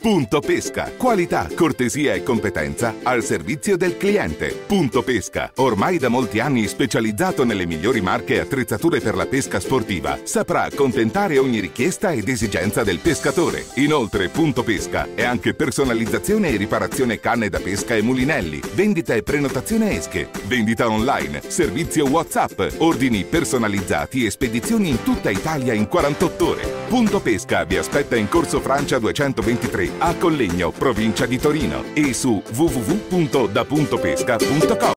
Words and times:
Punto 0.00 0.38
Pesca. 0.38 0.92
Qualità, 0.96 1.48
cortesia 1.52 2.14
e 2.14 2.22
competenza 2.22 2.94
al 3.02 3.24
servizio 3.24 3.76
del 3.76 3.96
cliente. 3.96 4.54
Punto 4.66 5.02
Pesca. 5.02 5.50
Ormai 5.56 5.98
da 5.98 6.08
molti 6.08 6.38
anni 6.38 6.68
specializzato 6.68 7.44
nelle 7.44 7.66
migliori 7.66 8.00
marche 8.00 8.34
e 8.34 8.38
attrezzature 8.38 9.00
per 9.00 9.16
la 9.16 9.26
pesca 9.26 9.58
sportiva, 9.58 10.16
saprà 10.22 10.62
accontentare 10.62 11.38
ogni 11.38 11.58
richiesta 11.58 12.12
ed 12.12 12.28
esigenza 12.28 12.84
del 12.84 13.00
pescatore. 13.00 13.66
Inoltre, 13.74 14.28
Punto 14.28 14.62
Pesca 14.62 15.08
è 15.16 15.24
anche 15.24 15.54
personalizzazione 15.54 16.50
e 16.50 16.56
riparazione 16.56 17.18
canne 17.18 17.48
da 17.48 17.58
pesca 17.58 17.96
e 17.96 18.02
mulinelli, 18.02 18.60
vendita 18.74 19.14
e 19.14 19.24
prenotazione 19.24 19.96
esche, 19.96 20.30
vendita 20.46 20.88
online, 20.88 21.42
servizio 21.48 22.08
WhatsApp, 22.08 22.60
ordini 22.78 23.24
personalizzati 23.24 24.24
e 24.24 24.30
spedizioni 24.30 24.90
in 24.90 25.02
tutta 25.02 25.30
Italia 25.30 25.72
in 25.72 25.88
48 25.88 26.46
ore. 26.46 26.86
Punto 26.88 27.20
Pesca 27.20 27.64
vi 27.64 27.76
aspetta 27.76 28.16
in 28.16 28.30
Corso 28.30 28.62
Francia 28.62 28.98
223 28.98 29.90
a 29.98 30.14
Collegno, 30.14 30.70
provincia 30.70 31.26
di 31.26 31.38
Torino 31.38 31.84
e 31.92 32.14
su 32.14 32.42
www.dapuntopesca.com. 32.50 34.92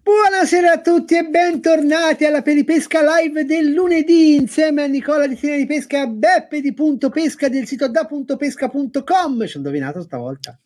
Buonasera 0.00 0.70
a 0.70 0.80
tutti 0.80 1.16
e 1.16 1.24
bentornati 1.24 2.24
alla 2.24 2.42
Peripesca 2.42 3.00
Live 3.02 3.44
del 3.44 3.72
lunedì 3.72 4.36
insieme 4.36 4.84
a 4.84 4.86
Nicola 4.86 5.26
di 5.26 5.34
Tina 5.34 5.56
di 5.56 5.66
Pesca 5.66 5.96
e 5.96 6.00
a 6.02 6.06
Beppe 6.06 6.60
di 6.60 6.72
Punto 6.72 7.10
Pesca 7.10 7.48
del 7.48 7.66
sito 7.66 7.88
da.pesca.com. 7.88 9.46
Ci 9.48 9.56
ho 9.56 9.58
indovinato 9.58 10.02
stavolta. 10.02 10.56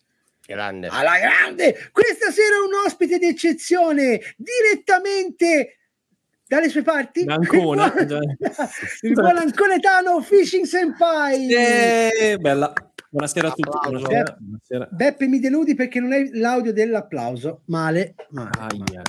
Grande. 0.45 0.89
Alla 0.91 1.17
grande! 1.17 1.89
Questa 1.91 2.29
sera 2.29 2.59
un 2.63 2.85
ospite 2.85 3.17
d'eccezione 3.17 4.21
direttamente 4.37 5.77
dalle 6.47 6.69
sue 6.69 6.81
parti. 6.81 7.23
Ancona. 7.27 7.93
Il 7.97 8.05
buon, 8.05 8.35
il 9.01 9.13
buon 9.13 9.37
anconetano 9.37 10.21
Fishing 10.21 10.65
Senpai. 10.65 11.51
Eh, 11.51 12.37
bella. 12.39 12.73
Buonasera 13.09 13.47
a 13.47 13.51
tutti. 13.51 13.89
Buonasera. 13.89 14.37
Buonasera. 14.39 14.87
Beppe 14.91 15.27
mi 15.27 15.39
deludi 15.39 15.73
perché 15.73 15.99
non 15.99 16.13
è 16.13 16.23
l'audio 16.33 16.73
dell'applauso. 16.73 17.61
Male, 17.65 18.15
male. 18.29 18.49
Aia. 18.59 19.01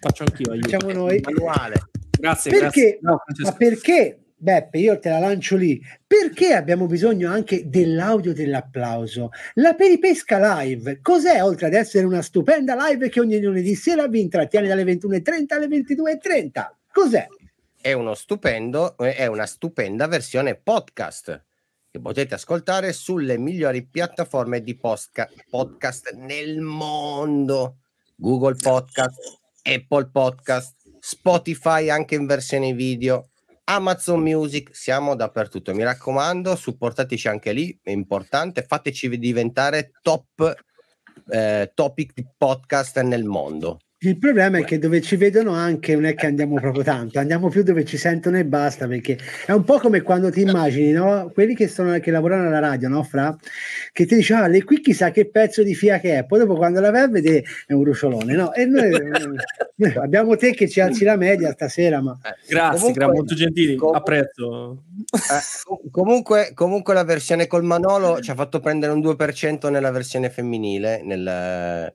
Faccio 0.00 0.22
anch'io. 0.22 0.52
aiuto. 0.52 0.68
Facciamo 0.68 0.92
noi. 0.92 1.20
Manuale. 1.20 1.74
Grazie. 2.18 2.50
Perché? 2.50 2.66
grazie. 2.68 2.98
No, 3.02 3.22
Ma 3.42 3.52
perché, 3.52 4.20
Beppe, 4.42 4.78
io 4.78 4.98
te 4.98 5.10
la 5.10 5.18
lancio 5.18 5.54
lì, 5.56 5.78
perché 6.06 6.54
abbiamo 6.54 6.86
bisogno 6.86 7.30
anche 7.30 7.68
dell'audio 7.68 8.32
dell'applauso? 8.32 9.32
La 9.56 9.74
Peripesca 9.74 10.62
Live, 10.62 11.00
cos'è 11.02 11.44
oltre 11.44 11.66
ad 11.66 11.74
essere 11.74 12.06
una 12.06 12.22
stupenda 12.22 12.74
live 12.74 13.10
che 13.10 13.20
ogni 13.20 13.38
lunedì 13.38 13.74
sera 13.74 14.08
vi 14.08 14.20
intrattiene 14.20 14.66
dalle 14.66 14.84
21.30 14.84 15.44
alle 15.48 15.66
22.30? 15.66 16.68
Cos'è? 16.90 17.26
È 17.78 17.92
uno 17.92 18.14
stupendo, 18.14 18.96
è 18.96 19.26
una 19.26 19.44
stupenda 19.44 20.06
versione 20.06 20.54
podcast 20.54 21.44
che 21.90 22.00
potete 22.00 22.34
ascoltare 22.34 22.94
sulle 22.94 23.36
migliori 23.36 23.84
piattaforme 23.84 24.62
di 24.62 24.74
posca- 24.74 25.28
podcast 25.50 26.12
nel 26.14 26.60
mondo. 26.60 27.76
Google 28.16 28.54
Podcast, 28.54 29.40
Apple 29.64 30.08
Podcast, 30.08 30.76
Spotify 30.98 31.90
anche 31.90 32.14
in 32.14 32.24
versione 32.24 32.72
video, 32.72 33.29
Amazon 33.70 34.20
Music, 34.20 34.74
siamo 34.74 35.14
dappertutto. 35.14 35.72
Mi 35.72 35.84
raccomando, 35.84 36.56
supportateci 36.56 37.28
anche 37.28 37.52
lì, 37.52 37.78
è 37.80 37.90
importante, 37.92 38.64
fateci 38.66 39.16
diventare 39.16 39.92
top 40.02 40.54
eh, 41.28 41.70
topic 41.72 42.12
di 42.12 42.26
podcast 42.36 43.00
nel 43.02 43.22
mondo. 43.22 43.78
Il 44.02 44.16
problema 44.16 44.56
è 44.56 44.64
che 44.64 44.78
dove 44.78 45.02
ci 45.02 45.16
vedono 45.16 45.52
anche 45.52 45.92
non 45.92 46.06
è 46.06 46.14
che 46.14 46.24
andiamo 46.24 46.54
proprio 46.58 46.82
tanto, 46.82 47.18
andiamo 47.18 47.50
più 47.50 47.62
dove 47.62 47.84
ci 47.84 47.98
sentono 47.98 48.38
e 48.38 48.46
basta, 48.46 48.86
perché 48.88 49.18
è 49.44 49.52
un 49.52 49.62
po' 49.62 49.78
come 49.78 50.00
quando 50.00 50.30
ti 50.30 50.40
immagini, 50.40 50.90
no? 50.92 51.30
Quelli 51.34 51.54
che, 51.54 51.68
sono, 51.68 51.98
che 51.98 52.10
lavorano 52.10 52.46
alla 52.46 52.60
radio, 52.60 52.88
no? 52.88 53.02
Fra, 53.02 53.36
che 53.92 54.06
ti 54.06 54.14
dice, 54.14 54.32
ah, 54.32 54.46
lei 54.46 54.62
qui 54.62 54.80
chissà 54.80 55.10
che 55.10 55.28
pezzo 55.28 55.62
di 55.62 55.74
FIA 55.74 56.00
che 56.00 56.16
è, 56.16 56.24
poi 56.24 56.38
dopo 56.38 56.56
quando 56.56 56.80
la 56.80 56.90
vai 56.90 57.02
a 57.02 57.08
vedere 57.08 57.44
è 57.66 57.74
un 57.74 57.84
rusciolone, 57.84 58.32
no? 58.34 58.54
E 58.54 58.64
noi, 58.64 58.88
noi 59.76 59.94
abbiamo 59.96 60.34
te 60.34 60.52
che 60.54 60.66
ci 60.66 60.80
alzi 60.80 61.04
la 61.04 61.16
media 61.16 61.52
stasera, 61.52 62.00
ma 62.00 62.18
Grazie, 62.48 62.78
Comunque- 62.78 63.04
gra- 63.04 63.12
molto 63.12 63.34
gentili. 63.34 63.74
com- 63.74 63.94
Apprezzo. 63.94 64.82
Eh, 65.12 65.18
co- 65.62 65.82
comunque, 65.90 66.52
comunque 66.54 66.94
la 66.94 67.04
versione 67.04 67.46
col 67.46 67.64
Manolo 67.64 68.18
ci 68.20 68.30
ha 68.30 68.34
fatto 68.34 68.60
prendere 68.60 68.92
un 68.92 69.00
2% 69.00 69.68
nella 69.70 69.90
versione 69.90 70.30
femminile, 70.30 71.02
nel, 71.04 71.92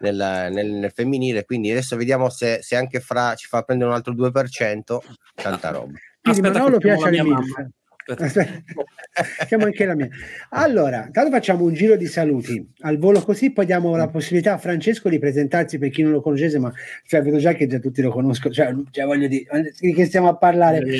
nel- 0.00 0.48
nel- 0.52 0.70
nel 0.72 0.92
femminile, 0.92 1.44
quindi 1.44 1.70
adesso 1.70 1.96
vediamo 1.96 2.28
se, 2.28 2.62
se 2.62 2.76
anche 2.76 3.00
Fra 3.00 3.34
ci 3.34 3.46
fa 3.46 3.62
prendere 3.62 3.90
un 3.90 3.96
altro 3.96 4.12
2%, 4.12 5.02
tanta 5.34 5.70
roba. 5.70 5.92
quindi 6.20 6.40
Aspetta 6.40 6.58
Manolo 6.58 6.78
che 6.78 6.86
piace 6.86 7.00
la 7.02 7.06
alle 7.08 7.22
mia 7.22 7.32
mamma. 7.34 7.70
Siamo 9.46 9.64
anche 9.64 9.84
la 9.86 9.94
mia. 9.94 10.08
Allora, 10.50 11.04
intanto 11.06 11.30
facciamo 11.30 11.64
un 11.64 11.72
giro 11.72 11.96
di 11.96 12.06
saluti 12.06 12.66
al 12.80 12.98
volo 12.98 13.22
così, 13.22 13.50
poi 13.50 13.64
diamo 13.64 13.96
la 13.96 14.08
possibilità 14.08 14.54
a 14.54 14.58
Francesco 14.58 15.08
di 15.08 15.18
presentarsi 15.18 15.78
per 15.78 15.90
chi 15.90 16.02
non 16.02 16.12
lo 16.12 16.20
conoscesse, 16.20 16.58
ma 16.58 16.72
cioè, 17.06 17.22
vedo 17.22 17.38
già 17.38 17.52
che 17.52 17.66
già 17.66 17.78
tutti 17.78 18.02
lo 18.02 18.10
conoscono, 18.10 18.52
cioè, 18.52 18.74
cioè 18.90 19.06
voglio 19.06 19.26
dire, 19.26 19.72
di 19.78 19.94
che 19.94 20.04
stiamo 20.04 20.28
a 20.28 20.36
parlare? 20.36 20.78
Eh, 20.78 20.98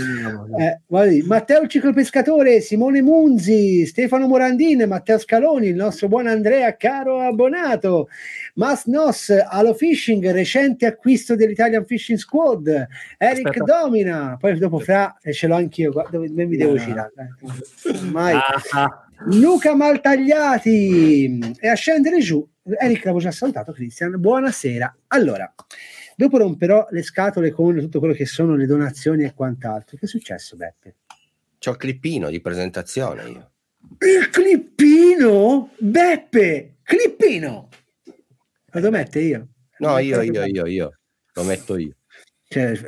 eh 0.58 1.08
dire, 1.08 1.26
Matteo 1.26 1.66
Ciclopescatore, 1.66 2.60
Simone 2.60 3.02
Munzi, 3.02 3.84
Stefano 3.84 4.26
Morandin, 4.26 4.84
Matteo 4.86 5.18
Scaloni, 5.18 5.66
il 5.66 5.74
nostro 5.74 6.08
buon 6.08 6.26
Andrea 6.26 6.74
Caro 6.76 7.20
Abbonato, 7.20 8.08
Mas 8.54 8.86
Nos, 8.86 9.30
Alo 9.30 9.74
Fishing, 9.74 10.30
recente 10.30 10.86
acquisto 10.86 11.36
dell'Italian 11.36 11.84
Fishing 11.84 12.18
Squad, 12.18 12.68
Eric 13.18 13.46
Aspetta. 13.48 13.80
Domina, 13.82 14.36
poi 14.40 14.56
dopo 14.58 14.78
Fra, 14.78 15.18
e 15.20 15.32
ce 15.32 15.46
l'ho 15.46 15.56
anch'io, 15.56 15.90
dove, 15.90 16.28
dove 16.28 16.46
mi 16.46 16.56
devo 16.56 16.70
eh, 16.70 16.74
uscire? 16.74 16.93
2000. 16.94 17.12
Ah. 17.16 17.98
Ormai. 17.98 18.34
Ah. 18.72 19.04
Luca 19.26 19.74
Maltagliati 19.74 21.54
e 21.60 21.68
a 21.68 21.74
scendere 21.74 22.20
giù 22.20 22.46
Eric 22.62 23.04
l'avevo 23.04 23.20
già 23.20 23.30
salutato 23.30 23.72
Cristian 23.72 24.18
buonasera 24.18 24.96
allora 25.08 25.52
dopo 26.16 26.38
romperò 26.38 26.88
le 26.90 27.02
scatole 27.02 27.50
con 27.50 27.78
tutto 27.78 28.00
quello 28.00 28.14
che 28.14 28.26
sono 28.26 28.54
le 28.56 28.66
donazioni 28.66 29.24
e 29.24 29.32
quant'altro 29.32 29.96
che 29.96 30.06
è 30.06 30.08
successo 30.08 30.56
Beppe? 30.56 30.96
c'ho 31.58 31.70
il 31.70 31.76
clippino 31.76 32.28
di 32.28 32.40
presentazione 32.40 33.22
io 33.28 33.50
il 34.00 34.28
clippino? 34.30 35.70
Beppe 35.78 36.76
clippino 36.82 37.68
lo 38.66 38.80
devo 38.80 38.90
mettere 38.90 39.24
io? 39.24 39.48
no 39.78 39.98
io 39.98 40.20
io 40.22 40.44
io 40.44 40.66
io 40.66 40.98
lo 41.32 41.42
metto 41.44 41.76
io 41.76 41.94
cioè 42.48 42.78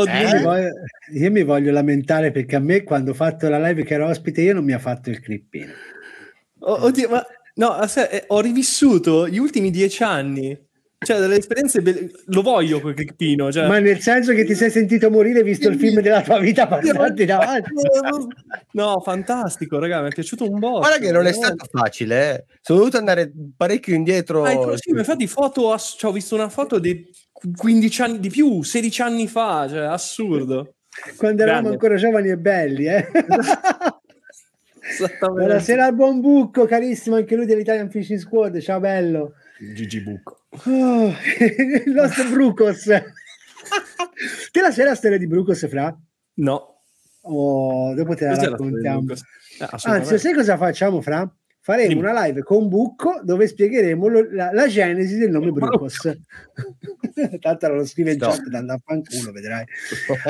Oddio, 0.00 0.12
Eh? 0.12 0.20
Io 0.22 0.34
mi 0.36 0.42
voglio- 0.42 0.72
io 1.12 1.30
mi 1.30 1.42
voglio 1.44 1.72
lamentare 1.72 2.30
perché 2.30 2.56
a 2.56 2.60
me 2.60 2.82
quando 2.82 3.10
ho 3.10 3.14
fatto 3.14 3.48
la 3.48 3.58
live 3.58 3.82
che 3.84 3.94
ero 3.94 4.06
ospite 4.08 4.40
io 4.42 4.54
non 4.54 4.64
mi 4.64 4.72
ha 4.72 4.78
fatto 4.78 5.10
il 5.10 5.20
clippino 5.20 5.72
Oh, 6.62 6.84
oddio, 6.84 7.08
ma 7.08 7.24
no, 7.54 7.68
aspetta, 7.70 8.10
eh, 8.10 8.24
ho 8.28 8.40
rivissuto 8.40 9.26
gli 9.28 9.38
ultimi 9.38 9.70
dieci 9.70 10.02
anni. 10.02 10.68
Cioè, 11.02 11.18
delle 11.18 11.36
esperienze 11.38 11.80
be- 11.80 12.10
lo 12.26 12.42
voglio 12.42 12.78
quel 12.82 12.92
clippino. 12.92 13.50
Cioè, 13.50 13.66
ma 13.66 13.78
nel 13.78 14.00
senso 14.00 14.34
che 14.34 14.44
ti 14.44 14.54
sei 14.54 14.68
sentito 14.70 15.08
morire 15.10 15.42
visto 15.42 15.70
il 15.70 15.78
film 15.78 16.02
della 16.02 16.20
tua 16.20 16.38
vita 16.38 16.66
passarti 16.66 17.24
davanti 17.24 17.72
No, 18.72 19.00
fantastico, 19.00 19.78
raga, 19.78 20.02
mi 20.02 20.08
è 20.08 20.12
piaciuto 20.12 20.50
un 20.50 20.58
botto. 20.58 20.80
Guarda 20.80 20.98
che 20.98 21.10
non 21.10 21.26
è 21.26 21.32
stato 21.32 21.64
facile, 21.70 22.34
eh. 22.34 22.44
Sono 22.60 22.80
dovuto 22.80 22.98
andare 22.98 23.32
parecchio 23.56 23.94
indietro. 23.94 24.44
Ah, 24.44 24.52
ecco, 24.52 24.76
sì, 24.76 24.90
infatti 24.90 25.26
foto, 25.26 25.74
cioè, 25.78 26.10
ho 26.10 26.12
visto 26.12 26.34
una 26.34 26.50
foto 26.50 26.78
di 26.78 27.02
15 27.56 28.02
anni 28.02 28.20
di 28.20 28.28
più, 28.28 28.62
16 28.62 29.02
anni 29.02 29.26
fa, 29.28 29.66
cioè 29.68 29.80
assurdo. 29.84 30.74
quando 31.16 31.42
eravamo 31.42 31.68
Grande. 31.68 31.84
ancora 31.86 31.96
giovani 31.96 32.28
e 32.30 32.36
belli 32.36 32.86
eh? 32.86 33.08
Buonasera 35.20 35.84
al 35.86 35.94
buon 35.94 36.20
Bucco 36.20 36.66
carissimo 36.66 37.16
anche 37.16 37.36
lui 37.36 37.46
dell'Italian 37.46 37.90
Fishing 37.90 38.18
Squad 38.18 38.58
ciao 38.60 38.80
bello 38.80 39.34
Gigi 39.74 40.00
Bucco. 40.02 40.46
Oh, 40.66 41.12
il 41.86 41.92
nostro 41.92 42.28
Brucos 42.30 42.84
Te 44.50 44.60
la 44.60 44.70
sei 44.72 44.84
la 44.84 44.94
storia 44.94 45.18
di 45.18 45.26
Brucos, 45.26 45.66
Fra? 45.68 45.96
No. 46.34 46.82
Oh, 47.22 47.94
dopo 47.94 48.14
te 48.14 48.24
la 48.26 48.34
Cos'è 48.34 48.48
raccontiamo. 48.48 49.00
Lucas? 49.00 49.22
Eh, 49.60 49.68
Anzi, 49.82 50.18
sai 50.18 50.34
cosa 50.34 50.56
facciamo, 50.56 51.00
Fra? 51.00 51.30
Faremo 51.70 51.88
Dimmi. 51.88 52.00
una 52.00 52.24
live 52.24 52.42
con 52.42 52.66
Bucco 52.68 53.20
dove 53.22 53.46
spiegheremo 53.46 54.08
lo- 54.08 54.26
la, 54.32 54.50
la 54.52 54.66
genesi 54.66 55.18
del 55.18 55.30
nome 55.30 55.52
Brucos. 55.52 55.98
Tanto 57.40 57.68
lo 57.68 57.86
scrive 57.86 58.10
in 58.10 58.16
Stop. 58.16 58.30
chat 58.32 58.48
dando 58.48 58.72
a 58.72 58.80
fanculo, 58.84 59.30
vedrai. 59.30 59.64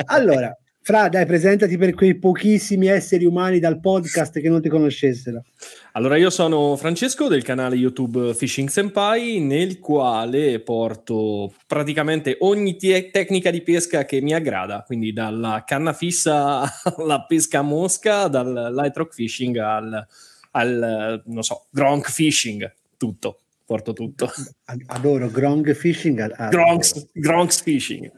Allora, 0.07 0.55
Fra, 0.83 1.09
dai, 1.09 1.25
presentati 1.27 1.77
per 1.79 1.95
quei 1.95 2.19
pochissimi 2.19 2.89
esseri 2.89 3.25
umani 3.25 3.59
dal 3.59 3.81
podcast 3.81 4.39
che 4.41 4.49
non 4.49 4.61
ti 4.61 4.69
conoscessero. 4.69 5.45
Allora, 5.93 6.17
io 6.17 6.29
sono 6.31 6.77
Francesco 6.77 7.29
del 7.29 7.43
canale 7.43 7.77
YouTube 7.77 8.35
Fishing 8.35 8.69
Senpai, 8.69 9.41
nel 9.41 9.79
quale 9.79 10.61
porto 10.61 11.53
praticamente 11.67 12.37
ogni 12.41 12.77
tie- 12.77 13.11
tecnica 13.11 13.51
di 13.51 13.63
pesca 13.63 14.05
che 14.05 14.21
mi 14.21 14.35
aggrada, 14.35 14.83
quindi 14.87 15.13
dalla 15.13 15.65
canna 15.67 15.93
fissa 15.95 16.63
alla 16.97 17.25
pesca 17.25 17.59
a 17.61 17.63
mosca, 17.63 18.29
dal 18.29 18.73
light 18.75 18.97
rock 18.97 19.13
fishing 19.15 19.57
al, 19.59 20.07
al 20.53 21.23
non 21.27 21.43
so, 21.43 21.67
gronk 21.71 22.11
fishing, 22.11 22.71
tutto, 22.97 23.41
porto 23.65 23.93
tutto. 23.93 24.31
Ad- 24.65 24.83
Adoro 24.87 25.29
Grong 25.31 25.73
Fishing. 25.73 26.49
Gronks, 26.49 27.09
gronks 27.13 27.63
fishing. 27.63 28.11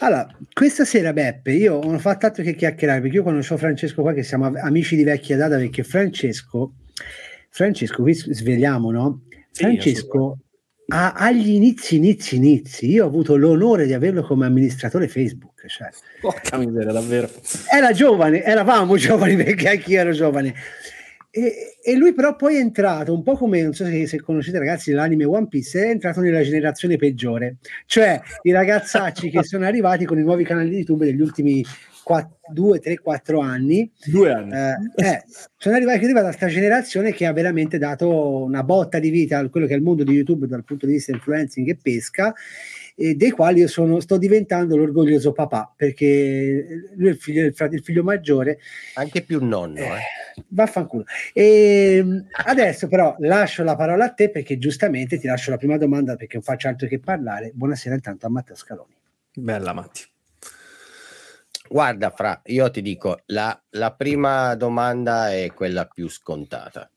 Allora, 0.00 0.26
questa 0.52 0.84
sera 0.84 1.12
Beppe, 1.12 1.52
io 1.52 1.80
non 1.82 1.94
ho 1.94 1.98
fatto 1.98 2.26
altro 2.26 2.42
che 2.42 2.54
chiacchierare 2.54 3.00
perché 3.00 3.16
io 3.16 3.22
conosco 3.22 3.56
Francesco 3.56 4.02
qua 4.02 4.12
che 4.12 4.22
siamo 4.22 4.52
amici 4.60 4.94
di 4.94 5.04
vecchia 5.04 5.36
data 5.38 5.56
perché 5.56 5.82
Francesco, 5.84 6.74
Francesco, 7.48 8.02
qui 8.02 8.12
svegliamo, 8.12 8.90
no? 8.90 9.22
Sì, 9.50 9.62
Francesco 9.62 10.38
ha, 10.88 11.12
agli 11.12 11.48
inizi, 11.48 11.96
inizi, 11.96 12.36
inizi, 12.36 12.90
io 12.90 13.04
ho 13.04 13.08
avuto 13.08 13.36
l'onore 13.36 13.86
di 13.86 13.94
averlo 13.94 14.22
come 14.22 14.44
amministratore 14.46 15.08
Facebook, 15.08 15.66
cioè 15.66 15.88
Porca 16.20 16.58
miseria, 16.58 16.92
davvero. 16.92 17.30
era 17.72 17.92
giovane, 17.92 18.42
eravamo 18.42 18.96
giovani 18.98 19.34
perché 19.36 19.70
anch'io 19.70 19.98
ero 20.00 20.12
giovane. 20.12 20.54
E, 21.36 21.76
e 21.82 21.96
lui 21.96 22.14
però 22.14 22.34
poi 22.34 22.56
è 22.56 22.60
entrato 22.60 23.12
un 23.12 23.22
po' 23.22 23.36
come, 23.36 23.60
non 23.60 23.74
so 23.74 23.84
se, 23.84 24.06
se 24.06 24.22
conoscete 24.22 24.58
ragazzi 24.58 24.92
l'anime 24.92 25.26
One 25.26 25.48
Piece, 25.48 25.84
è 25.84 25.90
entrato 25.90 26.20
nella 26.20 26.40
generazione 26.40 26.96
peggiore, 26.96 27.56
cioè 27.84 28.18
i 28.40 28.52
ragazzacci 28.52 29.28
che 29.28 29.44
sono 29.44 29.66
arrivati 29.66 30.06
con 30.06 30.18
i 30.18 30.22
nuovi 30.22 30.44
canali 30.44 30.70
di 30.70 30.76
YouTube 30.76 31.04
degli 31.04 31.20
ultimi 31.20 31.62
2, 32.52 32.78
3, 32.78 32.98
4 33.00 33.40
anni, 33.40 33.90
Due 34.06 34.32
anni. 34.32 34.52
eh, 34.52 35.04
eh, 35.06 35.24
sono 35.58 35.74
arrivati, 35.74 35.98
che 35.98 36.04
arriva 36.04 36.20
da 36.20 36.28
questa 36.28 36.46
generazione 36.46 37.12
che 37.12 37.26
ha 37.26 37.32
veramente 37.34 37.76
dato 37.76 38.44
una 38.44 38.62
botta 38.62 38.98
di 38.98 39.10
vita 39.10 39.38
a 39.38 39.48
quello 39.50 39.66
che 39.66 39.74
è 39.74 39.76
il 39.76 39.82
mondo 39.82 40.04
di 40.04 40.12
YouTube 40.12 40.46
dal 40.46 40.64
punto 40.64 40.86
di 40.86 40.92
vista 40.92 41.12
influencing 41.12 41.68
e 41.68 41.76
pesca, 41.76 42.32
e 42.98 43.14
dei 43.14 43.30
quali 43.30 43.60
io 43.60 43.68
sono, 43.68 44.00
sto 44.00 44.16
diventando 44.16 44.74
l'orgoglioso 44.74 45.32
papà, 45.32 45.70
perché 45.76 46.90
lui 46.96 47.08
è 47.08 47.10
il 47.10 47.18
figlio, 47.18 47.44
il 47.44 47.82
figlio 47.82 48.02
maggiore, 48.02 48.58
Anche 48.94 49.20
più 49.20 49.44
nonno, 49.44 49.78
eh. 49.80 50.00
vaffanculo. 50.48 51.04
E 51.34 52.24
adesso 52.46 52.88
però 52.88 53.14
lascio 53.18 53.62
la 53.64 53.76
parola 53.76 54.06
a 54.06 54.12
te 54.12 54.30
perché 54.30 54.56
giustamente 54.56 55.18
ti 55.18 55.26
lascio 55.26 55.50
la 55.50 55.58
prima 55.58 55.76
domanda 55.76 56.16
perché 56.16 56.36
non 56.36 56.42
faccio 56.42 56.68
altro 56.68 56.88
che 56.88 56.98
parlare. 56.98 57.52
Buonasera 57.52 57.94
intanto 57.94 58.24
a 58.24 58.30
Matteo 58.30 58.56
Scaloni. 58.56 58.94
Bella, 59.34 59.74
Matti. 59.74 60.02
Guarda, 61.68 62.10
Fra, 62.10 62.40
io 62.46 62.70
ti 62.70 62.80
dico, 62.80 63.20
la, 63.26 63.60
la 63.70 63.92
prima 63.92 64.54
domanda 64.54 65.32
è 65.34 65.52
quella 65.52 65.84
più 65.84 66.08
scontata. 66.08 66.90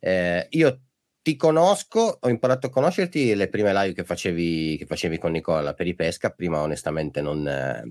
Eh, 0.00 0.46
io 0.50 0.80
ti 1.22 1.36
conosco, 1.36 2.18
ho 2.20 2.28
imparato 2.28 2.68
a 2.68 2.70
conoscerti 2.70 3.34
le 3.34 3.48
prime 3.48 3.72
live 3.74 3.92
che 3.92 4.04
facevi, 4.04 4.76
che 4.78 4.86
facevi 4.86 5.18
con 5.18 5.32
Nicola 5.32 5.74
per 5.74 5.86
i 5.86 5.94
pesca. 5.94 6.30
Prima, 6.30 6.60
onestamente, 6.60 7.20
non, 7.20 7.46
eh, 7.46 7.82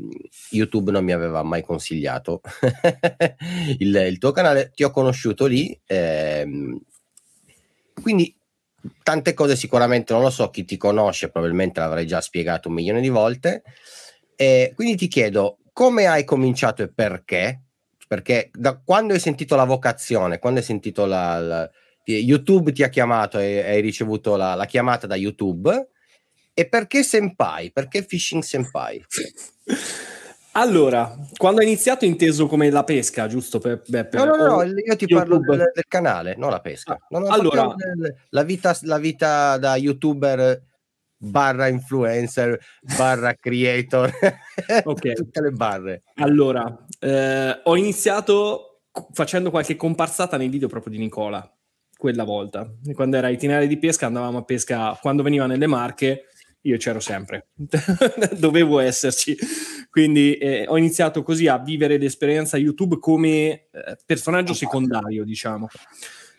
YouTube 0.52 0.92
non 0.92 1.04
mi 1.04 1.12
aveva 1.12 1.44
mai 1.44 1.62
consigliato 1.62 2.42
il, 3.78 3.96
il 3.96 4.18
tuo 4.18 4.32
canale. 4.32 4.72
Ti 4.74 4.84
ho 4.84 4.92
conosciuto 4.92 5.46
lì. 5.46 5.80
ehm, 5.86 6.80
quindi, 8.02 8.36
tante 9.04 9.34
cose 9.34 9.56
sicuramente 9.56 10.14
non 10.14 10.22
lo 10.22 10.30
so. 10.30 10.50
Chi 10.50 10.66
ti 10.66 10.78
conosce, 10.78 11.30
probabilmente 11.30 11.80
l'avrei 11.80 12.08
già 12.08 12.22
spiegato 12.22 12.70
un 12.70 12.76
milione 12.76 13.02
di 13.02 13.10
volte. 13.10 13.64
E 14.36 14.72
quindi 14.76 14.96
ti 14.96 15.08
chiedo 15.08 15.58
come 15.74 16.08
hai 16.08 16.24
cominciato 16.24 16.84
e 16.84 16.92
perché? 16.92 17.64
Perché 18.08 18.50
da 18.54 18.80
quando 18.84 19.14
hai 19.14 19.20
sentito 19.20 19.56
la 19.56 19.66
vocazione, 19.66 20.40
quando 20.40 20.60
hai 20.60 20.66
sentito 20.66 21.06
la, 21.06 21.40
la- 21.40 21.70
YouTube 22.04 22.72
ti 22.72 22.84
ha 22.84 22.90
chiamato 22.90 23.38
e 23.40 23.60
hai 23.60 23.82
ricevuto 23.82 24.36
la, 24.36 24.56
la 24.56 24.66
chiamata 24.66 25.06
da 25.08 25.16
YouTube 25.16 25.90
e 26.54 26.68
perché 26.68 27.04
Senpai? 27.04 27.72
Perché 27.72 28.04
Fishing 28.04 28.42
Senpai? 28.44 29.04
Allora, 30.54 31.16
quando 31.38 31.62
ho 31.62 31.64
iniziato 31.64 32.06
inteso 32.06 32.48
come 32.48 32.70
la 32.72 32.84
pesca, 32.84 33.28
giusto? 33.28 33.60
Per, 33.60 33.84
beh, 33.86 34.06
per- 34.06 34.26
No, 34.26 34.36
no, 34.36 34.46
no, 34.56 34.64
io 34.64 34.96
ti 34.96 35.06
parlo 35.06 35.36
YouTube. 35.36 35.58
del, 35.58 35.72
del 35.76 35.86
canale, 35.88 36.36
non 36.38 36.50
la 36.50 36.60
pesca. 36.60 36.94
Ah, 36.94 37.00
No, 37.12 37.20
no, 37.20 37.28
allora- 37.28 37.74
del- 37.76 38.16
la, 38.30 38.44
vita, 38.44 38.76
la 38.82 38.98
vita 38.98 39.58
da 39.58 39.76
YouTuber 39.76 40.62
barra 41.18 41.68
influencer 41.68 42.60
barra 42.98 43.36
creator, 43.36 44.12
Ok. 44.86 45.14
tutte 45.14 45.42
le 45.42 45.52
barre. 45.52 46.02
Allora, 46.16 46.86
eh, 47.00 47.60
ho 47.64 47.76
iniziato 47.78 48.82
facendo 49.14 49.52
qualche 49.52 49.76
comparsata 49.76 50.36
nei 50.36 50.50
video 50.50 50.68
proprio 50.68 50.92
di 50.94 51.00
Nicola, 51.00 51.48
quella 52.00 52.24
volta. 52.24 52.66
Quando 52.94 53.18
era 53.18 53.28
itinerari 53.28 53.68
di 53.68 53.78
pesca 53.78 54.06
andavamo 54.06 54.38
a 54.38 54.44
pesca, 54.46 54.98
quando 55.02 55.22
veniva 55.22 55.48
nelle 55.48 55.68
Marche 55.68 56.28
io 56.62 56.78
c'ero 56.78 57.02
sempre, 57.02 57.50
dovevo 58.40 58.80
esserci. 58.80 59.38
Quindi 59.90 60.36
eh, 60.36 60.64
ho 60.66 60.78
iniziato 60.78 61.24
così 61.24 61.48
a 61.48 61.58
vivere 61.58 61.98
l'esperienza 61.98 62.56
YouTube 62.56 63.00
come 63.00 63.50
eh, 63.50 63.98
personaggio 64.06 64.54
secondario, 64.54 65.26
diciamo. 65.26 65.68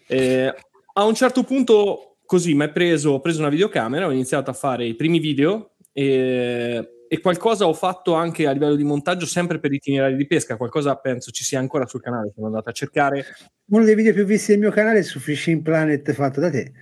Eh, 0.07 0.55
a 0.95 1.05
un 1.05 1.15
certo 1.15 1.43
punto 1.43 2.17
così 2.25 2.55
mi 2.55 2.63
hai 2.63 2.73
preso, 2.73 3.11
ho 3.11 3.21
preso 3.21 3.41
una 3.41 3.51
videocamera, 3.51 4.07
ho 4.07 4.13
iniziato 4.13 4.49
a 4.49 4.55
fare 4.55 4.87
i 4.87 4.95
primi 4.95 5.19
video 5.19 5.73
e, 5.93 7.00
e 7.13 7.21
qualcosa 7.21 7.67
ho 7.67 7.75
fatto 7.75 8.15
anche 8.15 8.47
a 8.47 8.53
livello 8.53 8.77
di 8.77 8.85
montaggio 8.85 9.27
sempre 9.27 9.59
per 9.59 9.73
itinerari 9.73 10.15
di 10.15 10.29
pesca, 10.29 10.57
qualcosa 10.57 10.95
penso 10.95 11.33
ci 11.33 11.43
sia 11.43 11.59
ancora 11.59 11.85
sul 11.85 12.01
canale, 12.01 12.31
sono 12.33 12.47
andato 12.47 12.69
a 12.69 12.73
cercare. 12.73 13.27
Uno 13.71 13.83
dei 13.83 13.97
video 13.97 14.13
più 14.13 14.25
visti 14.25 14.53
del 14.53 14.61
mio 14.61 14.71
canale 14.71 15.01
è 15.01 15.03
su 15.03 15.19
Fishing 15.19 15.61
Planet 15.61 16.13
fatto 16.13 16.39
da 16.39 16.51
te. 16.51 16.73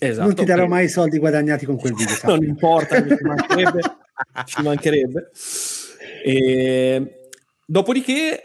Esatto, 0.00 0.26
non 0.26 0.34
ti 0.34 0.44
darò 0.44 0.66
mai 0.66 0.86
i 0.86 0.88
soldi 0.88 1.18
guadagnati 1.18 1.64
con 1.64 1.76
quel 1.76 1.94
video. 1.94 2.16
non 2.26 2.42
importa, 2.42 3.00
ci 3.00 3.22
mancherebbe. 3.22 3.80
ci 4.46 4.62
mancherebbe. 4.62 5.30
E, 6.24 7.30
dopodiché, 7.64 8.42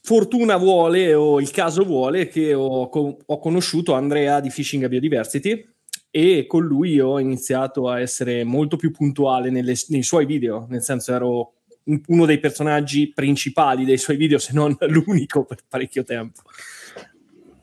fortuna 0.00 0.56
vuole 0.56 1.12
o 1.12 1.38
il 1.38 1.50
caso 1.50 1.84
vuole 1.84 2.28
che 2.28 2.54
ho, 2.54 2.88
ho 2.88 3.38
conosciuto 3.38 3.92
Andrea 3.92 4.40
di 4.40 4.48
Fishing 4.48 4.88
Biodiversity 4.88 5.71
e 6.14 6.44
con 6.46 6.62
lui 6.62 7.00
ho 7.00 7.18
iniziato 7.18 7.88
a 7.88 7.98
essere 7.98 8.44
molto 8.44 8.76
più 8.76 8.90
puntuale 8.90 9.48
nelle- 9.48 9.74
nei 9.88 10.02
suoi 10.02 10.26
video, 10.26 10.66
nel 10.68 10.82
senso 10.82 11.14
ero 11.14 11.54
un- 11.84 12.02
uno 12.08 12.26
dei 12.26 12.38
personaggi 12.38 13.10
principali 13.14 13.86
dei 13.86 13.96
suoi 13.96 14.16
video, 14.18 14.38
se 14.38 14.52
non 14.52 14.76
l'unico 14.88 15.44
per 15.46 15.60
parecchio 15.66 16.04
tempo. 16.04 16.42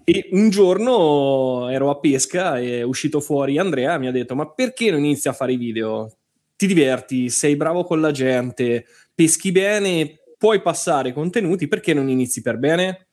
E 0.03 0.29
un 0.31 0.49
giorno 0.49 1.69
ero 1.69 1.91
a 1.91 1.99
pesca 1.99 2.57
e 2.57 2.79
è 2.79 2.81
uscito 2.81 3.19
fuori 3.19 3.59
Andrea 3.59 3.99
mi 3.99 4.07
ha 4.07 4.11
detto: 4.11 4.33
Ma 4.33 4.49
perché 4.49 4.89
non 4.89 5.01
inizi 5.01 5.27
a 5.27 5.33
fare 5.33 5.53
i 5.53 5.57
video? 5.57 6.11
Ti 6.55 6.65
diverti, 6.65 7.29
sei 7.29 7.55
bravo 7.55 7.83
con 7.83 8.01
la 8.01 8.09
gente, 8.09 8.87
peschi 9.13 9.51
bene, 9.51 10.23
puoi 10.39 10.59
passare 10.63 11.13
contenuti, 11.13 11.67
perché 11.67 11.93
non 11.93 12.09
inizi 12.09 12.41
per 12.41 12.57
bene? 12.57 13.07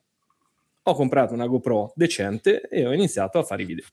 Ho 0.84 0.94
comprato 0.94 1.34
una 1.34 1.46
GoPro 1.46 1.92
decente 1.94 2.62
e 2.70 2.86
ho 2.86 2.92
iniziato 2.94 3.38
a 3.38 3.42
fare 3.42 3.62
i 3.62 3.66
video. 3.66 3.84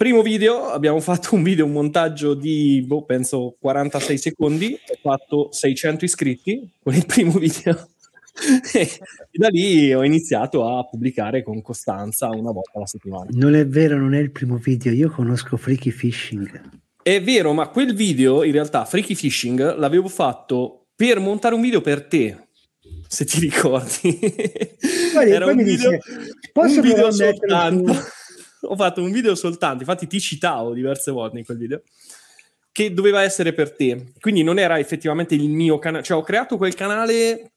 Primo 0.00 0.22
video, 0.22 0.70
abbiamo 0.70 0.98
fatto 0.98 1.34
un 1.34 1.42
video, 1.42 1.66
un 1.66 1.72
montaggio 1.72 2.32
di, 2.32 2.82
boh, 2.86 3.04
penso 3.04 3.56
46 3.60 4.16
secondi, 4.16 4.72
ho 4.72 4.98
fatto 4.98 5.48
600 5.52 6.06
iscritti 6.06 6.72
con 6.82 6.94
il 6.94 7.04
primo 7.04 7.32
video 7.38 7.86
e 8.72 8.88
da 9.30 9.48
lì 9.48 9.92
ho 9.92 10.02
iniziato 10.02 10.66
a 10.66 10.88
pubblicare 10.88 11.42
con 11.42 11.60
costanza 11.60 12.28
una 12.28 12.50
volta 12.50 12.70
alla 12.76 12.86
settimana. 12.86 13.26
Non 13.32 13.54
è 13.54 13.66
vero, 13.66 13.98
non 13.98 14.14
è 14.14 14.20
il 14.20 14.30
primo 14.30 14.56
video. 14.56 14.90
Io 14.90 15.10
conosco 15.10 15.58
Freaky 15.58 15.90
Fishing. 15.90 16.62
È 17.02 17.20
vero, 17.22 17.52
ma 17.52 17.68
quel 17.68 17.94
video, 17.94 18.42
in 18.42 18.52
realtà, 18.52 18.86
Freaky 18.86 19.14
Fishing, 19.14 19.76
l'avevo 19.76 20.08
fatto 20.08 20.86
per 20.96 21.20
montare 21.20 21.54
un 21.54 21.60
video 21.60 21.82
per 21.82 22.06
te, 22.06 22.48
se 23.06 23.26
ti 23.26 23.38
ricordi. 23.38 24.18
Poi- 25.12 25.30
Era 25.30 25.44
poi 25.44 25.56
un 25.56 25.62
video, 25.62 25.90
dice, 25.90 26.00
"Posso 26.54 26.80
un 26.80 26.86
video 26.86 27.10
soltanto. 27.10 27.92
su-" 27.92 28.19
Ho 28.62 28.76
fatto 28.76 29.02
un 29.02 29.10
video 29.10 29.34
soltanto, 29.34 29.78
infatti 29.80 30.06
ti 30.06 30.20
citavo 30.20 30.72
diverse 30.72 31.10
volte 31.10 31.38
in 31.38 31.44
quel 31.44 31.56
video, 31.56 31.82
che 32.72 32.92
doveva 32.92 33.22
essere 33.22 33.52
per 33.52 33.72
te. 33.74 34.12
Quindi 34.20 34.42
non 34.42 34.58
era 34.58 34.78
effettivamente 34.78 35.34
il 35.34 35.48
mio 35.48 35.78
canale, 35.78 36.04
cioè 36.04 36.18
ho 36.18 36.22
creato 36.22 36.56
quel 36.56 36.74
canale 36.74 37.52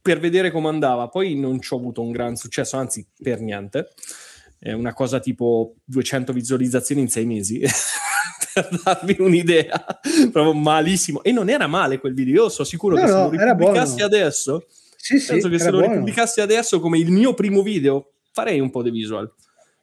per 0.00 0.20
vedere 0.20 0.50
come 0.50 0.68
andava, 0.68 1.08
poi 1.08 1.34
non 1.34 1.60
ci 1.60 1.74
ho 1.74 1.76
avuto 1.76 2.00
un 2.00 2.12
gran 2.12 2.36
successo, 2.36 2.76
anzi 2.76 3.06
per 3.20 3.40
niente. 3.40 3.88
È 4.58 4.72
una 4.72 4.94
cosa 4.94 5.18
tipo 5.18 5.74
200 5.84 6.32
visualizzazioni 6.32 7.00
in 7.00 7.08
sei 7.08 7.26
mesi. 7.26 7.60
per 8.54 8.68
darvi 8.82 9.16
un'idea, 9.18 9.84
proprio 10.32 10.54
malissimo. 10.54 11.22
E 11.22 11.32
non 11.32 11.50
era 11.50 11.66
male 11.66 11.98
quel 11.98 12.14
video, 12.14 12.44
io 12.44 12.48
sono 12.48 12.66
sicuro 12.66 12.94
No, 12.94 13.02
che 13.02 13.06
se 13.08 13.12
no, 13.12 13.24
lo 13.24 13.30
ripubblicassi 13.30 14.00
adesso, 14.00 14.66
Sì, 14.96 15.18
sì, 15.18 15.32
penso 15.32 15.48
che 15.48 15.58
se 15.58 15.70
lo 15.70 15.78
buono. 15.78 15.92
ripubblicassi 15.92 16.40
adesso 16.40 16.80
come 16.80 16.98
il 16.98 17.10
mio 17.10 17.34
primo 17.34 17.62
video, 17.62 18.12
farei 18.32 18.60
un 18.60 18.70
po' 18.70 18.82
di 18.82 18.90
visual. 18.90 19.30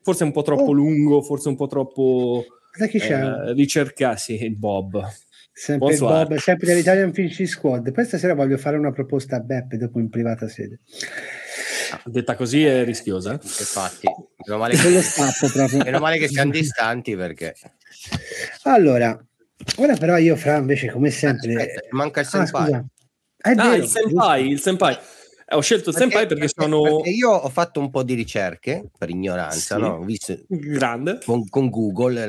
Forse 0.04 0.24
un 0.26 0.32
po' 0.32 0.42
troppo 0.44 0.64
Oh. 0.70 0.72
lungo, 0.74 1.22
forse 1.22 1.48
un 1.50 1.56
po' 1.56 1.68
troppo 1.68 2.44
Sai 2.78 2.90
chi 2.90 3.00
c'è? 3.00 3.14
eh, 3.22 3.54
ricercassi 3.54 4.44
il 4.44 4.56
Bob. 4.58 5.02
Sempre 5.56 5.90
Bonsoir. 5.90 6.28
Bob, 6.28 6.38
sempre 6.40 6.68
dell'Italian 6.68 7.14
Finch 7.14 7.46
Squad. 7.48 7.92
Poi 7.92 8.06
stasera 8.06 8.34
voglio 8.34 8.58
fare 8.58 8.76
una 8.78 8.92
proposta 8.92 9.36
a 9.36 9.40
Beppe 9.40 9.78
dopo 9.78 10.00
in 10.00 10.10
privata 10.10 10.48
sede. 10.48 10.80
Detta 12.06 12.36
così 12.36 12.66
è 12.66 12.84
rischiosa. 12.84 13.34
eh. 13.34 13.40
Infatti, 13.44 14.08
meno 14.46 14.58
male 14.60 14.76
che, 14.76 14.90
meno 15.84 16.00
male 16.00 16.18
che 16.18 16.28
siamo 16.28 16.52
distanti 16.52 17.16
perché... 17.16 17.54
Allora, 18.64 19.18
ora 19.78 19.96
però 19.96 20.18
io, 20.18 20.36
Fra, 20.36 20.58
invece, 20.58 20.90
come 20.90 21.12
sempre... 21.12 21.54
Aspetta, 21.56 21.82
manca 21.92 22.22
il 22.22 22.26
Ah, 22.26 22.30
senpai. 22.30 22.64
scusa. 22.66 22.86
È 23.38 23.50
Ah, 23.50 23.70
vero, 23.70 23.84
il 23.84 23.88
senpai, 23.88 24.50
il 24.50 24.60
senpai. 24.60 24.98
Ho 25.56 25.62
scelto 25.62 25.92
senpai 25.92 26.26
perché, 26.28 26.48
sono 26.48 26.82
perché 26.82 27.10
io 27.10 27.30
ho 27.32 27.50
fatto 27.50 27.80
un 27.80 27.90
po' 27.90 28.04
di 28.04 28.14
ricerche 28.14 28.90
per 28.98 29.10
ignoranza, 29.10 29.76
Sì. 29.76 29.82
no? 29.82 29.96
Ho 29.98 30.04
visto 30.04 30.36
grande. 30.48 31.20
con, 31.26 31.48
con 31.50 31.70
Google, 31.70 32.24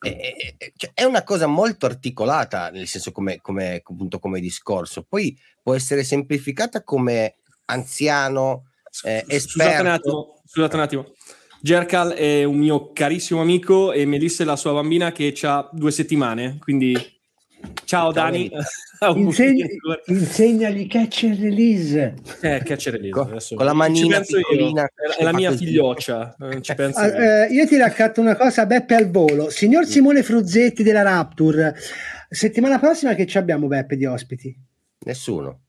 eh, 0.00 0.08
e- 0.08 0.34
e- 0.36 0.54
e- 0.58 0.72
cioè, 0.76 0.90
è 0.94 1.04
una 1.04 1.22
cosa 1.22 1.46
molto 1.46 1.86
articolata, 1.86 2.70
nel 2.70 2.86
senso 2.86 3.12
come, 3.12 3.40
come, 3.40 3.82
appunto, 3.84 4.18
come 4.18 4.40
discorso. 4.40 5.04
Poi 5.08 5.36
può 5.62 5.74
essere 5.74 6.02
semplificata 6.04 6.82
come 6.82 7.36
anziano, 7.66 8.64
eh, 9.04 9.24
Scusate 9.24 9.24
un 9.24 9.36
esperto. 9.36 9.88
attimo, 9.90 10.42
scusate 10.46 10.76
un 10.76 10.82
attimo. 10.82 11.12
Gercal 11.60 12.10
è 12.14 12.42
un 12.42 12.56
mio 12.56 12.90
carissimo 12.92 13.40
amico 13.40 13.92
e 13.92 14.04
Melissa 14.04 14.42
è 14.42 14.46
la 14.46 14.56
sua 14.56 14.72
bambina 14.72 15.12
che 15.12 15.32
ha 15.42 15.68
due 15.72 15.92
settimane, 15.92 16.58
quindi 16.58 16.92
ciao 17.84 18.10
Ciao, 18.10 18.12
Dani. 18.12 18.50
Insegna, 19.16 19.66
insegnagli 20.06 20.86
catch 20.86 21.24
and 21.24 21.38
release. 21.40 22.14
Eh, 22.40 22.62
catch 22.64 22.86
and 22.86 22.96
release, 22.96 23.10
Con- 23.10 23.28
adesso. 23.30 23.54
con 23.56 23.64
la 23.64 23.72
manina 23.72 24.20
piccolina. 24.20 24.88
È 25.18 25.22
la 25.24 25.32
mia 25.32 25.50
figlioccia, 25.52 26.36
eh, 26.38 26.62
ci 26.62 26.74
penso 26.74 26.98
Ah, 27.00 27.06
io. 27.06 27.14
eh, 27.16 27.46
io 27.50 27.66
ti 27.66 27.76
raccatto 27.76 28.20
una 28.20 28.36
cosa, 28.36 28.64
Beppe 28.66 28.94
al 28.94 29.10
volo. 29.10 29.50
Signor 29.50 29.86
Simone 29.86 30.22
Fruzzetti 30.22 30.82
della 30.84 31.02
Rapture, 31.02 31.74
settimana 32.28 32.78
prossima 32.78 33.14
che 33.14 33.26
ci 33.26 33.38
abbiamo 33.38 33.66
Beppe 33.66 33.96
di 33.96 34.04
ospiti? 34.06 34.56
Nessuno. 35.04 35.62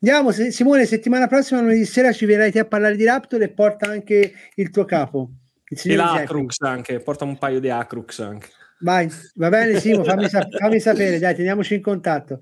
Andiamo, 0.00 0.30
Simone, 0.30 0.86
settimana 0.86 1.26
prossima 1.26 1.60
lunedì 1.60 1.84
sera 1.84 2.12
ci 2.12 2.24
verrai 2.24 2.52
te 2.52 2.60
a 2.60 2.64
parlare 2.64 2.96
di 2.96 3.04
Rapture 3.04 3.44
e 3.44 3.48
porta 3.50 3.86
anche 3.90 4.32
il 4.54 4.70
tuo 4.70 4.84
capo. 4.86 5.30
Il 5.68 5.76
E 5.76 5.80
signor 5.80 5.98
la 5.98 6.04
Jeffrey. 6.04 6.24
Acrux 6.24 6.60
anche, 6.60 7.00
porta 7.00 7.24
un 7.24 7.36
paio 7.36 7.60
di 7.60 7.68
Acrux 7.68 8.20
anche. 8.20 8.48
Vai, 8.80 9.08
va 9.34 9.48
bene 9.48 9.80
Simo, 9.80 10.04
fammi, 10.04 10.28
sa- 10.28 10.46
fammi 10.50 10.78
sapere, 10.80 11.18
dai, 11.18 11.34
teniamoci 11.34 11.74
in 11.74 11.82
contatto. 11.82 12.40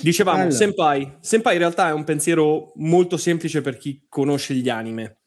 Dicevamo, 0.00 0.38
Allora. 0.42 0.54
Senpai. 0.54 1.16
Senpai 1.20 1.54
in 1.54 1.58
realtà 1.60 1.88
è 1.88 1.92
un 1.92 2.04
pensiero 2.04 2.72
molto 2.76 3.16
semplice 3.16 3.60
per 3.60 3.76
chi 3.76 4.04
conosce 4.08 4.54
gli 4.54 4.68
anime. 4.68 5.18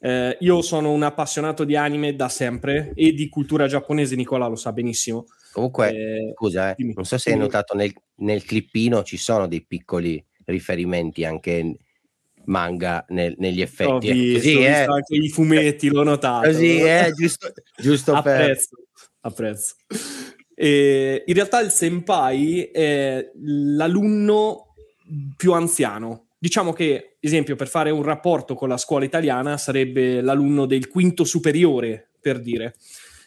Eh, 0.00 0.36
io 0.40 0.62
sono 0.62 0.92
un 0.92 1.02
appassionato 1.02 1.64
di 1.64 1.74
anime 1.76 2.14
da 2.14 2.28
sempre 2.28 2.92
e 2.94 3.12
di 3.12 3.28
cultura 3.28 3.66
giapponese, 3.66 4.14
Nicola 4.14 4.46
lo 4.46 4.56
sa 4.56 4.72
benissimo. 4.72 5.24
Comunque, 5.52 5.88
Eh, 5.90 6.32
scusa, 6.34 6.70
eh, 6.70 6.74
dimmi. 6.76 6.92
non 6.94 7.04
so 7.04 7.18
se 7.18 7.32
hai 7.32 7.38
notato 7.38 7.74
nel, 7.74 7.92
nel 8.16 8.44
clippino 8.44 9.02
ci 9.02 9.16
sono 9.16 9.46
dei 9.48 9.64
piccoli 9.66 10.22
riferimenti 10.44 11.24
anche 11.24 11.76
manga 12.44 13.04
nel- 13.08 13.34
negli 13.38 13.60
ho 13.60 13.64
effetti. 13.64 14.08
eh. 14.08 14.12
visto, 14.12 14.38
Così, 14.38 14.54
ho 14.56 14.60
eh. 14.60 14.68
visto 14.76 14.92
anche 14.92 15.14
i 15.16 15.28
fumetti, 15.30 15.88
l'ho 15.88 16.02
notato. 16.04 16.46
Così, 16.46 16.80
eh, 16.80 17.12
giusto, 17.14 17.52
giusto 17.76 18.22
per... 18.22 18.56
apprezzo. 19.26 19.74
E 20.54 21.22
in 21.26 21.34
realtà 21.34 21.60
il 21.60 21.70
senpai 21.70 22.64
è 22.64 23.30
l'alunno 23.34 24.74
più 25.36 25.52
anziano. 25.52 26.28
Diciamo 26.38 26.72
che, 26.72 27.16
esempio, 27.20 27.56
per 27.56 27.68
fare 27.68 27.90
un 27.90 28.02
rapporto 28.02 28.54
con 28.54 28.68
la 28.68 28.76
scuola 28.76 29.04
italiana 29.04 29.56
sarebbe 29.56 30.20
l'alunno 30.20 30.66
del 30.66 30.88
quinto 30.88 31.24
superiore, 31.24 32.10
per 32.20 32.40
dire. 32.40 32.74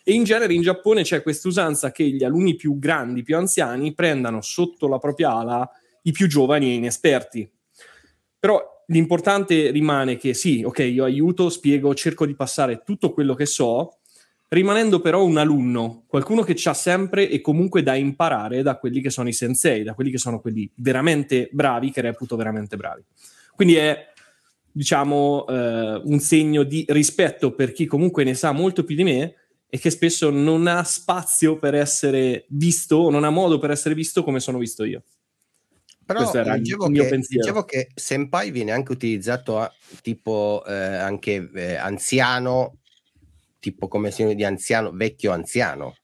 E 0.04 0.14
in 0.14 0.24
genere 0.24 0.54
in 0.54 0.62
Giappone 0.62 1.04
c'è 1.04 1.22
questa 1.22 1.48
usanza 1.48 1.92
che 1.92 2.04
gli 2.04 2.24
alunni 2.24 2.56
più 2.56 2.80
grandi, 2.80 3.22
più 3.22 3.38
anziani, 3.38 3.94
prendano 3.94 4.42
sotto 4.42 4.88
la 4.88 4.98
propria 4.98 5.34
ala 5.36 5.70
i 6.04 6.12
più 6.12 6.28
giovani 6.28 6.72
e 6.72 6.76
inesperti. 6.76 7.48
Però 8.40 8.84
l'importante 8.88 9.70
rimane 9.70 10.18
che 10.18 10.34
sì, 10.34 10.64
ok, 10.64 10.80
io 10.80 11.04
aiuto, 11.04 11.50
spiego, 11.50 11.94
cerco 11.94 12.26
di 12.26 12.36
passare 12.36 12.82
tutto 12.84 13.12
quello 13.12 13.36
che 13.36 13.46
so, 13.46 13.99
rimanendo 14.50 15.00
però 15.00 15.24
un 15.24 15.38
alunno, 15.38 16.04
qualcuno 16.08 16.44
che 16.44 16.58
ha 16.64 16.74
sempre 16.74 17.30
e 17.30 17.40
comunque 17.40 17.84
da 17.84 17.96
imparare 17.96 18.62
da 18.62 18.78
quelli 18.78 19.00
che 19.02 19.10
sono 19.10 19.30
i 19.30 19.34
sensei, 19.34 19.84
da 19.84 19.94
quelli 19.94 20.12
che 20.12 20.18
sono 20.18 20.42
quelli 20.42 20.70
veramente 20.76 21.50
bravi, 21.52 21.92
che 21.92 22.02
reputo 22.02 22.36
veramente 22.36 22.76
bravi. 22.76 23.04
Quindi 23.56 23.76
è, 23.76 24.12
diciamo, 24.72 25.46
eh, 25.48 26.02
un 26.04 26.20
segno 26.20 26.64
di 26.64 26.84
rispetto 26.90 27.54
per 27.54 27.72
chi 27.72 27.86
comunque 27.86 28.24
ne 28.24 28.34
sa 28.34 28.52
molto 28.52 28.84
più 28.84 28.96
di 28.96 29.04
me 29.04 29.36
e 29.70 29.78
che 29.78 29.92
spesso 29.92 30.32
non 30.32 30.66
ha 30.66 30.84
spazio 30.84 31.58
per 31.58 31.76
essere 31.76 32.46
visto, 32.50 33.12
non 33.12 33.24
ha 33.24 33.30
modo 33.30 33.60
per 33.60 33.70
essere 33.70 33.94
visto 33.94 34.24
come 34.24 34.40
sono 34.40 34.58
visto 34.58 34.84
io. 34.84 35.04
Però 36.04 36.22
Questo 36.22 36.40
era 36.40 36.56
il 36.56 36.62
leggevo, 36.62 36.90
mio 36.90 37.04
che, 37.04 37.10
pensiero. 37.10 37.46
leggevo 37.46 37.66
che 37.66 37.90
senpai 37.94 38.50
viene 38.50 38.72
anche 38.72 38.94
utilizzato 38.94 39.60
a, 39.60 39.72
tipo 40.02 40.64
eh, 40.66 40.74
anche 40.74 41.52
eh, 41.54 41.76
anziano, 41.76 42.79
tipo 43.60 43.88
come 43.88 44.12
sinonimo 44.12 44.38
di 44.40 44.46
anziano, 44.46 44.92
vecchio 44.94 45.32
anziano. 45.32 45.96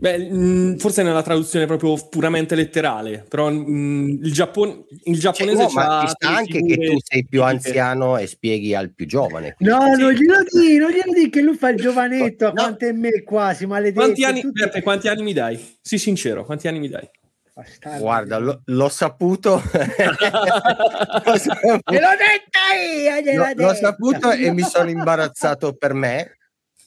Beh, 0.00 0.16
mh, 0.16 0.76
forse 0.76 1.02
nella 1.02 1.22
traduzione 1.22 1.66
proprio 1.66 1.96
puramente 2.08 2.54
letterale, 2.54 3.26
però 3.28 3.50
mh, 3.50 4.20
il, 4.22 4.32
Giappone, 4.32 4.84
il 4.88 5.14
Cioè, 5.14 5.20
giapponese 5.20 5.62
no, 5.64 5.70
ma 5.70 5.82
c'ha 5.86 6.00
ci 6.02 6.08
sta 6.14 6.28
anche 6.36 6.62
che 6.62 6.76
tu 6.76 6.96
sei 7.02 7.26
più 7.26 7.42
anziano 7.42 8.16
e 8.16 8.28
spieghi 8.28 8.76
al 8.76 8.92
più 8.94 9.06
giovane. 9.06 9.56
No, 9.58 9.80
Sì. 9.94 10.00
non 10.00 10.12
glielo 10.12 10.44
di, 10.48 10.76
non 10.76 10.90
glielo 10.92 11.12
di 11.12 11.28
che 11.30 11.40
lui 11.40 11.56
fa 11.56 11.70
il 11.70 11.78
giovanetto, 11.82 12.44
a 12.46 12.52
No. 12.52 12.62
quanto 12.62 12.86
è 12.86 12.92
me 12.92 13.24
quasi, 13.24 13.66
maledetto. 13.66 13.98
Quanti 14.00 14.22
anni, 14.24 14.40
tutti- 14.40 14.60
Beppe, 14.62 14.82
quanti 14.82 15.08
anni 15.08 15.22
mi 15.22 15.32
dai? 15.32 15.76
Sì, 15.82 15.98
sincero, 15.98 16.44
quanti 16.44 16.68
anni 16.68 16.78
mi 16.78 16.88
dai? 16.88 17.10
Bastardo. 17.58 17.98
Guarda, 17.98 18.38
l'ho, 18.38 18.62
l'ho 18.66 18.88
saputo. 18.88 19.54
L'ho 19.54 21.36
saputo. 21.36 21.80
Te 21.90 21.98
l'ho 22.00 22.14
detta 22.14 22.72
io, 22.76 23.14
L'ho, 23.14 23.20
gliel'ho 23.20 23.62
l'ho 23.66 23.74
saputo 23.74 24.30
e 24.30 24.52
mi 24.52 24.62
sono 24.62 24.88
imbarazzato 24.90 25.74
per 25.74 25.92
me 25.92 26.38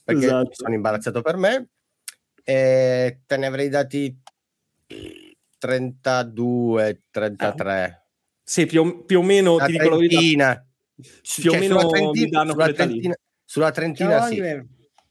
perché 0.05 0.25
Esatto. 0.27 0.47
mi 0.47 0.55
sono 0.55 0.73
imbarazzato 0.73 1.21
per 1.21 1.35
me 1.35 1.67
e 2.41 3.19
te 3.25 3.35
ne 3.37 3.45
avrei 3.47 3.67
dati 3.67 4.17
32 5.57 7.01
33 7.11 8.07
Sì, 8.41 8.65
più, 8.65 8.81
o- 8.81 9.03
più 9.03 9.19
o 9.19 9.23
meno, 9.23 9.55
una 9.55 9.65
ti 9.65 9.73
dico 9.73 9.89
la 9.89 9.95
verità, 9.97 10.15
trentina 10.15 10.65
più 10.95 11.49
o 11.49 11.53
Cioè, 11.53 11.59
meno 11.59 11.79
sulla 11.79 11.83
mi 11.83 11.91
trentina, 11.91 12.29
danno 12.39 12.51
sulla 12.53 12.71
trentina, 12.73 13.15
sulla 13.43 13.71
trentina 13.71 14.21
sì 14.25 14.35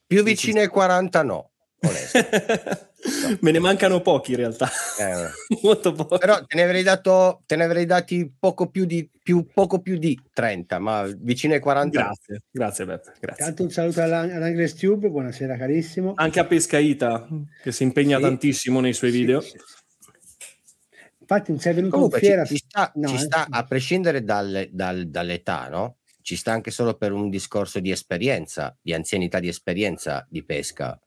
più 0.07 0.23
sì, 0.25 0.61
ai 0.61 0.69
40 0.69 1.23
no 1.23 1.50
onesto. 1.81 2.19
Me 3.41 3.51
ne 3.51 3.59
mancano 3.59 4.03
pochi 4.03 4.33
in 4.33 4.37
realtà, 4.39 4.69
Eh, 4.99 5.31
molto 5.63 5.93
pochi. 5.93 6.19
però 6.19 6.45
te 6.45 6.55
ne 6.55 6.63
avrei 6.63 6.83
dato 6.83 7.43
te 7.47 7.57
ne 7.57 7.65
avrei 7.65 7.87
dati 7.87 8.31
poco 8.39 8.69
più 8.69 8.85
di 8.85 9.09
più, 9.23 9.47
poco 9.55 9.81
più 9.81 9.97
di 9.97 10.19
30 10.35 10.79
ma 10.79 11.07
vicino 11.19 11.55
ai 11.55 11.61
40 11.61 11.99
no. 11.99 12.05
Grazie, 12.07 12.43
grazie 12.51 12.85
Beppe, 12.85 13.13
grazie. 13.21 13.45
Tanto 13.45 13.63
un 13.63 13.71
saluto 13.71 14.03
alla- 14.03 14.21
ad 14.21 14.43
Angles 14.43 14.75
Tube, 14.75 15.09
buonasera 15.09 15.57
carissimo. 15.57 16.13
Anche 16.17 16.41
a 16.41 16.45
Pescaita, 16.45 17.27
che 17.63 17.73
si 17.73 17.83
impegna 17.85 18.17
Sì. 18.19 18.23
tantissimo 18.23 18.81
nei 18.81 18.93
suoi 18.93 19.11
Sì, 19.13 19.17
video. 19.19 19.41
sì, 19.41 19.49
sì. 19.51 19.57
Infatti 21.21 21.53
non 21.53 21.61
sei 21.61 21.75
venuto 21.75 21.95
Comunque 21.95 22.19
in 22.19 22.25
fiera. 22.25 22.45
ci, 22.45 22.57
ci 22.57 22.65
sta, 22.69 22.93
No, 22.97 23.09
ci 23.09 23.15
eh. 23.15 23.19
sta, 23.19 23.47
a 23.49 23.65
prescindere 23.65 24.23
dal- 24.25 24.69
dal- 24.73 25.09
dall'età, 25.09 25.69
no? 25.69 25.97
Ci 26.23 26.37
sta 26.37 26.53
anche 26.53 26.71
solo 26.71 26.95
per 26.95 27.13
un 27.13 27.31
discorso 27.31 27.81
di 27.81 27.91
esperienza, 27.91 28.77
di 28.81 28.93
anzianità 28.93 29.39
di 29.41 29.49
esperienza 29.49 30.27
di 30.29 30.45
pesca. 30.45 31.01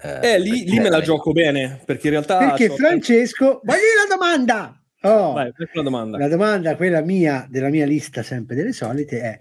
Eh, 0.00 0.38
lì, 0.38 0.64
lì 0.64 0.78
me 0.78 0.90
la 0.90 1.00
gioco 1.00 1.32
bene, 1.32 1.80
perché 1.84 2.08
in 2.08 2.12
realtà... 2.12 2.38
Perché 2.38 2.70
Francesco, 2.70 3.60
voglio 3.62 3.78
dire 3.78 4.08
la 4.08 4.14
domanda. 4.14 4.80
Oh, 5.02 5.32
Vai, 5.32 5.52
la 5.72 5.82
domanda. 5.82 6.18
la 6.18 6.28
domanda, 6.28 6.76
quella 6.76 7.00
mia, 7.00 7.46
della 7.48 7.68
mia 7.68 7.86
lista 7.86 8.22
sempre 8.22 8.56
delle 8.56 8.72
solite, 8.72 9.20
è 9.20 9.38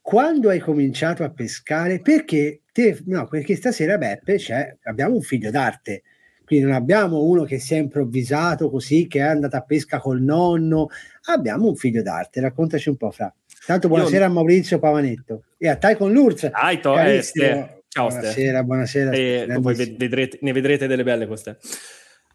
quando 0.00 0.50
hai 0.50 0.58
cominciato 0.58 1.24
a 1.24 1.30
pescare? 1.30 2.00
Perché, 2.00 2.62
te, 2.72 2.98
no, 3.06 3.26
perché 3.26 3.56
stasera 3.56 3.98
Beppe 3.98 4.36
c'è, 4.36 4.76
abbiamo 4.84 5.14
un 5.14 5.22
figlio 5.22 5.50
d'arte, 5.50 6.02
quindi 6.44 6.66
non 6.66 6.74
abbiamo 6.74 7.22
uno 7.22 7.42
che 7.42 7.58
si 7.58 7.74
è 7.74 7.78
improvvisato 7.78 8.70
così, 8.70 9.08
che 9.08 9.18
è 9.18 9.22
andato 9.22 9.56
a 9.56 9.62
pesca 9.62 9.98
col 9.98 10.20
nonno, 10.20 10.88
abbiamo 11.24 11.66
un 11.66 11.74
figlio 11.74 12.02
d'arte, 12.02 12.40
raccontaci 12.40 12.88
un 12.88 12.96
po' 12.96 13.10
Fra. 13.10 13.34
Tanto 13.66 13.88
buonasera 13.88 14.26
a 14.26 14.28
Maurizio 14.28 14.78
Pavanetto 14.78 15.42
e 15.58 15.68
a 15.68 15.74
Tai 15.74 15.96
con 15.96 16.12
l'Ursa. 16.12 16.50
Dai, 16.50 16.78
to- 16.78 16.96
eh. 16.96 17.75
Ciao 17.96 18.08
buonasera, 18.08 18.62
buonasera. 18.62 19.10
E 19.12 19.58
poi 19.58 19.74
vedrete- 19.74 20.38
ne 20.42 20.52
vedrete 20.52 20.86
delle 20.86 21.02
belle 21.02 21.26
queste. 21.26 21.56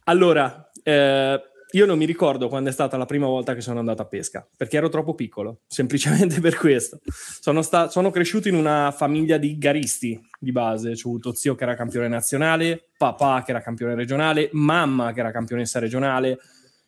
Allora, 0.06 0.72
eh, 0.82 1.40
io 1.74 1.86
non 1.86 2.00
mi 2.00 2.06
ricordo 2.06 2.48
quando 2.48 2.70
è 2.70 2.74
stata 2.74 2.98
la 2.98 3.06
prima 3.06 3.28
volta 3.28 3.54
che 3.54 3.62
sono 3.62 3.78
andato 3.78 4.02
a 4.02 4.06
pesca, 4.06 4.48
perché 4.58 4.78
ero 4.78 4.90
troppo 4.90 5.14
piccolo, 5.14 5.60
semplicemente 5.70 6.40
per 6.40 6.56
questo. 6.56 7.00
Sono, 7.06 7.62
sta- 7.62 7.90
sono 7.90 8.10
cresciuto 8.10 8.48
in 8.48 8.56
una 8.56 8.92
famiglia 8.92 9.38
di 9.38 9.60
garisti 9.60 10.20
di 10.40 10.52
base, 10.52 10.90
ho 10.90 11.10
avuto 11.10 11.36
zio 11.36 11.54
che 11.54 11.64
era 11.64 11.76
campione 11.76 12.08
nazionale, 12.08 12.88
papà 12.98 13.44
che 13.46 13.52
era 13.52 13.62
campione 13.62 13.94
regionale, 13.94 14.50
mamma 14.54 15.14
che 15.14 15.20
era 15.20 15.30
campionessa 15.30 15.78
regionale. 15.78 16.40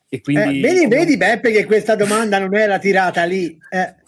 E 0.09 0.19
quindi, 0.21 0.57
eh, 0.57 0.61
vedi, 0.61 0.87
vedi 0.87 1.15
Beppe 1.17 1.51
che 1.51 1.65
questa 1.65 1.95
domanda 1.95 2.39
non 2.39 2.55
era 2.55 2.79
tirata 2.79 3.23
lì. 3.23 3.55
Eh. 3.69 4.01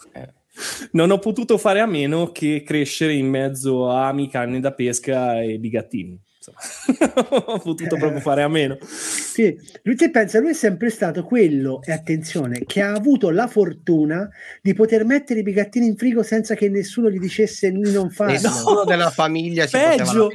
Non 0.92 1.10
ho 1.10 1.18
potuto 1.18 1.58
fare 1.58 1.80
a 1.80 1.86
meno 1.86 2.32
che 2.32 2.62
crescere 2.64 3.14
in 3.14 3.28
mezzo 3.28 3.90
a 3.90 4.08
amici, 4.08 4.30
canne 4.30 4.60
da 4.60 4.72
pesca 4.72 5.42
e 5.42 5.58
bigattini. 5.58 6.25
ho 7.46 7.58
potuto 7.58 7.96
proprio 7.96 8.20
fare 8.20 8.42
a 8.42 8.48
meno. 8.48 8.78
Sì, 8.80 9.56
lui 9.82 9.96
te 9.96 10.10
pensa, 10.10 10.40
lui 10.40 10.50
è 10.50 10.54
sempre 10.54 10.90
stato 10.90 11.24
quello, 11.24 11.80
e 11.82 11.92
attenzione, 11.92 12.62
che 12.66 12.80
ha 12.80 12.92
avuto 12.92 13.30
la 13.30 13.46
fortuna 13.46 14.28
di 14.62 14.74
poter 14.74 15.04
mettere 15.04 15.40
i 15.40 15.42
bigattini 15.42 15.86
in 15.86 15.96
frigo 15.96 16.22
senza 16.22 16.54
che 16.54 16.68
nessuno 16.68 17.10
gli 17.10 17.18
dicesse 17.18 17.70
di 17.70 17.90
non 17.92 18.10
farlo. 18.10 18.32
Nessuno 18.32 18.78
no, 18.80 18.84
della 18.84 19.10
famiglia 19.10 19.66
si 19.66 19.76
peggio, 19.76 20.30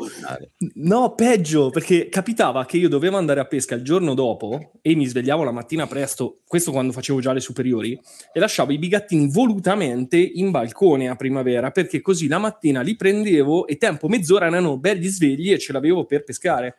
No, 0.75 1.13
peggio, 1.15 1.70
perché 1.70 2.10
capitava 2.10 2.65
che 2.65 2.77
io 2.77 2.89
dovevo 2.89 3.18
andare 3.18 3.39
a 3.39 3.46
pesca 3.46 3.75
il 3.75 3.84
giorno 3.84 4.13
dopo 4.13 4.74
e 4.82 4.96
mi 4.96 5.06
svegliavo 5.06 5.44
la 5.44 5.51
mattina 5.51 5.88
presto, 5.88 6.41
questo 6.48 6.72
quando 6.72 6.91
facevo 6.91 7.20
già 7.20 7.34
le 7.34 7.39
superiori, 7.39 8.00
e 8.34 8.39
lasciavo 8.39 8.72
i 8.72 8.77
bigattini 8.77 9.30
volutamente 9.32 10.18
in 10.18 10.51
balcone 10.51 11.10
a 11.10 11.15
primavera, 11.15 11.72
perché 11.72 12.01
così 12.01 12.27
la 12.27 12.38
mattina 12.38 12.82
li 12.82 12.96
prendevo 12.96 13.68
e 13.68 13.77
tempo 13.77 14.08
mezz'ora 14.08 14.48
erano 14.48 14.77
belli 14.77 15.08
svegli 15.08 15.51
e 15.51 15.60
ce 15.60 15.74
l'avevo 15.74 16.00
per 16.05 16.24
pescare. 16.24 16.75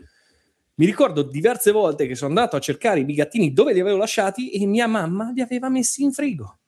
Mi 0.75 0.87
ricordo 0.87 1.23
diverse 1.23 1.71
volte 1.71 2.07
che 2.07 2.15
sono 2.15 2.31
andato 2.31 2.57
a 2.57 2.61
cercare 2.61 3.01
i 3.01 3.05
bigattini 3.05 3.53
dove 3.53 3.73
li 3.73 3.81
avevo 3.81 3.99
lasciati 3.99 4.51
e 4.51 4.67
mia 4.67 4.87
mamma 4.87 5.31
li 5.33 5.41
aveva 5.41 5.69
messi 5.69 6.03
in 6.03 6.13
frigo. 6.13 6.59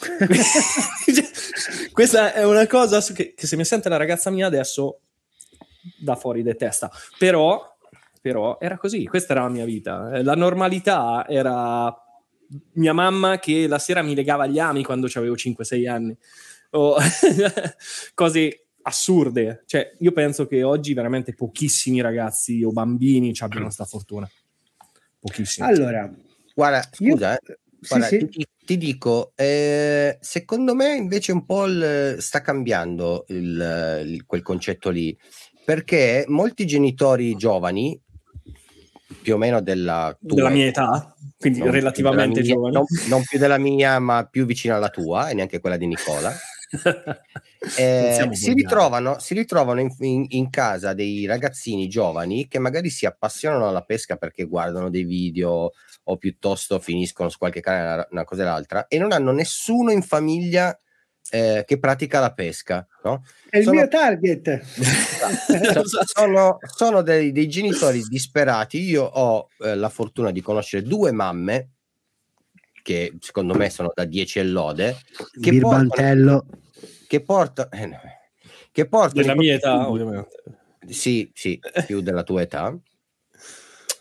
Questa 1.92 2.32
è 2.32 2.44
una 2.44 2.66
cosa 2.66 3.00
che, 3.12 3.34
che, 3.34 3.46
se 3.46 3.56
mi 3.56 3.64
sente 3.64 3.88
la 3.88 3.96
ragazza 3.96 4.30
mia 4.30 4.46
adesso 4.46 5.00
da 5.98 6.14
fuori 6.14 6.42
di 6.42 6.56
testa. 6.56 6.90
Però, 7.18 7.76
però 8.20 8.58
era 8.60 8.78
così, 8.78 9.06
questa 9.06 9.32
era 9.32 9.42
la 9.42 9.48
mia 9.48 9.64
vita. 9.64 10.22
La 10.22 10.34
normalità 10.34 11.26
era 11.28 11.94
mia 12.72 12.92
mamma 12.92 13.38
che 13.38 13.66
la 13.66 13.78
sera 13.78 14.02
mi 14.02 14.14
legava 14.14 14.46
gli 14.46 14.58
ami 14.58 14.82
quando 14.84 15.08
avevo 15.14 15.34
5-6 15.34 15.88
anni. 15.88 16.16
O 16.70 16.96
cose 18.14 18.66
assurde. 18.82 19.62
Cioè, 19.66 19.94
io 19.98 20.12
penso 20.12 20.46
che 20.46 20.62
oggi 20.62 20.94
veramente 20.94 21.34
pochissimi 21.34 22.00
ragazzi 22.00 22.62
o 22.62 22.70
bambini 22.70 23.32
abbiano 23.38 23.64
questa 23.64 23.84
fortuna. 23.84 24.28
Pochissimi. 25.18 25.66
Allora, 25.66 26.10
guarda, 26.54 26.88
scusa, 26.90 27.32
io... 27.32 27.52
eh, 27.52 27.58
guarda, 27.86 28.06
sì, 28.06 28.28
ti, 28.28 28.46
ti, 28.64 28.76
dico, 28.78 29.32
eh, 29.36 30.16
secondo 30.20 30.74
me 30.74 30.94
invece 30.94 31.32
un 31.32 31.44
po' 31.44 31.66
il, 31.66 32.16
sta 32.18 32.40
cambiando 32.40 33.24
il, 33.28 34.02
il, 34.06 34.24
quel 34.24 34.42
concetto 34.42 34.88
lì, 34.88 35.16
perché 35.64 36.24
molti 36.28 36.66
genitori 36.66 37.36
giovani 37.36 38.00
più 39.22 39.34
o 39.34 39.36
meno 39.36 39.60
della 39.60 40.16
tua 40.18 40.36
della 40.36 40.48
mia 40.48 40.66
età, 40.66 41.14
quindi 41.38 41.60
relativamente 41.62 42.40
mia, 42.40 42.54
giovane. 42.54 42.72
Non, 42.72 42.84
non, 43.08 43.22
più 43.24 43.38
della 43.38 43.58
mia, 43.58 43.98
ma 43.98 44.26
più 44.26 44.46
vicina 44.46 44.76
alla 44.76 44.88
tua 44.88 45.28
e 45.28 45.34
neanche 45.34 45.60
quella 45.60 45.76
di 45.76 45.86
Nicola. 45.86 46.32
eh, 47.78 48.28
si, 48.32 48.52
ritrovano, 48.52 49.18
si 49.18 49.34
ritrovano 49.34 49.80
in, 49.80 49.90
in, 49.98 50.24
in, 50.28 50.50
casa 50.50 50.92
dei 50.92 51.26
ragazzini 51.26 51.88
giovani 51.88 52.46
che 52.46 52.60
magari 52.60 52.90
si 52.90 53.06
appassionano 53.06 53.68
alla 53.68 53.82
pesca 53.82 54.16
perché 54.16 54.44
guardano 54.44 54.88
dei 54.88 55.04
video 55.04 55.72
o 56.04 56.16
piuttosto 56.16 56.78
finiscono 56.78 57.28
su 57.28 57.38
qualche 57.38 57.60
canale 57.60 58.06
una 58.12 58.24
cosa 58.24 58.42
e 58.42 58.44
l'altra 58.44 58.86
e 58.86 58.98
non 58.98 59.10
hanno 59.10 59.32
nessuno 59.32 59.90
in 59.90 60.02
famiglia 60.02 60.78
eh, 61.30 61.64
che 61.66 61.78
pratica 61.78 62.20
la 62.20 62.32
pesca. 62.32 62.86
No? 63.04 63.24
È 63.48 63.62
sono, 63.62 63.74
il 63.74 63.80
mio 63.80 63.88
target. 63.88 64.60
sono, 66.04 66.58
sono 66.60 67.02
dei, 67.02 67.32
dei, 67.32 67.48
genitori 67.48 68.02
disperati. 68.02 68.80
Io 68.80 69.04
ho 69.04 69.48
eh, 69.58 69.74
la 69.74 69.88
fortuna 69.88 70.30
di 70.30 70.40
conoscere 70.40 70.82
due 70.82 71.12
mamme 71.12 71.70
che 72.82 73.16
secondo 73.20 73.54
me 73.54 73.70
sono 73.70 73.92
da 73.94 74.04
10 74.04 74.38
e 74.38 74.44
lode 74.44 74.96
che 75.40 75.58
portano, 75.58 76.46
che 77.10 77.22
portano, 77.24 77.70
eh, 77.72 77.86
no, 77.86 78.00
che 78.70 78.86
portano 78.86 79.20
della 79.20 79.34
mia 79.34 79.54
età 79.54 79.90
ovviamente 79.90 80.28
sì, 80.86 81.28
sì, 81.34 81.58
più 81.84 82.02
della 82.02 82.22
tua 82.22 82.42
età 82.42 82.78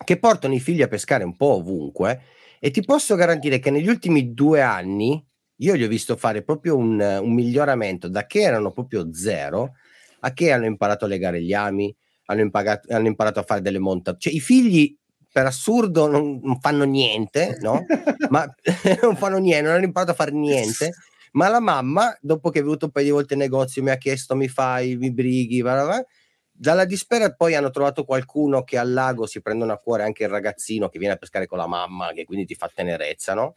che 0.05 0.19
portano 0.19 0.53
i 0.53 0.59
figli 0.59 0.83
a 0.83 0.87
pescare 0.87 1.23
un 1.23 1.35
po' 1.35 1.55
ovunque 1.55 2.21
e 2.59 2.69
ti 2.69 2.83
posso 2.83 3.15
garantire 3.15 3.57
che 3.57 3.71
negli 3.71 3.87
ultimi 3.87 4.35
due 4.35 4.61
anni 4.61 5.25
io 5.61 5.75
gli 5.75 5.83
ho 5.83 5.87
visto 5.87 6.15
fare 6.17 6.43
proprio 6.43 6.77
un, 6.77 6.99
un 6.99 7.33
miglioramento 7.33 8.09
da 8.09 8.27
che 8.27 8.41
erano 8.41 8.71
proprio 8.71 9.11
zero 9.11 9.73
a 10.19 10.31
che 10.31 10.51
hanno 10.51 10.65
imparato 10.65 11.05
a 11.05 11.07
legare 11.07 11.41
gli 11.41 11.53
ami, 11.53 11.93
hanno, 12.25 12.41
impagato, 12.41 12.93
hanno 12.93 13.07
imparato 13.07 13.39
a 13.39 13.43
fare 13.43 13.61
delle 13.61 13.79
montature. 13.79 14.19
Cioè, 14.19 14.33
i 14.33 14.39
figli 14.39 14.95
per 15.31 15.45
assurdo 15.45 16.07
non, 16.07 16.39
non 16.43 16.59
fanno 16.59 16.83
niente, 16.83 17.57
no? 17.61 17.85
ma 18.29 18.45
non 19.01 19.15
fanno 19.15 19.37
niente, 19.37 19.63
non 19.63 19.75
hanno 19.75 19.85
imparato 19.85 20.11
a 20.11 20.15
fare 20.15 20.31
niente. 20.31 20.91
Ma 21.33 21.47
la 21.49 21.59
mamma, 21.59 22.15
dopo 22.21 22.49
che 22.49 22.59
è 22.59 22.61
venuto 22.63 22.85
un 22.85 22.91
paio 22.91 23.05
di 23.05 23.11
volte 23.11 23.33
in 23.33 23.39
negozio, 23.39 23.83
mi 23.83 23.91
ha 23.91 23.97
chiesto: 23.97 24.35
mi 24.35 24.47
fai, 24.47 24.95
mi 24.97 25.11
brighi, 25.11 25.61
bla 25.61 25.73
bla 25.73 25.85
bla. 25.85 26.05
Dalla 26.51 26.85
dispera 26.85 27.31
poi 27.33 27.55
hanno 27.55 27.69
trovato 27.69 28.03
qualcuno 28.03 28.63
che 28.63 28.77
al 28.77 28.91
lago 28.91 29.25
si 29.25 29.41
prendono 29.41 29.71
a 29.71 29.77
cuore 29.77 30.03
anche 30.03 30.23
il 30.23 30.29
ragazzino 30.29 30.89
che 30.89 30.99
viene 30.99 31.13
a 31.13 31.17
pescare 31.17 31.45
con 31.47 31.57
la 31.57 31.67
mamma, 31.67 32.11
che 32.13 32.25
quindi 32.25 32.45
ti 32.45 32.55
fa 32.55 32.69
tenerezza, 32.73 33.33
no? 33.33 33.55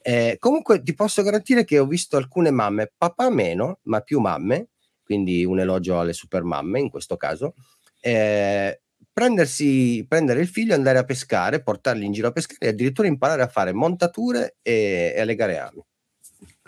Eh, 0.00 0.36
comunque 0.38 0.82
ti 0.82 0.94
posso 0.94 1.22
garantire 1.22 1.64
che 1.64 1.78
ho 1.78 1.86
visto 1.86 2.16
alcune 2.16 2.50
mamme, 2.50 2.90
papà 2.96 3.28
meno, 3.30 3.80
ma 3.84 4.00
più 4.00 4.20
mamme, 4.20 4.68
quindi 5.04 5.44
un 5.44 5.60
elogio 5.60 5.98
alle 6.00 6.12
super 6.14 6.42
mamme 6.44 6.80
in 6.80 6.88
questo 6.90 7.16
caso, 7.16 7.54
eh, 8.00 8.80
prendersi, 9.12 10.06
prendere 10.08 10.40
il 10.40 10.48
figlio, 10.48 10.74
andare 10.74 10.98
a 10.98 11.04
pescare, 11.04 11.62
portarli 11.62 12.04
in 12.06 12.12
giro 12.12 12.28
a 12.28 12.32
pescare 12.32 12.60
e 12.60 12.68
addirittura 12.68 13.08
imparare 13.08 13.42
a 13.42 13.48
fare 13.48 13.72
montature 13.72 14.56
e, 14.62 15.12
e 15.16 15.20
a 15.20 15.24
legare 15.24 15.58
ami. 15.58 15.82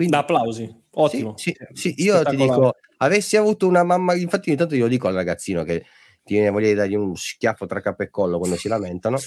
Quindi, 0.01 0.17
da 0.17 0.23
applausi, 0.23 0.75
ottimo. 0.93 1.35
Sì, 1.37 1.55
sì, 1.75 1.93
sì 1.95 2.03
io 2.05 2.23
ti 2.23 2.35
dico, 2.35 2.75
avessi 2.97 3.37
avuto 3.37 3.69
una 3.69 3.85
mamma, 3.85 4.15
infatti 4.15 4.49
ogni 4.49 4.57
tanto 4.57 4.75
io 4.75 4.89
dico 4.89 5.09
al 5.09 5.15
ragazzino 5.15 5.63
che 5.63 5.85
ti 6.25 6.33
viene 6.33 6.49
voglia 6.49 6.69
di 6.69 6.75
dargli 6.75 6.95
un 6.95 7.15
schiaffo 7.15 7.67
tra 7.67 7.83
capo 7.83 8.03
e 8.03 8.09
collo 8.09 8.39
quando 8.39 8.57
si 8.57 8.67
lamentano, 8.69 9.19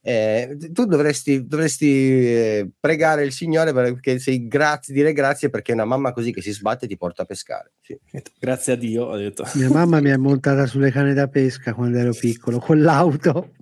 eh, 0.00 0.56
tu 0.72 0.84
dovresti, 0.86 1.46
dovresti 1.46 1.86
eh, 1.86 2.70
pregare 2.80 3.22
il 3.22 3.30
Signore 3.30 3.72
perché 3.72 4.18
sei 4.18 4.48
grazie, 4.48 4.92
dire 4.92 5.12
grazie 5.12 5.48
perché 5.48 5.70
una 5.70 5.84
mamma 5.84 6.12
così 6.12 6.32
che 6.32 6.42
si 6.42 6.50
sbatte 6.50 6.88
ti 6.88 6.96
porta 6.96 7.22
a 7.22 7.26
pescare. 7.26 7.74
Sì. 7.80 7.96
Grazie 8.40 8.72
a 8.72 8.76
Dio, 8.76 9.04
ho 9.04 9.16
detto. 9.16 9.44
Mia 9.54 9.70
mamma 9.70 10.00
mi 10.00 10.10
ha 10.10 10.18
montata 10.18 10.66
sulle 10.66 10.90
canne 10.90 11.14
da 11.14 11.28
pesca 11.28 11.72
quando 11.72 11.98
ero 11.98 12.12
piccolo 12.12 12.58
con 12.58 12.82
l'auto. 12.82 13.52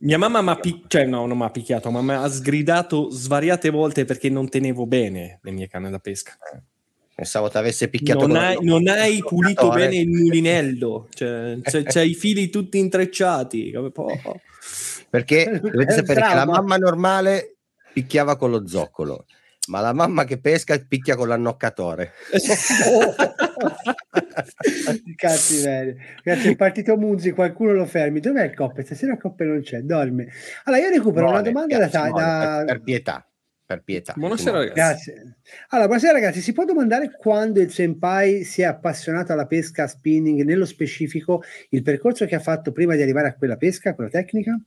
Mia 0.00 0.18
mamma 0.18 0.42
mi 0.42 0.50
ha 0.50 0.56
pi- 0.56 0.84
cioè, 0.86 1.06
no, 1.06 1.26
non 1.26 1.38
mi 1.38 1.44
ha 1.44 1.50
picchiato, 1.50 1.90
ma 1.90 2.00
mi 2.02 2.12
ha 2.12 2.28
sgridato 2.28 3.10
svariate 3.10 3.70
volte 3.70 4.04
perché 4.04 4.30
non 4.30 4.48
tenevo 4.48 4.86
bene 4.86 5.40
le 5.42 5.50
mie 5.50 5.66
canne 5.66 5.90
da 5.90 5.98
pesca. 5.98 6.36
Pensavo 7.14 7.48
ti 7.48 7.56
avesse 7.56 7.88
picchiato. 7.88 8.28
Non 8.28 8.36
hai, 8.36 8.58
non 8.60 8.86
hai 8.86 9.18
pulito 9.26 9.70
bene 9.70 9.96
il 9.96 10.08
mulinello, 10.08 11.08
cioè, 11.12 11.58
c'è, 11.60 11.82
c'è 11.82 12.02
i 12.02 12.14
fili 12.14 12.48
tutti 12.48 12.78
intrecciati. 12.78 13.72
Perché 15.10 15.58
dovete 15.60 15.94
sapere 15.94 16.20
che 16.20 16.34
la 16.34 16.46
mamma 16.46 16.76
normale 16.76 17.56
picchiava 17.92 18.36
con 18.36 18.50
lo 18.50 18.68
zoccolo, 18.68 19.24
ma 19.68 19.80
la 19.80 19.92
mamma 19.92 20.24
che 20.24 20.38
pesca 20.38 20.78
picchia 20.78 21.14
con 21.16 21.28
l'annoccatore. 21.28 22.12
Cazzi 25.16 25.62
veri. 25.62 25.96
Grazie, 26.22 26.50
è 26.50 26.56
partito 26.56 26.96
Munzi, 26.96 27.30
qualcuno 27.32 27.72
lo 27.72 27.86
fermi. 27.86 28.20
Dov'è 28.20 28.44
il 28.44 28.54
coppe? 28.54 28.84
Stasera 28.84 29.12
il 29.12 29.20
coppe 29.20 29.44
non 29.44 29.60
c'è, 29.60 29.80
dorme. 29.80 30.28
Allora 30.64 30.82
io 30.82 30.90
recupero 30.90 31.26
muore, 31.26 31.40
una 31.40 31.50
domanda 31.50 31.78
cazzo, 31.78 31.98
da, 31.98 32.10
da... 32.10 32.56
Per, 32.58 32.66
per, 32.66 32.80
pietà. 32.82 33.26
Per 33.66 33.82
pietà. 33.82 34.14
Buonasera 34.16 34.58
ragazzi. 34.58 34.74
Grazie. 34.74 35.36
Allora, 35.68 35.86
buonasera 35.88 36.12
ragazzi. 36.12 36.40
Si 36.40 36.52
può 36.52 36.64
domandare 36.64 37.10
quando 37.16 37.60
il 37.60 37.70
senpai 37.70 38.44
si 38.44 38.62
è 38.62 38.64
appassionato 38.64 39.32
alla 39.32 39.46
pesca 39.46 39.82
a 39.84 39.86
spinning, 39.86 40.42
nello 40.42 40.64
specifico 40.64 41.42
il 41.70 41.82
percorso 41.82 42.24
che 42.24 42.34
ha 42.34 42.40
fatto 42.40 42.72
prima 42.72 42.94
di 42.94 43.02
arrivare 43.02 43.28
a 43.28 43.34
quella 43.34 43.56
pesca, 43.56 43.94
quella 43.94 44.10
tecnica? 44.10 44.58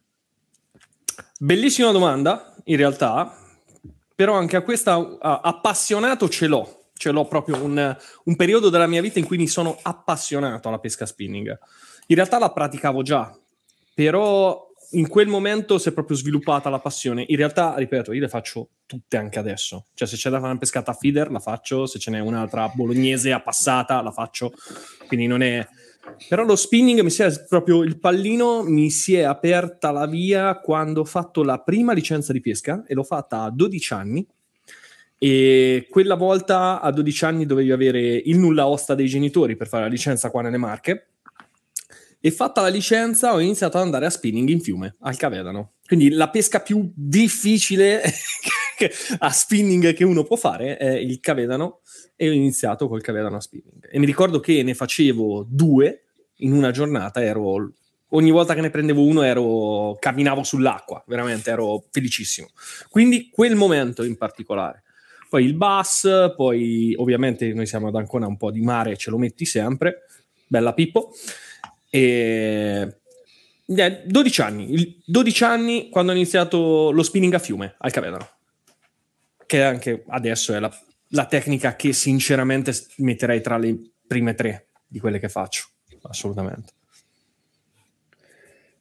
Bellissima 1.39 1.91
domanda, 1.91 2.53
in 2.65 2.77
realtà, 2.77 3.35
però 4.21 4.35
anche 4.35 4.55
a 4.55 4.61
questa 4.61 4.97
uh, 4.97 5.17
appassionato 5.19 6.29
ce 6.29 6.45
l'ho. 6.45 6.89
Ce 6.93 7.09
l'ho 7.09 7.25
proprio 7.25 7.55
un, 7.63 7.97
un, 8.25 8.35
periodo 8.35 8.69
della 8.69 8.85
mia 8.85 9.01
vita 9.01 9.17
in 9.17 9.25
cui 9.25 9.37
mi 9.37 9.47
sono 9.47 9.79
appassionato 9.81 10.67
alla 10.67 10.77
pesca 10.77 11.07
spinning. 11.07 11.57
In 12.05 12.15
realtà 12.15 12.37
la 12.37 12.51
praticavo 12.51 13.01
già, 13.01 13.35
però 13.95 14.63
in 14.91 15.07
quel 15.07 15.27
momento 15.27 15.79
si 15.79 15.89
è 15.89 15.91
proprio 15.91 16.15
sviluppata 16.15 16.69
la 16.69 16.77
passione. 16.77 17.25
In 17.29 17.35
realtà, 17.35 17.73
ripeto, 17.75 18.13
io 18.13 18.21
le 18.21 18.27
faccio 18.27 18.69
tutte 18.85 19.17
anche 19.17 19.39
adesso. 19.39 19.87
Cioè, 19.95 20.07
se 20.07 20.17
c'è 20.17 20.29
da 20.29 20.37
fare 20.37 20.51
una 20.51 20.59
pescata 20.59 20.91
a 20.91 20.93
feeder, 20.93 21.31
la 21.31 21.39
faccio. 21.39 21.87
Se 21.87 21.97
ce 21.97 22.11
n'è 22.11 22.19
un'altra 22.19 22.71
bolognese 22.71 23.31
appassata, 23.31 24.03
la 24.03 24.11
faccio. 24.11 24.53
Quindi 25.07 25.25
non 25.25 25.41
è 25.41 25.67
Però 26.27 26.43
lo 26.43 26.55
spinning 26.55 27.01
mi 27.01 27.09
si 27.09 27.23
è 27.23 27.45
proprio 27.47 27.83
il 27.83 27.99
pallino 27.99 28.63
mi 28.63 28.89
si 28.89 29.15
è 29.15 29.21
aperta 29.21 29.91
la 29.91 30.07
via 30.07 30.59
quando 30.59 31.01
ho 31.01 31.05
fatto 31.05 31.43
la 31.43 31.59
prima 31.59 31.93
licenza 31.93 32.33
di 32.33 32.41
pesca 32.41 32.83
e 32.87 32.93
l'ho 32.93 33.03
fatta 33.03 33.43
a 33.43 33.51
12 33.51 33.93
anni. 33.93 34.27
E 35.17 35.87
quella 35.89 36.15
volta 36.15 36.81
a 36.81 36.91
12 36.91 37.25
anni 37.25 37.45
dovevi 37.45 37.71
avere 37.71 37.99
il 37.99 38.37
nulla 38.39 38.67
osta 38.67 38.95
dei 38.95 39.07
genitori 39.07 39.55
per 39.55 39.67
fare 39.67 39.83
la 39.83 39.89
licenza 39.89 40.31
qua 40.31 40.41
nelle 40.41 40.57
Marche. 40.57 41.07
E 42.19 42.31
fatta 42.31 42.61
la 42.61 42.67
licenza 42.67 43.33
ho 43.33 43.39
iniziato 43.39 43.77
ad 43.77 43.83
andare 43.83 44.05
a 44.05 44.09
spinning 44.09 44.49
in 44.49 44.61
fiume, 44.61 44.95
al 45.01 45.17
Cavedano. 45.17 45.73
Quindi 45.85 46.09
la 46.09 46.29
pesca 46.29 46.61
più 46.61 46.91
difficile 46.95 48.01
a 49.19 49.31
spinning 49.31 49.93
che 49.93 50.03
uno 50.03 50.23
può 50.23 50.37
fare 50.37 50.77
è 50.77 50.91
il 50.91 51.19
Cavedano 51.19 51.80
e 52.21 52.29
ho 52.29 52.33
iniziato 52.33 52.87
col 52.87 53.01
Cavedano 53.01 53.39
spinning. 53.39 53.89
E 53.89 53.97
mi 53.97 54.05
ricordo 54.05 54.39
che 54.39 54.61
ne 54.61 54.75
facevo 54.75 55.43
due 55.49 56.03
in 56.35 56.53
una 56.53 56.69
giornata, 56.69 57.23
ero 57.23 57.73
ogni 58.09 58.29
volta 58.29 58.53
che 58.53 58.61
ne 58.61 58.69
prendevo 58.69 59.03
uno 59.03 59.23
ero, 59.23 59.97
camminavo 59.99 60.43
sull'acqua, 60.43 61.03
veramente 61.07 61.49
ero 61.49 61.83
felicissimo. 61.89 62.49
Quindi 62.91 63.31
quel 63.31 63.55
momento 63.55 64.03
in 64.03 64.17
particolare. 64.17 64.83
Poi 65.29 65.43
il 65.43 65.55
bus, 65.55 66.07
poi 66.35 66.93
ovviamente 66.95 67.51
noi 67.53 67.65
siamo 67.65 67.87
ad 67.87 67.95
Ancona, 67.95 68.27
un 68.27 68.37
po' 68.37 68.51
di 68.51 68.61
mare 68.61 68.97
ce 68.97 69.09
lo 69.09 69.17
metti 69.17 69.45
sempre, 69.45 70.05
bella 70.45 70.75
Pippo. 70.75 71.13
E 71.89 72.97
12 73.65 74.41
anni, 74.41 75.01
12 75.03 75.43
anni 75.43 75.89
quando 75.89 76.11
ho 76.11 76.15
iniziato 76.15 76.91
lo 76.91 77.01
spinning 77.01 77.33
a 77.33 77.39
fiume 77.39 77.73
al 77.79 77.91
Cavedano, 77.91 78.29
che 79.47 79.63
anche 79.63 80.03
adesso 80.07 80.53
è 80.53 80.59
la 80.59 80.71
la 81.11 81.25
tecnica 81.25 81.75
che 81.75 81.93
sinceramente 81.93 82.73
metterei 82.97 83.41
tra 83.41 83.57
le 83.57 83.79
prime 84.07 84.33
tre 84.33 84.67
di 84.87 84.99
quelle 84.99 85.19
che 85.19 85.29
faccio, 85.29 85.65
assolutamente. 86.03 86.73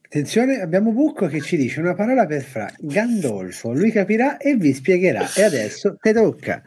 Attenzione, 0.03 0.61
abbiamo 0.61 0.91
Bucco 0.91 1.29
che 1.29 1.41
ci 1.41 1.57
dice 1.57 1.79
una 1.79 1.95
parola 1.95 2.27
per 2.27 2.43
Fra, 2.43 2.69
Gandolfo, 2.79 3.73
lui 3.73 3.93
capirà 3.93 4.39
e 4.39 4.57
vi 4.57 4.75
spiegherà. 4.75 5.33
E 5.33 5.43
adesso 5.45 5.97
te 6.01 6.13
tocca. 6.13 6.61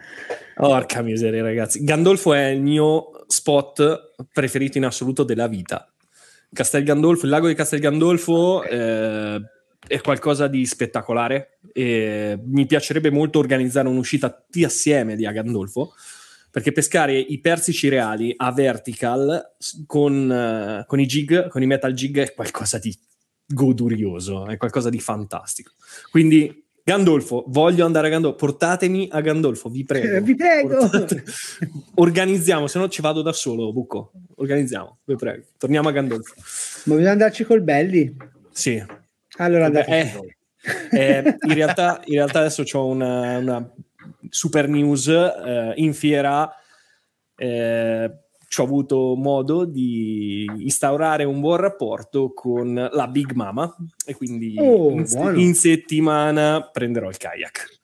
Porca 0.55 1.01
miseria, 1.01 1.43
ragazzi. 1.43 1.83
Gandolfo 1.83 2.33
è 2.33 2.45
il 2.45 2.61
mio 2.61 3.25
spot 3.27 4.13
preferito 4.31 4.77
in 4.77 4.85
assoluto 4.85 5.23
della 5.25 5.47
vita. 5.47 5.85
Castel 6.53 6.85
Gandolfo, 6.85 7.25
il 7.25 7.31
lago 7.31 7.47
di 7.47 7.55
Castel 7.55 7.81
Gandolfo 7.81 8.63
eh, 8.63 9.41
è 9.87 10.01
qualcosa 10.01 10.47
di 10.47 10.65
spettacolare 10.65 11.59
e 11.71 12.39
mi 12.43 12.65
piacerebbe 12.65 13.11
molto 13.11 13.39
organizzare 13.39 13.87
un'uscita 13.87 14.29
tutti 14.29 14.63
assieme 14.63 15.15
di 15.15 15.25
Agandolfo 15.25 15.93
perché 16.53 16.71
pescare 16.71 17.17
i 17.17 17.39
persici 17.39 17.89
reali 17.89 18.31
a 18.37 18.51
vertical 18.51 19.55
con, 19.87 20.29
uh, 20.29 20.85
con, 20.85 20.99
i 20.99 21.07
jig, 21.07 21.47
con 21.47 21.63
i 21.63 21.65
metal 21.65 21.93
jig 21.93 22.19
è 22.19 22.33
qualcosa 22.35 22.77
di 22.77 22.95
godurioso, 23.47 24.45
è 24.45 24.57
qualcosa 24.57 24.91
di 24.91 24.99
fantastico. 24.99 25.71
Quindi 26.11 26.63
Gandolfo, 26.83 27.45
voglio 27.47 27.85
andare 27.85 28.05
a 28.05 28.09
Gandolfo, 28.11 28.37
portatemi 28.37 29.07
a 29.11 29.21
Gandolfo, 29.21 29.69
vi 29.69 29.83
prego. 29.83 30.17
Eh, 30.17 30.21
vi 30.21 30.35
prego. 30.35 30.89
Organizziamo, 31.95 32.67
se 32.67 32.77
no 32.77 32.87
ci 32.87 33.01
vado 33.01 33.23
da 33.23 33.31
solo, 33.31 33.73
Bucco. 33.73 34.11
Organizziamo, 34.35 34.99
vi 35.05 35.15
prego. 35.15 35.45
Torniamo 35.57 35.89
a 35.89 35.91
Gandolfo. 35.91 36.35
Ma 36.83 36.93
bisogna 36.93 37.13
andarci 37.13 37.45
col 37.45 37.61
belli? 37.61 38.15
Sì, 38.51 38.83
allora 39.37 39.65
andate 39.65 39.89
eh, 39.89 40.35
eh, 40.91 41.37
in, 41.41 41.53
realtà, 41.53 42.01
in, 42.05 42.15
realtà, 42.15 42.39
adesso 42.39 42.63
ho 42.71 42.85
una, 42.87 43.37
una, 43.37 43.73
super 44.29 44.67
news 44.67 45.07
eh, 45.07 45.73
in 45.75 45.93
fiera. 45.93 46.51
Eh, 47.35 48.17
ci 48.47 48.61
ho 48.61 48.65
avuto 48.65 49.15
modo 49.15 49.65
di 49.65 50.45
instaurare 50.59 51.23
un 51.23 51.39
buon 51.39 51.57
rapporto 51.57 52.33
con 52.33 52.87
la 52.91 53.07
Big 53.07 53.31
Mama 53.31 53.75
e 54.05 54.13
quindi 54.13 54.53
oh, 54.59 54.91
in, 54.91 55.05
in, 55.37 55.55
settimana 55.55 56.69
prenderò 56.71 57.09
il 57.09 57.17
kayak. 57.17 57.81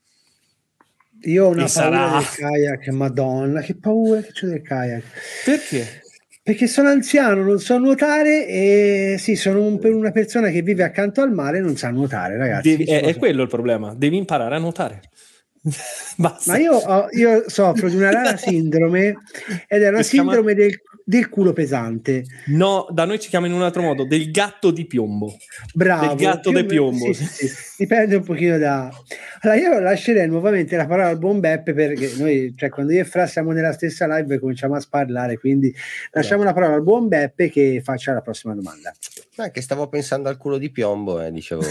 Io 1.21 1.45
ho 1.45 1.49
una 1.49 1.65
e 1.65 1.71
paura 1.73 1.97
sarà... 1.97 2.17
del 2.17 2.27
kayak, 2.35 2.87
madonna, 2.89 3.61
che 3.61 3.75
paura 3.77 4.21
che 4.21 4.31
c'è 4.31 4.45
del 4.45 4.61
kayak. 4.61 5.03
Perché? 5.43 6.01
Perché 6.49 6.65
sono 6.65 6.89
anziano, 6.89 7.43
non 7.43 7.59
so 7.59 7.77
nuotare 7.77 8.47
e 8.47 9.17
sì, 9.19 9.35
sono 9.35 9.61
un, 9.61 9.77
una 9.83 10.09
persona 10.09 10.49
che 10.49 10.63
vive 10.63 10.83
accanto 10.83 11.21
al 11.21 11.31
mare 11.31 11.59
e 11.59 11.61
non 11.61 11.75
sa 11.77 11.91
nuotare, 11.91 12.37
ragazzi. 12.37 12.75
Devi, 12.75 12.85
è, 12.85 13.03
è 13.03 13.15
quello 13.17 13.43
il 13.43 13.47
problema, 13.47 13.93
devi 13.95 14.17
imparare 14.17 14.55
a 14.55 14.57
nuotare. 14.57 15.01
Ma 16.17 16.57
io, 16.57 16.73
ho, 16.73 17.07
io, 17.11 17.49
soffro 17.49 17.89
di 17.89 17.95
una 17.97 18.11
rara 18.11 18.37
sindrome 18.37 19.17
ed 19.67 19.81
è 19.81 19.89
una 19.89 20.03
sindrome 20.03 20.53
chiama... 20.53 20.69
del, 20.69 20.81
del, 21.03 21.29
culo 21.29 21.51
pesante. 21.51 22.23
No, 22.47 22.87
da 22.89 23.03
noi 23.03 23.19
si 23.19 23.27
chiama 23.27 23.47
in 23.47 23.53
un 23.53 23.61
altro 23.61 23.81
modo, 23.81 24.05
del 24.05 24.31
gatto 24.31 24.71
di 24.71 24.85
piombo. 24.85 25.35
Bravo. 25.73 26.07
Del 26.07 26.15
gatto 26.15 26.51
di 26.51 26.65
piombo. 26.65 27.11
Sì, 27.11 27.25
sì, 27.25 27.47
sì. 27.47 27.75
Dipende 27.79 28.15
un 28.15 28.23
pochino 28.23 28.57
da... 28.57 28.89
Allora 29.41 29.59
io 29.59 29.79
lascerei 29.79 30.27
nuovamente 30.27 30.77
la 30.77 30.85
parola 30.85 31.09
al 31.09 31.17
buon 31.17 31.41
Beppe 31.41 31.73
perché 31.73 32.13
noi, 32.17 32.53
cioè 32.55 32.69
quando 32.69 32.93
io 32.93 33.01
e 33.01 33.05
Fra 33.05 33.27
siamo 33.27 33.51
nella 33.51 33.73
stessa 33.73 34.07
live 34.07 34.39
cominciamo 34.39 34.75
a 34.75 34.79
sparlare, 34.79 35.37
quindi 35.37 35.73
lasciamo 36.11 36.43
la 36.43 36.53
parola 36.53 36.75
al 36.75 36.83
buon 36.83 37.09
Beppe 37.09 37.49
che 37.49 37.81
faccia 37.83 38.13
la 38.13 38.21
prossima 38.21 38.53
domanda. 38.53 38.93
Ah, 39.37 39.51
che 39.51 39.61
stavo 39.61 39.87
pensando 39.87 40.29
al 40.29 40.37
culo 40.37 40.57
di 40.57 40.69
piombo 40.71 41.21
e 41.21 41.27
eh, 41.27 41.31
dicevo... 41.31 41.63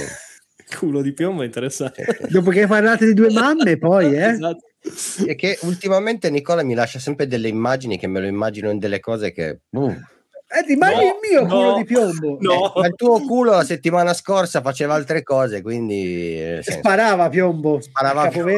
culo 0.76 1.02
di 1.02 1.12
piombo 1.12 1.42
interessante. 1.42 2.18
Dopo 2.28 2.50
che 2.50 2.66
parlate 2.66 3.06
di 3.06 3.14
due 3.14 3.32
mamme, 3.32 3.78
poi, 3.78 4.14
eh? 4.14 4.30
esatto. 4.30 4.66
E 5.26 5.34
che 5.34 5.58
ultimamente 5.62 6.30
Nicola 6.30 6.62
mi 6.62 6.74
lascia 6.74 6.98
sempre 6.98 7.26
delle 7.26 7.48
immagini 7.48 7.98
che 7.98 8.06
me 8.06 8.20
lo 8.20 8.26
immagino 8.26 8.70
in 8.70 8.78
delle 8.78 9.00
cose 9.00 9.32
che. 9.32 9.60
Uh. 9.70 9.94
Eh, 10.50 10.64
ti 10.64 10.72
immagini 10.72 11.04
no, 11.04 11.10
il 11.10 11.18
mio 11.30 11.42
no, 11.42 11.48
culo 11.48 11.76
di 11.76 11.84
piombo? 11.84 12.38
No, 12.40 12.74
eh, 12.82 12.86
il 12.86 12.94
tuo 12.94 13.20
culo 13.20 13.50
la 13.50 13.64
settimana 13.64 14.14
scorsa 14.14 14.62
faceva 14.62 14.94
altre 14.94 15.22
cose, 15.22 15.60
quindi 15.60 16.40
eh, 16.40 16.60
sparava 16.62 17.28
piombo. 17.28 17.80
Sparava 17.82 18.28
piombo. 18.28 18.52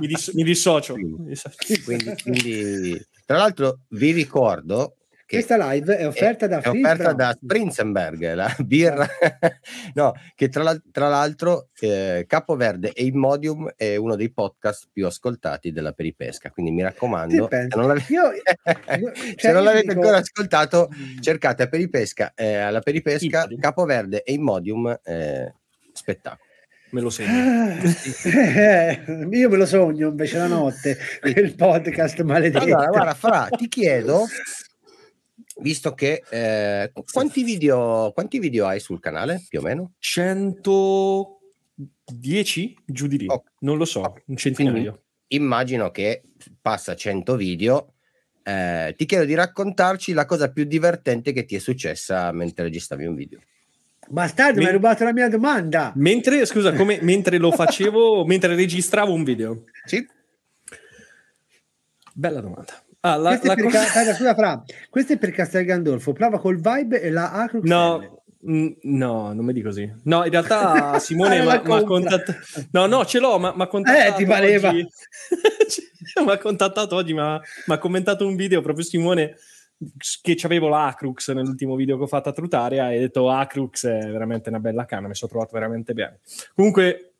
mi, 0.00 0.06
dis- 0.06 0.32
mi 0.34 0.42
dissocio. 0.42 0.92
Quindi, 0.92 2.14
quindi, 2.22 3.06
tra 3.24 3.38
l'altro, 3.38 3.78
vi 3.90 4.12
ricordo 4.12 4.96
questa 5.36 5.72
live 5.72 5.96
è 5.96 6.06
offerta 6.06 6.44
è, 6.44 6.48
da, 6.48 6.60
è 6.60 6.68
offerta 6.68 7.12
da 7.14 7.36
Sprinzenberg, 7.40 8.34
la 8.34 8.54
birra, 8.58 9.08
no, 9.94 10.12
che 10.34 10.48
tra, 10.50 10.76
tra 10.90 11.08
l'altro 11.08 11.68
eh, 11.80 12.24
Capoverde 12.26 12.92
e 12.92 13.04
Immodium 13.04 13.72
è 13.74 13.96
uno 13.96 14.14
dei 14.14 14.30
podcast 14.30 14.88
più 14.92 15.06
ascoltati 15.06 15.72
della 15.72 15.92
peripesca, 15.92 16.50
quindi 16.50 16.70
mi 16.72 16.82
raccomando, 16.82 17.48
se 17.50 17.68
non 17.74 17.86
l'avete, 17.86 18.12
io, 18.12 18.30
io, 18.98 19.12
cioè 19.14 19.34
se 19.36 19.52
non 19.52 19.64
l'avete 19.64 19.86
dico... 19.86 20.00
ancora 20.00 20.18
ascoltato, 20.18 20.90
cercate 21.20 21.62
a 21.62 21.66
peripesca, 21.66 22.32
eh, 22.34 22.56
alla 22.56 22.80
peripesca 22.80 23.38
Immodium. 23.38 23.60
Capoverde 23.60 24.22
e 24.24 24.32
Immodium, 24.34 25.00
eh, 25.02 25.54
spettacolo. 25.92 26.50
Me 26.90 27.00
lo 27.00 27.08
segno. 27.08 27.80
Eh, 28.24 29.00
io 29.30 29.48
me 29.48 29.56
lo 29.56 29.64
sogno 29.64 30.08
invece 30.08 30.36
la 30.36 30.46
notte, 30.46 30.98
quel 31.22 31.54
podcast 31.54 32.20
maledetto. 32.20 32.64
Allora, 32.64 32.86
guarda, 32.88 33.14
Fra, 33.14 33.48
ti 33.56 33.66
chiedo 33.66 34.26
visto 35.60 35.94
che 35.94 36.22
eh, 36.30 36.92
quanti, 37.12 37.42
video, 37.42 38.12
quanti 38.14 38.38
video 38.38 38.66
hai 38.66 38.80
sul 38.80 39.00
canale 39.00 39.44
più 39.48 39.60
o 39.60 39.62
meno? 39.62 39.92
110 39.98 42.76
giù 42.84 43.06
di 43.06 43.18
lì, 43.18 43.26
oh. 43.28 43.44
non 43.60 43.76
lo 43.76 43.84
so, 43.84 44.14
un 44.26 44.36
centinaio. 44.36 45.02
Immagino 45.28 45.90
che 45.90 46.22
passa 46.60 46.94
100 46.94 47.36
video. 47.36 47.94
Eh, 48.42 48.94
ti 48.96 49.06
chiedo 49.06 49.24
di 49.24 49.34
raccontarci 49.34 50.12
la 50.12 50.26
cosa 50.26 50.50
più 50.50 50.64
divertente 50.64 51.32
che 51.32 51.44
ti 51.44 51.54
è 51.54 51.58
successa 51.58 52.32
mentre 52.32 52.64
registravi 52.64 53.06
un 53.06 53.14
video. 53.14 53.40
Bastardo, 54.08 54.54
Men- 54.54 54.62
mi 54.62 54.66
hai 54.66 54.72
rubato 54.72 55.04
la 55.04 55.12
mia 55.12 55.28
domanda. 55.28 55.92
Mentre, 55.96 56.44
scusa, 56.44 56.72
come, 56.72 56.98
mentre 57.02 57.38
lo 57.38 57.52
facevo, 57.52 58.24
mentre 58.26 58.54
registravo 58.54 59.12
un 59.12 59.24
video. 59.24 59.64
Sì. 59.84 60.06
Bella 62.12 62.40
domanda. 62.40 62.81
Ah, 63.04 63.16
la, 63.16 63.30
questo, 63.30 63.46
la 63.48 63.54
è 63.54 63.62
cosa... 63.62 63.84
Ca- 63.84 64.14
scusa, 64.14 64.34
Fra, 64.34 64.62
questo 64.88 65.12
è 65.14 65.18
per 65.18 65.32
Castel 65.32 65.64
Gandolfo, 65.64 66.12
prova 66.12 66.38
col 66.38 66.60
vibe 66.60 67.00
e 67.00 67.10
la 67.10 67.32
Acrux 67.32 67.64
No, 67.64 68.22
no, 68.44 69.32
non 69.32 69.44
mi 69.44 69.52
di 69.52 69.60
così. 69.60 69.92
No, 70.04 70.24
in 70.24 70.30
realtà 70.30 70.98
Simone 71.00 71.42
mi 71.42 71.50
ha 71.50 71.60
contattato. 71.82 72.38
No, 72.70 72.86
no, 72.86 73.04
ce 73.04 73.18
l'ho, 73.18 73.38
ma 73.38 73.52
mi 73.54 73.62
ha 73.62 73.66
contattato. 73.66 74.14
Eh, 74.14 74.16
ti 74.16 74.24
pareva. 74.24 74.70
mi 74.72 74.86
ha 76.30 76.38
contattato 76.38 76.94
oggi, 76.94 77.12
ma 77.12 77.40
ha 77.66 77.78
commentato 77.78 78.26
un 78.26 78.36
video 78.36 78.60
proprio 78.62 78.84
Simone 78.84 79.36
che 80.22 80.38
avevo 80.42 80.68
l'Acrux 80.68 81.32
nell'ultimo 81.32 81.74
video 81.74 81.96
che 81.96 82.04
ho 82.04 82.06
fatto 82.06 82.28
a 82.28 82.32
Trutaria 82.32 82.92
e 82.92 82.96
ha 82.96 83.00
detto 83.00 83.28
Acrux 83.30 83.84
è 83.86 84.10
veramente 84.10 84.48
una 84.48 84.60
bella 84.60 84.84
canna, 84.84 85.08
mi 85.08 85.14
sono 85.16 85.30
trovato 85.30 85.54
veramente 85.54 85.92
bene. 85.92 86.20
Comunque 86.54 87.11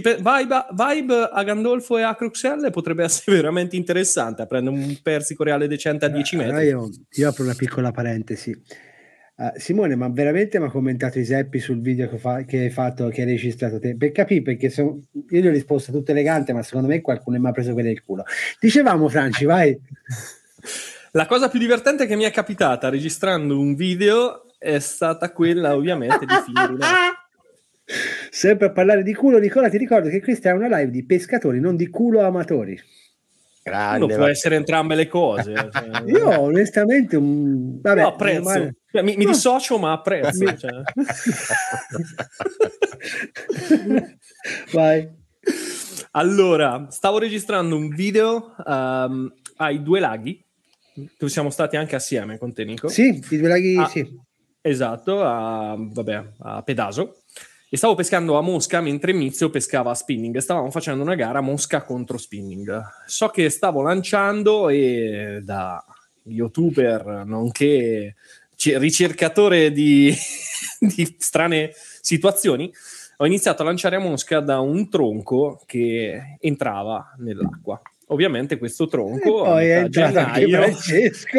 Pe- 0.00 0.16
vibe, 0.16 0.66
vibe, 0.70 1.28
a 1.30 1.42
Gandolfo 1.44 1.98
e 1.98 2.02
a 2.02 2.14
Cruxelle 2.14 2.70
potrebbe 2.70 3.04
essere 3.04 3.36
veramente 3.42 3.76
interessante. 3.76 4.46
Prendere 4.46 4.76
un 4.76 4.98
persico 5.02 5.44
reale 5.44 5.68
decente 5.68 6.06
a 6.06 6.08
10 6.08 6.36
metri. 6.36 6.66
Io, 6.66 6.88
io 7.10 7.28
apro 7.28 7.44
una 7.44 7.54
piccola 7.54 7.90
parentesi. 7.90 8.58
Uh, 9.34 9.50
Simone, 9.56 9.96
ma 9.96 10.08
veramente 10.08 10.58
mi 10.58 10.66
ha 10.66 10.70
commentato 10.70 11.18
i 11.18 11.24
Seppi 11.24 11.58
sul 11.58 11.80
video 11.80 12.08
che, 12.08 12.18
fa- 12.18 12.44
che, 12.44 12.60
hai 12.60 12.70
fatto, 12.70 13.08
che 13.08 13.22
hai 13.22 13.26
registrato 13.26 13.78
te? 13.78 13.96
Per 13.96 14.12
capire, 14.12 14.42
perché 14.42 14.68
so- 14.68 15.00
io 15.12 15.40
gli 15.40 15.46
ho 15.46 15.50
risposto 15.50 15.90
tutto 15.90 16.10
elegante, 16.10 16.52
ma 16.52 16.62
secondo 16.62 16.88
me 16.88 17.00
qualcuno 17.00 17.38
mi 17.38 17.48
ha 17.48 17.52
preso 17.52 17.74
per 17.74 17.86
il 17.86 18.02
culo. 18.04 18.24
Dicevamo, 18.60 19.08
Franci, 19.08 19.44
vai. 19.44 19.76
La 21.14 21.26
cosa 21.26 21.48
più 21.50 21.58
divertente 21.58 22.06
che 22.06 22.16
mi 22.16 22.24
è 22.24 22.30
capitata 22.30 22.88
registrando 22.88 23.58
un 23.58 23.74
video 23.74 24.46
è 24.58 24.78
stata 24.78 25.30
quella, 25.32 25.74
ovviamente, 25.74 26.24
di 26.24 26.34
finire. 26.44 26.78
Sempre 28.30 28.66
a 28.66 28.70
parlare 28.70 29.02
di 29.02 29.14
culo, 29.14 29.38
Nicola, 29.38 29.68
ti 29.68 29.76
ricordo 29.76 30.08
che 30.08 30.22
questa 30.22 30.50
è 30.50 30.52
una 30.52 30.78
live 30.78 30.90
di 30.90 31.04
pescatori, 31.04 31.60
non 31.60 31.76
di 31.76 31.88
culo 31.88 32.20
amatori. 32.20 32.80
Grande, 33.62 34.04
Uno 34.04 34.16
può 34.16 34.26
essere 34.26 34.56
entrambe 34.56 34.94
le 34.94 35.06
cose. 35.06 35.54
Cioè... 35.72 36.02
Io 36.06 36.40
onestamente 36.40 37.16
un... 37.16 37.80
Vabbè, 37.80 38.00
no, 38.00 38.08
apprezzo. 38.08 38.42
Male... 38.42 38.76
Cioè, 38.90 39.02
mi, 39.02 39.16
mi, 39.16 39.24
dissocio 39.24 39.78
ma 39.78 39.92
apprezzo. 39.92 40.44
Mi... 40.44 40.58
Cioè. 40.58 40.72
Vai. 44.72 45.08
Allora, 46.12 46.86
stavo 46.90 47.18
registrando 47.18 47.76
un 47.76 47.88
video 47.88 48.54
um, 48.66 49.32
ai 49.56 49.82
due 49.82 50.00
laghi, 50.00 50.44
dove 50.94 51.30
siamo 51.30 51.50
stati 51.50 51.76
anche 51.76 51.94
assieme 51.94 52.38
con 52.38 52.52
te, 52.52 52.64
Nico. 52.64 52.88
Sì, 52.88 53.22
i 53.30 53.38
due 53.38 53.48
laghi, 53.48 53.76
ah, 53.76 53.86
sì. 53.86 54.20
Esatto, 54.60 55.22
a, 55.22 55.76
vabbè, 55.78 56.24
a 56.38 56.62
Pedaso. 56.62 57.21
E 57.74 57.78
stavo 57.78 57.94
pescando 57.94 58.36
a 58.36 58.42
Mosca 58.42 58.82
mentre 58.82 59.14
Mizio 59.14 59.48
pescava 59.48 59.92
a 59.92 59.94
spinning. 59.94 60.36
Stavamo 60.36 60.70
facendo 60.70 61.02
una 61.02 61.14
gara 61.14 61.40
Mosca 61.40 61.80
contro 61.80 62.18
spinning. 62.18 62.82
So 63.06 63.28
che 63.28 63.48
stavo 63.48 63.80
lanciando 63.80 64.68
e 64.68 65.40
da 65.42 65.82
youtuber, 66.24 67.22
nonché 67.24 68.14
ricercatore 68.58 69.72
di, 69.72 70.12
di 70.80 71.16
strane 71.18 71.70
situazioni, 72.02 72.70
ho 73.16 73.24
iniziato 73.24 73.62
a 73.62 73.64
lanciare 73.64 73.96
a 73.96 74.00
Mosca 74.00 74.40
da 74.40 74.60
un 74.60 74.90
tronco 74.90 75.62
che 75.64 76.36
entrava 76.40 77.14
nell'acqua. 77.20 77.80
Ovviamente 78.12 78.58
questo 78.58 78.86
tronco 78.86 79.44
a 79.44 79.56
metà, 79.56 79.88
gennaio, 79.88 80.62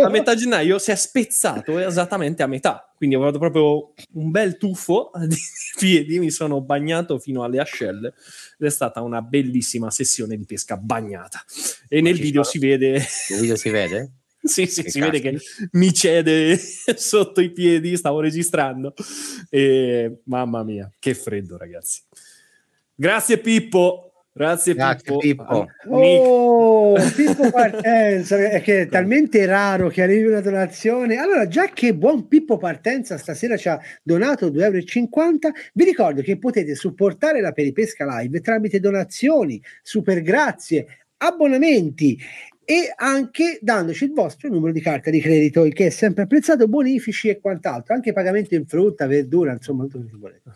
a 0.04 0.10
metà, 0.10 0.34
gennaio, 0.34 0.80
si 0.80 0.90
è 0.90 0.96
spezzato 0.96 1.78
esattamente 1.78 2.42
a 2.42 2.48
metà. 2.48 2.92
Quindi 2.96 3.16
ho 3.16 3.22
avuto 3.22 3.38
proprio 3.38 3.94
un 4.14 4.32
bel 4.32 4.58
tuffo 4.58 5.12
di 5.28 5.38
piedi, 5.78 6.18
mi 6.18 6.32
sono 6.32 6.62
bagnato 6.62 7.20
fino 7.20 7.44
alle 7.44 7.60
ascelle 7.60 8.14
ed 8.58 8.68
è 8.68 8.70
stata 8.72 9.02
una 9.02 9.22
bellissima 9.22 9.92
sessione 9.92 10.36
di 10.36 10.46
pesca 10.46 10.76
bagnata. 10.78 11.44
E 11.88 12.02
Ma 12.02 12.10
nel 12.10 12.20
video 12.20 12.44
si 12.44 12.58
vede... 12.58 13.06
Nel 13.30 13.40
video 13.40 13.56
si 13.56 13.70
vede? 13.70 14.12
sì, 14.42 14.66
sì, 14.66 14.82
che 14.82 14.90
si 14.90 15.00
vede 15.00 15.20
che 15.20 15.38
mi 15.74 15.94
cede 15.94 16.58
sotto 16.98 17.40
i 17.40 17.52
piedi, 17.52 17.96
stavo 17.98 18.20
registrando. 18.20 18.96
E 19.50 20.22
mamma 20.26 20.64
mia, 20.64 20.92
che 20.98 21.14
freddo, 21.14 21.56
ragazzi. 21.56 22.02
Grazie 22.96 23.38
Pippo. 23.38 24.13
Grazie, 24.36 24.74
Grazie 24.74 25.16
Pippo. 25.18 25.46
Pippo. 25.46 25.96
Oh, 25.96 26.94
Pippo 27.16 27.52
Partenza, 27.52 28.36
è 28.36 28.62
che 28.64 28.82
è 28.82 28.88
talmente 28.88 29.46
raro 29.46 29.90
che 29.90 30.02
arrivi 30.02 30.26
una 30.26 30.42
donazione. 30.42 31.18
Allora, 31.18 31.48
già 31.48 31.70
che 31.70 31.94
buon 31.94 32.28
Pippo 32.28 32.58
Partenza 32.58 33.20
stasera 33.20 33.58
ci 33.58 33.70
ha 33.70 33.80
donato 34.02 34.48
2,50 34.48 34.58
euro, 34.64 35.52
vi 35.74 35.84
ricordo 35.84 36.22
che 36.24 36.40
potete 36.40 36.74
supportare 36.74 37.42
la 37.42 37.52
Peripesca 37.52 38.06
Live 38.08 38.42
tramite 38.42 38.80
donazioni, 38.80 39.62
super 39.84 40.22
grazie, 40.24 40.88
abbonamenti 41.18 42.18
e 42.66 42.94
anche 42.96 43.60
dandoci 43.62 44.06
il 44.06 44.14
vostro 44.14 44.50
numero 44.50 44.72
di 44.72 44.82
carta 44.82 45.10
di 45.10 45.20
credito, 45.20 45.66
il 45.66 45.74
che 45.74 45.88
è 45.88 45.90
sempre 45.90 46.24
apprezzato, 46.24 46.68
bonifici 46.68 47.30
e 47.30 47.40
quant'altro, 47.40 47.94
anche 47.94 48.14
pagamento 48.14 48.56
in 48.56 48.66
frutta, 48.66 49.06
verdura, 49.06 49.52
insomma, 49.52 49.84
tutto 49.84 49.98
quello 49.98 50.10
che 50.10 50.18
volete. 50.18 50.52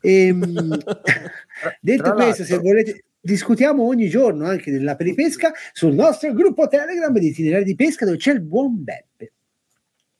Ehm, 0.02 0.78
detto 1.80 2.14
questo, 2.14 2.44
se 2.44 2.56
volete, 2.56 3.04
discutiamo 3.20 3.84
ogni 3.84 4.08
giorno 4.08 4.46
anche 4.46 4.70
della 4.70 4.96
peripesca 4.96 5.52
sul 5.72 5.92
nostro 5.92 6.32
gruppo 6.32 6.66
Telegram 6.68 7.16
di 7.16 7.28
itinerari 7.28 7.64
di 7.64 7.74
pesca 7.74 8.04
dove 8.04 8.16
c'è 8.16 8.32
il 8.32 8.40
buon 8.40 8.82
Beppe. 8.82 9.32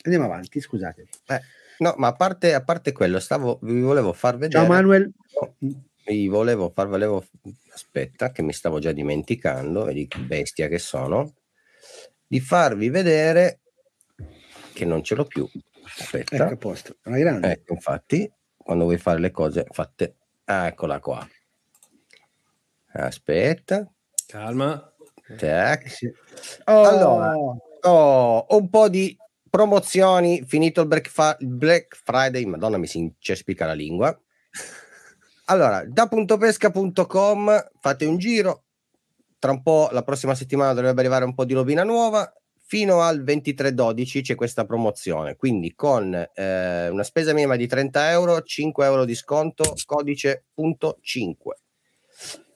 Andiamo 0.03 0.27
avanti, 0.27 0.61
scusate. 0.61 1.09
Eh, 1.27 1.41
no, 1.79 1.95
ma 1.97 2.09
a 2.09 2.15
parte, 2.15 2.55
a 2.55 2.63
parte 2.63 2.93
quello, 2.93 3.19
stavo, 3.19 3.59
vi 3.63 3.81
volevo 3.81 4.13
far 4.13 4.37
vedere. 4.37 4.63
Ciao 4.63 4.71
Manuel. 4.71 5.13
vi 6.07 6.29
volevo 6.29 6.71
far, 6.75 6.89
volevo 6.89 7.25
aspetta 7.73 8.33
che 8.33 8.43
mi 8.43 8.53
stavo 8.53 8.79
già 8.79 8.93
dimenticando, 8.93 9.85
vedi 9.85 10.07
che 10.07 10.21
bestia 10.21 10.69
che 10.69 10.79
sono, 10.79 11.35
di 12.27 12.41
farvi 12.41 12.89
vedere 12.89 13.61
che 14.73 14.85
non 14.85 15.03
ce 15.03 15.15
l'ho 15.15 15.25
più. 15.25 15.49
Aspetta. 15.85 16.47
Ecco, 16.47 16.57
posto. 16.57 16.97
Una 17.05 17.19
grande. 17.19 17.51
Ecco, 17.51 17.75
infatti, 17.75 18.31
quando 18.57 18.85
vuoi 18.85 18.99
fare 18.99 19.19
le 19.19 19.31
cose 19.31 19.67
fatte, 19.71 20.17
ah, 20.45 20.67
eccola 20.67 21.01
qua. 21.01 21.29
Aspetta. 22.93 23.91
Calma. 24.27 24.93
Tac. 25.37 25.85
Oh. 26.65 26.83
Allora, 26.83 27.35
ho 27.83 28.47
un 28.49 28.69
po' 28.69 28.89
di 28.89 29.17
promozioni, 29.49 30.43
finito 30.47 30.83
il 30.83 30.87
Black, 30.87 31.09
Fa- 31.09 31.37
Black 31.41 31.97
Friday, 32.03 32.45
madonna 32.45 32.79
mi 32.79 32.87
si 32.87 32.99
incespica 32.99 33.67
la 33.67 33.73
lingua. 33.73 34.19
Allora, 35.47 35.85
da 35.85 36.07
puntopesca.com 36.07 37.71
fate 37.81 38.05
un 38.05 38.19
giro. 38.19 38.65
Tra 39.39 39.51
un 39.51 39.63
po', 39.63 39.89
la 39.91 40.03
prossima 40.03 40.35
settimana 40.35 40.75
dovrebbe 40.75 41.01
arrivare 41.01 41.25
un 41.25 41.35
po' 41.35 41.45
di 41.45 41.55
robina 41.55 41.83
nuova. 41.83 42.33
Fino 42.63 43.01
al 43.01 43.25
23-12 43.25 44.23
c'è 44.23 44.37
questa 44.37 44.65
promozione. 44.65 45.35
Quindi 45.35 45.75
con 45.75 46.15
eh, 46.15 46.89
una 46.89 47.03
spesa 47.03 47.33
minima 47.33 47.57
di 47.57 47.67
30 47.67 48.11
euro, 48.11 48.43
5 48.43 48.85
euro 48.85 49.05
di 49.05 49.17
sconto, 49.17 49.75
codice 49.87 50.45
punto 50.55 50.99
5. 51.01 51.57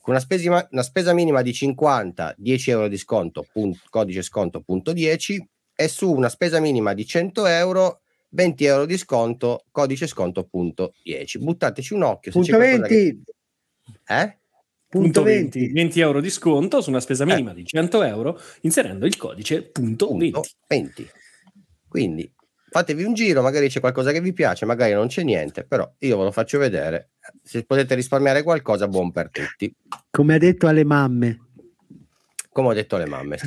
Con 0.04 0.12
una 0.12 0.22
spesa, 0.22 0.68
una 0.70 0.82
spesa 0.82 1.14
minima 1.14 1.40
di 1.40 1.54
50, 1.54 2.34
10 2.36 2.70
euro 2.70 2.88
di 2.88 2.98
sconto, 2.98 3.46
punto, 3.50 3.80
codice 3.88 4.20
sconto 4.20 4.60
punto 4.60 4.92
10. 4.92 5.48
E 5.74 5.88
su 5.88 6.12
una 6.12 6.28
spesa 6.28 6.60
minima 6.60 6.92
di 6.92 7.06
100 7.06 7.46
euro 7.46 8.02
20 8.28 8.64
euro 8.66 8.84
di 8.84 8.98
sconto, 8.98 9.64
codice 9.70 10.06
sconto 10.06 10.44
punto 10.44 10.92
10. 11.04 11.38
Buttateci 11.38 11.94
un 11.94 12.02
occhio. 12.02 12.32
Punto 12.32 12.58
20. 12.58 12.86
Che... 12.86 13.18
Eh? 14.06 14.36
Punto 14.86 15.22
20. 15.22 15.58
20. 15.58 15.72
20 15.72 16.00
euro 16.00 16.20
di 16.20 16.28
sconto 16.28 16.82
su 16.82 16.90
una 16.90 17.00
spesa 17.00 17.24
minima 17.24 17.52
eh. 17.52 17.54
di 17.54 17.64
100 17.64 18.02
euro 18.02 18.38
inserendo 18.60 19.06
il 19.06 19.16
codice 19.16 19.62
punto, 19.62 20.08
punto 20.08 20.42
20. 20.68 21.02
20. 21.02 21.10
Quindi 21.88 22.30
fatevi 22.74 23.04
un 23.04 23.14
giro, 23.14 23.40
magari 23.40 23.68
c'è 23.68 23.78
qualcosa 23.78 24.10
che 24.10 24.20
vi 24.20 24.32
piace, 24.32 24.66
magari 24.66 24.94
non 24.94 25.06
c'è 25.06 25.22
niente, 25.22 25.62
però 25.62 25.88
io 26.00 26.18
ve 26.18 26.24
lo 26.24 26.32
faccio 26.32 26.58
vedere. 26.58 27.10
Se 27.40 27.62
potete 27.62 27.94
risparmiare 27.94 28.42
qualcosa, 28.42 28.88
buon 28.88 29.12
per 29.12 29.30
tutti. 29.30 29.72
Come 30.10 30.34
ha 30.34 30.38
detto 30.38 30.66
alle 30.66 30.82
mamme. 30.82 31.38
Come 32.50 32.68
ho 32.68 32.72
detto 32.72 32.96
alle 32.96 33.06
mamme, 33.06 33.38
sì. 33.38 33.46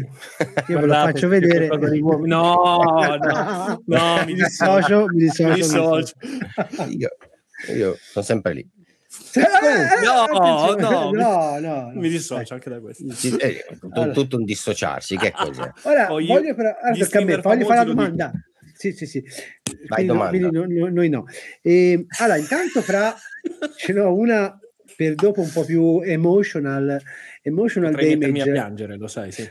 Io 0.70 0.80
ve 0.80 0.86
lo 0.86 0.94
faccio 0.94 1.28
vedere. 1.28 1.68
No, 1.68 2.22
no, 2.24 3.82
no, 3.86 4.24
mi 4.26 4.34
dissocio, 4.34 5.08
mi 5.08 5.20
dissocio. 5.20 5.50
Mi 5.50 5.56
dissocio. 5.56 6.14
Io, 6.88 7.10
io 7.76 7.98
sono 8.00 8.24
sempre 8.24 8.54
lì. 8.54 8.70
No, 10.04 10.74
no, 10.80 11.12
no, 11.12 11.60
no, 11.60 11.92
mi 11.96 12.08
dissocio 12.08 12.54
anche 12.54 12.70
da 12.70 12.80
questo. 12.80 13.04
Eh, 13.40 13.66
tutto, 13.78 14.12
tutto, 14.12 14.38
un 14.38 14.46
dissociarsi, 14.46 15.18
che 15.18 15.34
cos'è? 15.34 15.70
Ora, 15.84 16.08
voglio, 16.08 16.56
però, 16.56 16.74
allora, 16.82 17.26
me, 17.26 17.42
voglio 17.42 17.66
fare 17.66 17.80
la 17.80 17.84
domanda. 17.84 18.32
Sì, 18.78 18.92
sì, 18.92 19.06
sì. 19.06 19.24
Vai, 19.88 20.06
quindi, 20.06 20.40
no, 20.40 20.66
no, 20.66 20.88
noi 20.90 21.10
no. 21.10 21.26
E, 21.62 22.06
allora, 22.20 22.38
intanto 22.38 22.82
fra 22.82 23.16
ce 23.76 23.94
n'ho 23.94 24.14
una 24.14 24.58
per 24.96 25.16
dopo 25.16 25.42
un 25.42 25.52
po' 25.52 25.64
più 25.64 26.02
emotional 26.02 27.00
emotional 27.48 27.92
Potrei 27.92 28.18
damage. 28.18 28.50
a 28.50 28.52
piangere, 28.52 28.98
lo 28.98 29.08
sai, 29.08 29.32
sì. 29.32 29.50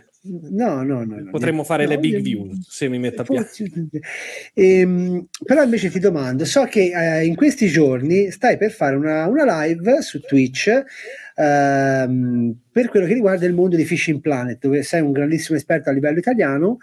No, 0.51 0.83
no, 0.83 1.05
no. 1.05 1.31
Potremmo 1.31 1.59
no, 1.59 1.65
fare 1.65 1.85
no, 1.85 1.91
le 1.91 1.99
big 1.99 2.21
view 2.21 2.51
se 2.61 2.89
mi 2.89 2.99
metto 2.99 3.23
a 3.23 3.25
piangere. 3.25 3.71
Ehm, 4.55 5.29
però 5.45 5.63
invece 5.63 5.91
ti 5.91 5.99
domando, 5.99 6.45
so 6.45 6.65
che 6.65 6.93
eh, 6.93 7.25
in 7.25 7.37
questi 7.37 7.69
giorni 7.69 8.31
stai 8.31 8.57
per 8.57 8.73
fare 8.73 8.97
una, 8.97 9.27
una 9.27 9.63
live 9.63 10.03
su 10.03 10.21
Twitch 10.21 10.69
ehm, 11.37 12.57
per 12.73 12.89
quello 12.89 13.07
che 13.07 13.15
riguarda 13.15 13.47
il 13.47 13.55
mondo 13.55 13.77
di 13.77 13.85
Fishing 13.85 14.21
Planet, 14.21 14.59
dove 14.59 14.83
sei 14.83 15.01
un 15.01 15.13
grandissimo 15.13 15.57
esperto 15.57 15.91
a 15.91 15.93
livello 15.93 16.19
italiano. 16.19 16.79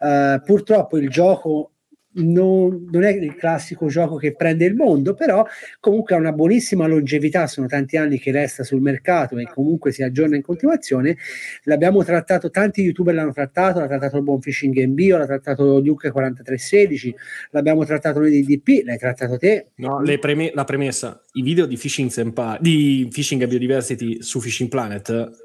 Eh, 0.00 0.40
purtroppo 0.44 0.96
il 0.96 1.10
gioco 1.10 1.72
non, 2.16 2.88
non, 2.90 3.02
è 3.02 3.10
il 3.10 3.34
classico 3.34 3.86
gioco 3.88 4.16
che 4.16 4.34
prende 4.34 4.64
il 4.64 4.74
mondo, 4.74 5.14
però 5.14 5.44
comunque 5.80 6.14
ha 6.14 6.18
una 6.18 6.32
buonissima 6.32 6.86
longevità, 6.86 7.46
sono 7.46 7.66
tanti 7.66 7.96
anni 7.96 8.18
che 8.18 8.30
resta 8.30 8.62
sul 8.64 8.80
mercato 8.80 9.36
e 9.38 9.48
comunque 9.52 9.92
si 9.92 10.02
aggiorna 10.02 10.36
in 10.36 10.42
continuazione. 10.42 11.16
L'abbiamo 11.64 12.04
trattato, 12.04 12.50
tanti 12.50 12.82
youtuber 12.82 13.14
l'hanno 13.14 13.32
trattato, 13.32 13.80
l'ha 13.80 13.88
trattato 13.88 14.16
il 14.16 14.22
Buon 14.22 14.40
Fishing 14.40 14.86
Bio, 14.86 15.18
l'ha 15.18 15.26
trattato 15.26 15.80
Duke 15.80 16.10
4316, 16.10 17.14
l'abbiamo 17.50 17.84
trattato 17.84 18.20
noi 18.20 18.30
di 18.30 18.44
DP, 18.44 18.84
l'hai 18.84 18.98
trattato 18.98 19.36
te. 19.36 19.68
No, 19.76 20.02
preme- 20.20 20.52
la 20.54 20.64
premessa, 20.64 21.22
i 21.32 21.42
video 21.42 21.66
di 21.66 21.76
Fishing 21.76 22.10
Senpai, 22.10 22.58
di 22.60 23.08
Fishing 23.10 23.42
and 23.42 23.50
Biodiversity 23.50 24.22
su 24.22 24.40
Fishing 24.40 24.68
Planet 24.68 25.44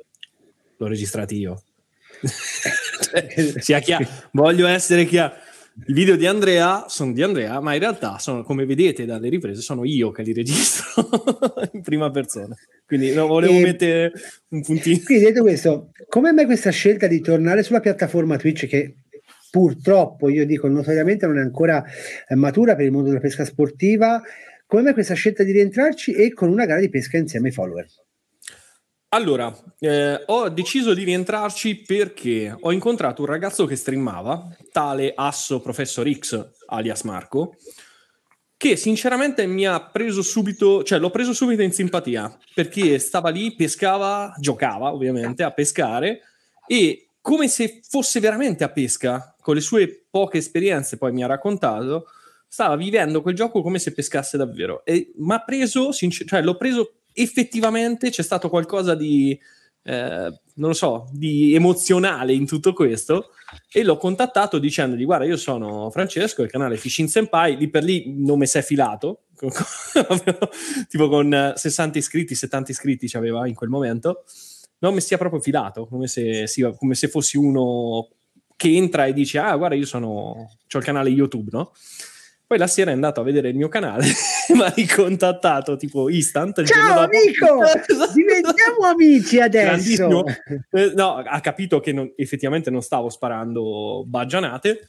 l'ho 0.77 0.88
registrati 0.88 1.38
io. 1.38 1.62
cioè, 2.21 3.53
sia 3.57 3.79
chiaro, 3.79 4.05
voglio 4.31 4.67
essere 4.67 5.05
chiaro 5.05 5.34
i 5.87 5.93
video 5.93 6.15
di 6.15 6.27
Andrea 6.27 6.85
sono 6.87 7.11
di 7.11 7.23
Andrea, 7.23 7.59
ma 7.59 7.73
in 7.73 7.79
realtà 7.79 8.19
sono, 8.19 8.43
come 8.43 8.65
vedete 8.65 9.05
dalle 9.05 9.29
riprese, 9.29 9.61
sono 9.61 9.83
io 9.83 10.11
che 10.11 10.21
li 10.21 10.31
registro 10.31 11.09
in 11.73 11.81
prima 11.81 12.11
persona. 12.11 12.55
Quindi 12.85 13.13
no, 13.13 13.25
volevo 13.25 13.53
e, 13.53 13.61
mettere 13.61 14.11
un 14.49 14.61
puntino. 14.61 14.99
Quindi 15.03 15.25
detto 15.25 15.41
questo, 15.41 15.91
come 16.07 16.31
mai 16.33 16.45
questa 16.45 16.69
scelta 16.69 17.07
di 17.07 17.19
tornare 17.19 17.63
sulla 17.63 17.79
piattaforma 17.79 18.37
Twitch 18.37 18.67
che 18.67 18.95
purtroppo, 19.49 20.29
io 20.29 20.45
dico 20.45 20.67
notoriamente, 20.67 21.25
non 21.25 21.37
è 21.37 21.41
ancora 21.41 21.83
eh, 22.27 22.35
matura 22.35 22.75
per 22.75 22.85
il 22.85 22.91
mondo 22.91 23.09
della 23.09 23.19
pesca 23.19 23.43
sportiva. 23.43 24.21
Come 24.67 24.83
mai 24.83 24.93
questa 24.93 25.15
scelta 25.15 25.43
di 25.43 25.51
rientrarci 25.51 26.13
e 26.13 26.31
con 26.31 26.49
una 26.49 26.65
gara 26.65 26.79
di 26.79 26.89
pesca 26.89 27.17
insieme 27.17 27.47
ai 27.47 27.53
follower? 27.53 27.85
Allora, 29.13 29.54
eh, 29.80 30.24
ho 30.26 30.47
deciso 30.47 30.93
di 30.93 31.04
rientrarci 31.04 31.82
perché 31.82 32.56
ho 32.58 32.71
incontrato 32.71 33.24
un 33.24 33.28
ragazzo 33.28 33.65
che 33.65 33.76
streamava, 33.76 34.56
tale 34.71 35.12
Asso 35.13 35.60
Professor 35.60 36.10
X, 36.10 36.52
alias 36.67 37.02
Marco, 37.02 37.58
che 38.56 38.78
sinceramente 38.78 39.45
mi 39.47 39.67
ha 39.67 39.82
preso 39.84 40.21
subito, 40.21 40.84
cioè 40.84 40.97
l'ho 40.97 41.10
preso 41.10 41.34
subito 41.34 41.62
in 41.62 41.74
simpatia, 41.74 42.38
perché 42.54 43.00
stava 43.00 43.28
lì, 43.32 43.54
pescava, 43.54 44.34
giocava 44.39 44.93
ovviamente 44.93 45.43
a 45.43 45.52
pescare 45.52 46.21
e 46.65 47.10
come 47.19 47.50
se 47.50 47.82
fosse 47.84 48.21
veramente 48.21 48.63
a 48.63 48.69
pesca, 48.69 49.36
con 49.41 49.56
le 49.56 49.62
sue 49.62 50.06
poche 50.10 50.38
esperienze, 50.38 50.97
poi 50.97 51.12
mi 51.12 51.21
ha 51.21 51.28
raccontato, 51.28 52.06
stava 52.47 52.78
vivendo 52.78 53.21
quel 53.21 53.36
gioco 53.36 53.62
come 53.62 53.78
se 53.78 53.91
pescasse 53.91 54.38
davvero. 54.38 54.86
E 54.86 55.12
mi 55.17 55.34
ha 55.34 55.39
preso, 55.43 55.91
sincer- 55.91 56.30
cioè 56.30 56.41
l'ho 56.41 56.56
preso 56.56 57.00
effettivamente 57.13 58.10
c'è 58.10 58.24
stato 58.24 58.50
qualcosa 58.50 58.95
di, 58.95 59.38
eh, 59.84 60.39
non 60.56 60.69
lo 60.69 60.74
so, 60.74 61.10
di 61.12 61.54
emozionale 61.56 62.34
in 62.34 62.45
tutto 62.45 62.74
questo 62.74 63.32
e 63.71 63.84
l'ho 63.84 63.97
contattato 63.97 64.60
dicendogli 64.60 65.06
guarda 65.06 65.26
io 65.26 65.38
sono 65.38 65.89
Francesco, 65.89 66.43
il 66.43 66.50
canale 66.50 66.78
Fishing 66.78 67.10
Senpai, 67.10 67.58
lì 67.58 67.69
per 67.69 67.84
lì 67.84 68.13
non 68.17 68.38
mi 68.38 68.47
si 68.47 68.58
è 68.58 68.62
filato, 68.62 69.24
tipo 70.88 71.10
con 71.10 71.54
60 71.56 71.97
iscritti, 71.97 72.36
70 72.36 72.71
iscritti 72.71 73.10
ci 73.10 73.17
aveva 73.17 73.47
in 73.47 73.56
quel 73.56 73.69
momento, 73.69 74.24
non 74.80 74.93
mi 74.93 75.02
sia 75.02 75.17
proprio 75.17 75.41
filato, 75.41 75.86
come 75.88 76.08
se, 76.08 76.45
come 76.78 76.95
se 76.95 77.08
fossi 77.08 77.38
uno 77.38 78.10
che 78.56 78.76
entra 78.76 79.06
e 79.06 79.13
dice 79.13 79.39
ah 79.39 79.56
guarda 79.56 79.76
io 79.76 79.86
sono, 79.86 80.08
ho 80.08 80.78
il 80.78 80.84
canale 80.84 81.10
YouTube, 81.10 81.50
no? 81.52 81.71
Poi 82.51 82.59
la 82.59 82.67
sera 82.67 82.91
è 82.91 82.93
andato 82.93 83.21
a 83.21 83.23
vedere 83.23 83.47
il 83.47 83.55
mio 83.55 83.69
canale, 83.69 84.03
mi 84.53 84.61
ha 84.61 84.67
ricontattato 84.75 85.77
tipo 85.77 86.09
instant. 86.09 86.61
Ciao 86.63 86.99
amico, 86.99 87.63
diventiamo 88.13 88.87
amici 88.87 89.39
adesso. 89.39 90.25
Eh, 90.69 90.91
no, 90.93 91.15
ha 91.15 91.39
capito 91.39 91.79
che 91.79 91.93
non, 91.93 92.11
effettivamente 92.17 92.69
non 92.69 92.81
stavo 92.81 93.07
sparando 93.07 94.03
baggianate 94.05 94.85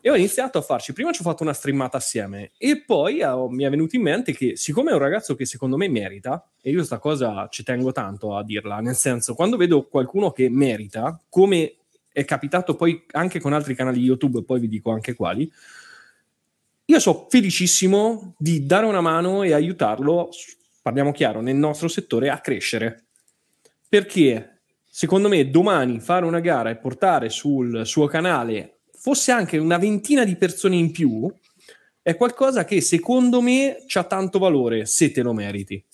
e 0.00 0.10
ho 0.10 0.16
iniziato 0.16 0.58
a 0.58 0.62
farci. 0.62 0.92
Prima 0.92 1.12
ci 1.12 1.20
ho 1.20 1.24
fatto 1.24 1.44
una 1.44 1.52
streamata 1.52 1.96
assieme 1.96 2.50
e 2.58 2.82
poi 2.84 3.22
oh, 3.22 3.48
mi 3.50 3.62
è 3.62 3.70
venuto 3.70 3.94
in 3.94 4.02
mente 4.02 4.32
che 4.32 4.56
siccome 4.56 4.90
è 4.90 4.94
un 4.94 4.98
ragazzo 4.98 5.36
che 5.36 5.44
secondo 5.44 5.76
me 5.76 5.88
merita, 5.88 6.44
e 6.60 6.70
io 6.70 6.78
questa 6.78 6.98
cosa 6.98 7.46
ci 7.48 7.62
tengo 7.62 7.92
tanto 7.92 8.34
a 8.34 8.42
dirla, 8.42 8.80
nel 8.80 8.96
senso 8.96 9.34
quando 9.34 9.56
vedo 9.56 9.86
qualcuno 9.86 10.32
che 10.32 10.50
merita, 10.50 11.16
come 11.28 11.72
è 12.16 12.24
capitato 12.24 12.74
poi 12.74 13.04
anche 13.12 13.38
con 13.38 13.52
altri 13.52 13.76
canali 13.76 14.00
YouTube, 14.00 14.42
poi 14.42 14.58
vi 14.58 14.68
dico 14.68 14.90
anche 14.90 15.14
quali, 15.14 15.48
io 16.88 17.00
sono 17.00 17.26
felicissimo 17.28 18.34
di 18.38 18.64
dare 18.64 18.86
una 18.86 19.00
mano 19.00 19.42
e 19.42 19.52
aiutarlo, 19.52 20.28
parliamo 20.82 21.10
chiaro, 21.10 21.40
nel 21.40 21.56
nostro 21.56 21.88
settore 21.88 22.30
a 22.30 22.38
crescere. 22.38 23.06
Perché 23.88 24.60
secondo 24.88 25.28
me 25.28 25.50
domani 25.50 25.98
fare 25.98 26.24
una 26.24 26.40
gara 26.40 26.70
e 26.70 26.76
portare 26.76 27.28
sul 27.28 27.84
suo 27.84 28.06
canale 28.06 28.78
fosse 28.96 29.32
anche 29.32 29.58
una 29.58 29.78
ventina 29.78 30.24
di 30.24 30.36
persone 30.36 30.76
in 30.76 30.90
più 30.90 31.32
è 32.02 32.16
qualcosa 32.16 32.64
che 32.64 32.80
secondo 32.80 33.40
me 33.40 33.84
ha 33.92 34.04
tanto 34.04 34.38
valore 34.38 34.86
se 34.86 35.10
te 35.10 35.22
lo 35.22 35.32
meriti. 35.32 35.84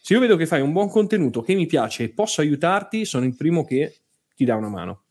Se 0.00 0.14
io 0.14 0.20
vedo 0.20 0.36
che 0.36 0.46
fai 0.46 0.62
un 0.62 0.72
buon 0.72 0.88
contenuto 0.88 1.42
che 1.42 1.54
mi 1.54 1.66
piace 1.66 2.04
e 2.04 2.08
posso 2.08 2.40
aiutarti, 2.40 3.04
sono 3.04 3.26
il 3.26 3.36
primo 3.36 3.64
che 3.64 3.98
ti 4.34 4.46
dà 4.46 4.56
una 4.56 4.70
mano. 4.70 5.01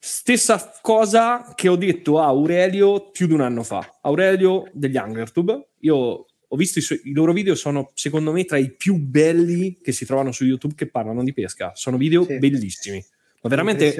Stessa 0.00 0.72
cosa 0.80 1.52
che 1.54 1.68
ho 1.68 1.76
detto 1.76 2.20
a 2.20 2.26
Aurelio 2.26 3.10
più 3.10 3.26
di 3.26 3.32
un 3.32 3.40
anno 3.40 3.62
fa. 3.62 3.98
Aurelio 4.02 4.70
degli 4.72 4.96
AnglerTube. 4.96 5.70
Io 5.80 6.26
ho 6.50 6.56
visto 6.56 6.78
i, 6.78 6.82
su- 6.82 7.00
i, 7.02 7.12
loro 7.12 7.32
video, 7.32 7.54
sono 7.54 7.90
secondo 7.94 8.32
me 8.32 8.44
tra 8.44 8.58
i 8.58 8.74
più 8.74 8.96
belli 8.96 9.80
che 9.82 9.92
si 9.92 10.06
trovano 10.06 10.32
su 10.32 10.44
YouTube 10.44 10.74
che 10.74 10.88
parlano 10.88 11.24
di 11.24 11.32
pesca. 11.32 11.72
Sono 11.74 11.96
video 11.96 12.24
sì. 12.24 12.38
bellissimi, 12.38 13.04
ma 13.42 13.48
veramente 13.50 13.94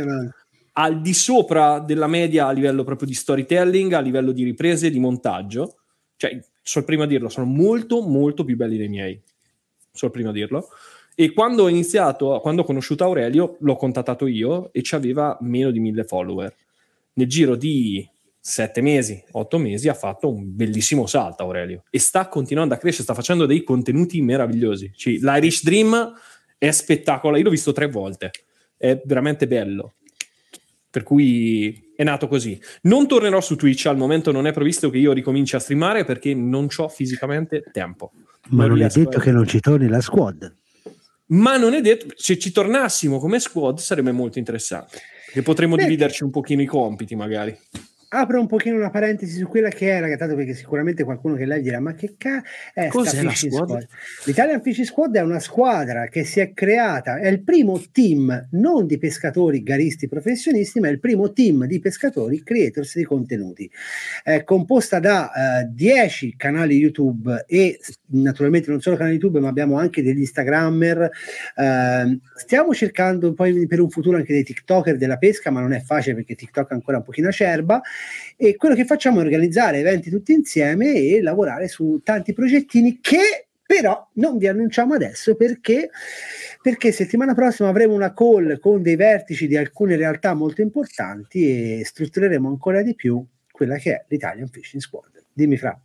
al 0.74 1.00
di 1.00 1.12
sopra 1.12 1.80
della 1.80 2.06
media 2.06 2.46
a 2.46 2.52
livello 2.52 2.84
proprio 2.84 3.08
di 3.08 3.14
storytelling, 3.14 3.92
a 3.92 4.00
livello 4.00 4.30
di 4.30 4.44
riprese, 4.44 4.90
di 4.90 5.00
montaggio. 5.00 5.78
Cioè, 6.16 6.30
sono 6.62 6.84
il 6.84 6.84
primo 6.84 7.02
a 7.02 7.06
dirlo, 7.06 7.28
sono 7.28 7.46
molto, 7.46 8.00
molto 8.02 8.44
più 8.44 8.54
belli 8.54 8.76
dei 8.76 8.88
miei. 8.88 9.20
Sono 9.90 10.12
il 10.12 10.16
primo 10.16 10.30
a 10.30 10.32
dirlo. 10.32 10.68
E 11.20 11.32
quando 11.32 11.64
ho 11.64 11.68
iniziato, 11.68 12.38
quando 12.40 12.62
ho 12.62 12.64
conosciuto 12.64 13.02
Aurelio, 13.02 13.56
l'ho 13.58 13.74
contattato 13.74 14.28
io 14.28 14.72
e 14.72 14.82
ci 14.82 14.94
aveva 14.94 15.36
meno 15.40 15.72
di 15.72 15.80
mille 15.80 16.04
follower. 16.04 16.54
Nel 17.14 17.26
giro 17.26 17.56
di 17.56 18.08
sette 18.38 18.80
mesi, 18.80 19.20
otto 19.32 19.58
mesi, 19.58 19.88
ha 19.88 19.94
fatto 19.94 20.32
un 20.32 20.54
bellissimo 20.54 21.06
salto 21.06 21.42
Aurelio 21.42 21.82
e 21.90 21.98
sta 21.98 22.28
continuando 22.28 22.74
a 22.74 22.76
crescere, 22.76 23.02
sta 23.02 23.14
facendo 23.14 23.46
dei 23.46 23.64
contenuti 23.64 24.22
meravigliosi. 24.22 24.92
Cioè, 24.94 25.14
L'Irish 25.14 25.64
Dream 25.64 26.12
è 26.56 26.70
spettacolare, 26.70 27.38
io 27.38 27.46
l'ho 27.46 27.50
visto 27.50 27.72
tre 27.72 27.88
volte, 27.88 28.30
è 28.76 29.02
veramente 29.04 29.48
bello. 29.48 29.94
Per 30.88 31.02
cui 31.02 31.94
è 31.96 32.04
nato 32.04 32.28
così. 32.28 32.62
Non 32.82 33.08
tornerò 33.08 33.40
su 33.40 33.56
Twitch, 33.56 33.86
al 33.86 33.96
momento 33.96 34.30
non 34.30 34.46
è 34.46 34.52
previsto 34.52 34.88
che 34.88 34.98
io 34.98 35.12
ricominci 35.12 35.56
a 35.56 35.58
streamare 35.58 36.04
perché 36.04 36.32
non 36.32 36.68
ho 36.76 36.88
fisicamente 36.88 37.64
tempo. 37.72 38.12
Ma 38.50 38.66
non, 38.66 38.78
non 38.78 38.86
è 38.86 38.88
detto 38.88 39.18
a... 39.18 39.20
che 39.20 39.32
non 39.32 39.48
ci 39.48 39.58
torni 39.58 39.88
la 39.88 40.00
squad 40.00 40.54
ma 41.28 41.56
non 41.56 41.74
è 41.74 41.80
detto, 41.80 42.06
se 42.16 42.38
ci 42.38 42.52
tornassimo 42.52 43.18
come 43.18 43.40
squad 43.40 43.78
sarebbe 43.78 44.12
molto 44.12 44.38
interessante, 44.38 45.00
perché 45.26 45.42
potremmo 45.42 45.76
Beh, 45.76 45.84
dividerci 45.84 46.24
un 46.24 46.30
pochino 46.30 46.62
i 46.62 46.66
compiti 46.66 47.14
magari 47.16 47.56
apro 48.10 48.40
un 48.40 48.46
pochino 48.46 48.76
una 48.76 48.90
parentesi 48.90 49.36
su 49.36 49.46
quella 49.46 49.68
che 49.68 49.86
era, 49.86 50.14
tanto 50.16 50.34
perché 50.34 50.54
sicuramente 50.54 51.04
qualcuno 51.04 51.34
che 51.34 51.44
lei 51.44 51.60
dirà 51.60 51.78
ma 51.78 51.94
che 51.94 52.14
cazzo 52.16 52.46
è 52.72 52.88
Cos'è 52.88 53.22
la 53.22 53.34
squad? 53.34 53.66
squad? 53.66 53.86
L'Italian 54.24 54.62
Fishing 54.62 54.86
Squad 54.86 55.16
è 55.16 55.20
una 55.20 55.40
squadra 55.40 56.08
che 56.08 56.24
si 56.24 56.40
è 56.40 56.54
creata, 56.54 57.18
è 57.18 57.28
il 57.28 57.42
primo 57.42 57.80
team 57.92 58.48
non 58.52 58.86
di 58.86 58.98
pescatori 58.98 59.62
garisti 59.62 60.08
professionisti, 60.08 60.80
ma 60.80 60.88
è 60.88 60.90
il 60.90 61.00
primo 61.00 61.32
team 61.32 61.66
di 61.66 61.78
pescatori 61.80 62.42
creators 62.42 62.96
di 62.96 63.04
contenuti. 63.04 63.70
È 64.22 64.42
composta 64.44 64.98
da 64.98 65.66
10 65.68 66.26
uh, 66.26 66.32
canali 66.36 66.76
YouTube 66.76 67.44
e 67.46 67.78
naturalmente 68.06 68.70
non 68.70 68.80
solo 68.80 68.96
canali 68.96 69.16
YouTube, 69.16 69.40
ma 69.40 69.48
abbiamo 69.48 69.78
anche 69.78 70.02
degli 70.02 70.20
Instagrammer. 70.20 71.10
Uh, 71.56 72.18
stiamo 72.34 72.72
cercando 72.72 73.34
poi 73.34 73.66
per 73.66 73.80
un 73.80 73.90
futuro 73.90 74.16
anche 74.16 74.32
dei 74.32 74.44
TikToker 74.44 74.96
della 74.96 75.18
pesca, 75.18 75.50
ma 75.50 75.60
non 75.60 75.72
è 75.72 75.80
facile 75.80 76.14
perché 76.14 76.34
TikTok 76.34 76.70
è 76.70 76.74
ancora 76.74 76.96
un 76.98 77.02
pochino 77.02 77.28
acerba 77.28 77.82
e 78.36 78.56
quello 78.56 78.74
che 78.74 78.84
facciamo 78.84 79.20
è 79.20 79.24
organizzare 79.24 79.78
eventi 79.78 80.10
tutti 80.10 80.32
insieme 80.32 80.94
e 80.94 81.20
lavorare 81.20 81.68
su 81.68 82.00
tanti 82.04 82.32
progettini 82.32 82.98
che 83.00 83.48
però 83.68 84.08
non 84.14 84.38
vi 84.38 84.46
annunciamo 84.46 84.94
adesso 84.94 85.34
perché, 85.34 85.90
perché 86.62 86.90
settimana 86.90 87.34
prossima 87.34 87.68
avremo 87.68 87.92
una 87.92 88.14
call 88.14 88.58
con 88.60 88.80
dei 88.80 88.96
vertici 88.96 89.46
di 89.46 89.58
alcune 89.58 89.96
realtà 89.96 90.32
molto 90.32 90.62
importanti 90.62 91.80
e 91.80 91.84
struttureremo 91.84 92.48
ancora 92.48 92.80
di 92.80 92.94
più 92.94 93.22
quella 93.50 93.76
che 93.76 93.92
è 93.92 94.04
l'Italian 94.08 94.48
Fishing 94.48 94.80
Squad. 94.80 95.22
Dimmi 95.34 95.58
Fra. 95.58 95.78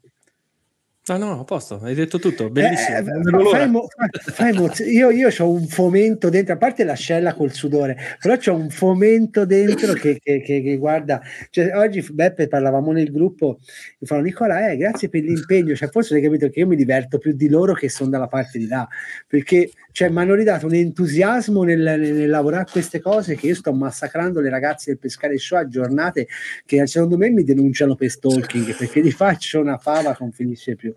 Ah 1.07 1.17
no, 1.17 1.41
a 1.41 1.43
posto, 1.43 1.81
hai 1.83 1.95
detto 1.95 2.17
tutto, 2.17 2.49
bellissimo. 2.49 2.97
Eh, 2.97 3.49
fai 3.49 3.69
mo- 3.69 3.87
fai 4.21 4.53
mo- 4.53 4.71
io, 4.89 5.09
io 5.09 5.29
ho 5.37 5.49
un 5.49 5.67
fomento 5.67 6.29
dentro, 6.29 6.53
a 6.53 6.57
parte 6.57 6.85
l'ascella 6.85 7.33
col 7.33 7.51
sudore, 7.51 7.97
però 8.21 8.37
c'ho 8.37 8.55
un 8.55 8.69
fomento 8.69 9.45
dentro 9.45 9.91
che, 9.91 10.21
che, 10.23 10.39
che, 10.39 10.61
che 10.61 10.77
guarda, 10.77 11.21
cioè, 11.49 11.75
oggi 11.75 12.05
Beppe 12.09 12.47
parlavamo 12.47 12.93
nel 12.93 13.11
gruppo, 13.11 13.59
mi 13.99 14.07
fanno 14.07 14.21
Nicola, 14.21 14.71
eh, 14.71 14.77
grazie 14.77 15.09
per 15.09 15.23
l'impegno, 15.23 15.75
cioè, 15.75 15.89
forse 15.89 16.15
hai 16.15 16.21
capito 16.21 16.47
che 16.47 16.61
io 16.61 16.67
mi 16.67 16.77
diverto 16.77 17.17
più 17.17 17.33
di 17.33 17.49
loro 17.49 17.73
che 17.73 17.89
sono 17.89 18.09
dalla 18.09 18.27
parte 18.27 18.57
di 18.57 18.67
là, 18.67 18.87
perché 19.27 19.71
cioè, 19.93 20.09
mi 20.09 20.19
hanno 20.19 20.33
ridato 20.33 20.65
un 20.65 20.73
entusiasmo 20.73 21.63
nel, 21.63 21.79
nel, 21.79 21.99
nel, 21.99 22.29
lavorare 22.29 22.63
a 22.63 22.71
queste 22.71 22.99
cose 22.99 23.35
che 23.35 23.47
io 23.47 23.55
sto 23.55 23.73
massacrando 23.73 24.39
le 24.39 24.49
ragazze 24.49 24.89
del 24.89 24.99
pescare 24.99 25.37
show 25.37 25.59
a 25.59 25.67
giornate 25.67 26.27
che 26.65 26.87
secondo 26.87 27.15
me 27.15 27.29
mi 27.29 27.43
denunciano 27.43 27.93
per 27.93 28.09
stalking 28.09 28.75
perché 28.75 29.01
li 29.01 29.11
faccio 29.11 29.59
una 29.59 29.77
fava 29.77 30.15
non 30.19 30.31
finisce 30.31 30.75
più. 30.75 30.92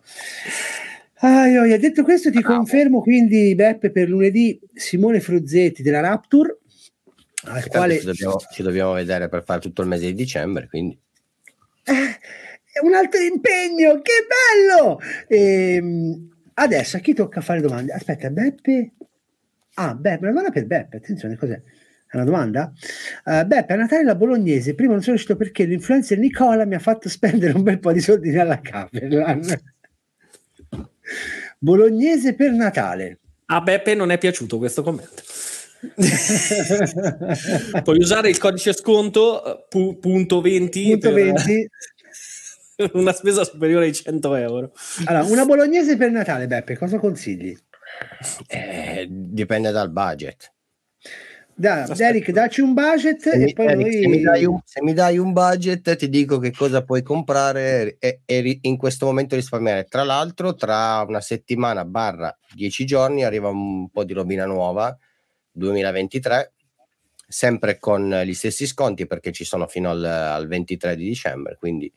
Ah, 1.21 1.47
io, 1.47 1.79
detto 1.79 2.03
questo 2.03 2.31
ti 2.31 2.43
confermo 2.43 3.01
quindi 3.01 3.55
Beppe 3.55 3.91
per 3.91 4.09
lunedì 4.09 4.61
Simone 4.75 5.21
Fruzzetti 5.21 5.83
della 5.83 6.01
Rapture 6.01 6.59
al 7.45 7.63
certo, 7.63 7.71
quale 7.71 7.99
ci 7.99 8.05
dobbiamo, 8.05 8.37
ci 8.53 8.63
dobbiamo, 8.63 8.93
vedere 8.93 9.29
per 9.29 9.43
fare 9.43 9.61
tutto 9.61 9.81
il 9.81 9.89
mese 9.89 10.07
di 10.07 10.15
dicembre 10.15 10.69
quindi 10.69 10.99
eh, 11.85 12.83
un 12.83 12.95
altro 12.95 13.21
impegno 13.21 14.03
che 14.03 14.27
bello 14.29 14.99
ehm, 15.29 16.35
Adesso 16.59 16.97
a 16.97 17.01
chi 17.01 17.13
tocca 17.13 17.43
fare 17.43 17.61
domande? 17.61 17.93
Aspetta, 17.93 18.31
Beppe. 18.31 18.93
Ah, 19.75 19.95
Beppe, 19.95 20.21
una 20.21 20.31
domanda 20.31 20.51
per 20.51 20.65
Beppe, 20.65 20.97
attenzione, 20.97 21.37
cos'è? 21.37 21.61
È 22.07 22.17
una 22.17 22.25
domanda? 22.25 22.73
Uh, 23.25 23.45
Beppe, 23.45 23.75
a 23.75 23.77
Natale 23.77 24.05
la 24.05 24.15
bolognese, 24.15 24.75
prima 24.75 24.93
non 24.93 25.03
sono 25.03 25.17
riuscito 25.17 25.37
perché 25.37 25.65
l'influencer 25.65 26.17
Nicola 26.17 26.65
mi 26.65 26.75
ha 26.75 26.79
fatto 26.79 27.11
spendere 27.11 27.53
un 27.53 27.63
bel 27.63 27.79
po' 27.79 27.93
di 27.93 28.01
soldi 28.01 28.35
alla 28.39 28.59
Caperlan. 28.59 29.43
Bolognese 31.59 32.35
per 32.35 32.53
Natale. 32.53 33.19
A 33.47 33.61
Beppe 33.61 33.95
non 33.95 34.11
è 34.11 34.19
piaciuto 34.19 34.59
questo 34.59 34.83
commento. 34.83 35.23
Puoi 37.85 37.99
usare 37.99 38.29
il 38.29 38.39
codice 38.39 38.73
sconto 38.73 39.45
eh, 39.45 39.67
pu- 39.69 39.99
punto 39.99 40.41
20, 40.41 40.91
Punto 40.91 41.13
per 41.13 41.33
20. 41.33 41.69
una 42.95 43.13
spesa 43.13 43.45
superiore 43.45 43.87
ai 43.87 43.95
100 43.95 44.35
euro. 44.35 44.73
Allora, 45.05 45.25
una 45.25 45.45
bolognese 45.45 45.97
per 45.97 46.11
Natale, 46.11 46.47
Beppe, 46.47 46.77
cosa 46.77 46.99
consigli? 46.99 47.57
Eh, 48.49 49.07
dipende 49.09 49.71
dal 49.71 49.91
budget. 49.91 50.53
Da. 51.59 51.87
Derek, 51.87 52.33
dacci 52.33 52.61
un 52.61 52.75
budget 52.75 53.19
Se 53.23 53.31
e 53.31 53.39
mi, 53.39 53.53
poi 53.55 53.67
Eric, 53.67 53.93
se 53.93 54.07
mi 54.09 54.21
dai 54.21 54.43
noi... 54.43 54.45
un, 54.45 54.61
se 54.63 54.83
mi 54.83 54.93
dai 54.93 55.17
un 55.17 55.33
budget, 55.33 55.97
ti 55.97 56.11
dico 56.11 56.39
che 56.39 56.53
cosa 56.53 56.85
puoi 56.85 57.03
comprare 57.03 57.97
e, 57.99 58.21
e 58.27 58.59
in 58.61 58.77
questo 58.77 59.07
momento 59.07 59.37
risparmiare. 59.37 59.85
Tra 59.85 60.05
l'altro, 60.05 60.55
tra 60.55 61.03
una 61.09 61.23
settimana 61.23 61.87
barra 61.87 62.37
dieci 62.53 62.85
giorni 62.85 63.25
arriva 63.25 63.49
un 63.49 63.89
po' 63.89 64.05
di 64.05 64.13
robina 64.13 64.45
nuova 64.45 64.95
2023, 65.53 66.53
sempre 67.27 67.79
con 67.79 68.11
gli 68.23 68.35
stessi 68.35 68.67
sconti 68.67 69.07
perché 69.07 69.33
ci 69.33 69.45
sono 69.45 69.67
fino 69.67 69.89
al, 69.89 70.05
al 70.05 70.47
23 70.47 70.95
di 70.95 71.05
dicembre. 71.05 71.57
Quindi, 71.59 71.91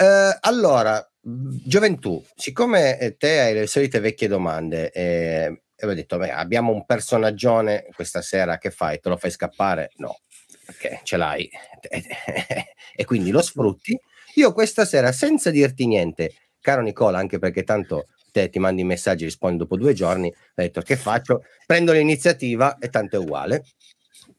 Eh, 0.00 0.38
allora, 0.40 1.06
gioventù, 1.20 2.24
siccome 2.36 3.16
te 3.18 3.40
hai 3.40 3.52
le 3.54 3.66
solite 3.66 3.98
vecchie 4.00 4.28
domande, 4.28 4.90
eh, 4.92 5.62
e 5.80 5.86
ho 5.86 5.94
detto, 5.94 6.18
beh, 6.18 6.32
abbiamo 6.32 6.72
un 6.72 6.84
personaggione 6.84 7.86
questa 7.94 8.20
sera, 8.20 8.58
che 8.58 8.70
fai? 8.70 8.98
Te 9.00 9.08
lo 9.08 9.16
fai 9.16 9.30
scappare? 9.30 9.92
No, 9.96 10.18
perché 10.66 11.00
ce 11.04 11.16
l'hai 11.16 11.48
e 12.96 13.04
quindi 13.04 13.30
lo 13.30 13.40
sfrutti. 13.40 13.98
Io 14.34 14.52
questa 14.52 14.84
sera, 14.84 15.12
senza 15.12 15.50
dirti 15.50 15.86
niente, 15.86 16.32
caro 16.60 16.82
Nicola, 16.82 17.18
anche 17.18 17.38
perché 17.38 17.62
tanto 17.62 18.06
te 18.32 18.50
ti 18.50 18.58
mandi 18.58 18.82
i 18.82 18.84
messaggi, 18.84 19.24
rispondi 19.24 19.58
dopo 19.58 19.76
due 19.76 19.92
giorni, 19.94 20.28
ho 20.28 20.34
detto 20.54 20.80
che 20.80 20.96
faccio? 20.96 21.42
Prendo 21.64 21.92
l'iniziativa 21.92 22.76
e 22.78 22.88
tanto 22.88 23.16
è 23.16 23.18
uguale. 23.18 23.64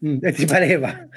Mm, 0.05 0.17
e 0.21 0.31
ti 0.31 0.45
pareva? 0.45 0.87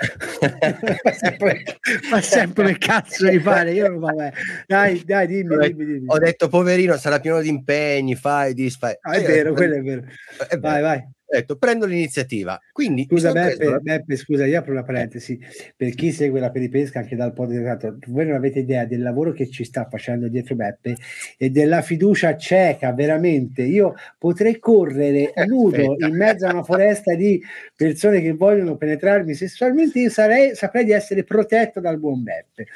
ma 1.04 1.12
sempre, 1.12 1.62
ma 2.10 2.20
sempre 2.20 2.70
il 2.70 2.78
cazzo 2.78 3.28
di 3.28 3.38
fare, 3.38 3.72
io 3.72 3.88
non 3.88 4.00
vabbè. 4.00 4.32
Dai, 4.66 5.04
dai, 5.04 5.26
dimmi, 5.28 5.54
Ho 5.54 5.58
detto- 5.58 5.76
dimmi, 5.76 5.84
dimmi. 5.84 6.06
Ho 6.08 6.18
detto, 6.18 6.48
poverino, 6.48 6.96
sarà 6.96 7.20
pieno 7.20 7.40
di 7.40 7.48
impegni, 7.48 8.16
fai, 8.16 8.54
disfai. 8.54 8.96
Ah, 9.02 9.12
è 9.12 9.22
vero, 9.22 9.52
quello 9.52 9.76
è 9.76 9.82
vero. 9.82 10.02
è 10.48 10.58
vero. 10.58 10.60
Vai, 10.60 10.82
vai. 10.82 11.08
Detto, 11.32 11.56
prendo 11.56 11.86
l'iniziativa. 11.86 12.60
Quindi, 12.72 13.06
Scusa 13.08 13.32
Beppe, 13.32 13.64
la- 13.64 13.78
Beppe, 13.78 14.16
scusa, 14.16 14.44
io 14.44 14.58
apro 14.58 14.72
una 14.72 14.82
parentesi. 14.82 15.40
Per 15.74 15.94
chi 15.94 16.12
segue 16.12 16.38
la 16.40 16.50
peripesca 16.50 16.98
anche 16.98 17.16
dal 17.16 17.32
podcast, 17.32 17.96
voi 18.08 18.26
non 18.26 18.34
avete 18.34 18.58
idea 18.58 18.84
del 18.84 19.00
lavoro 19.00 19.32
che 19.32 19.48
ci 19.48 19.64
sta 19.64 19.88
facendo 19.88 20.28
dietro 20.28 20.56
Beppe 20.56 20.94
e 21.38 21.48
della 21.48 21.80
fiducia 21.80 22.36
cieca, 22.36 22.92
veramente. 22.92 23.62
Io 23.62 23.94
potrei 24.18 24.58
correre 24.58 25.32
nudo 25.46 25.92
Aspetta. 25.92 26.06
in 26.06 26.16
mezzo 26.16 26.46
a 26.46 26.52
una 26.52 26.64
foresta 26.64 27.14
di 27.14 27.42
persone 27.74 28.20
che 28.20 28.32
vogliono 28.34 28.76
penetrarmi 28.76 29.32
sessualmente, 29.32 30.00
io 30.00 30.10
sarei, 30.10 30.54
saprei 30.54 30.84
di 30.84 30.92
essere 30.92 31.24
protetto 31.24 31.80
dal 31.80 31.98
buon 31.98 32.22
Beppe. 32.22 32.66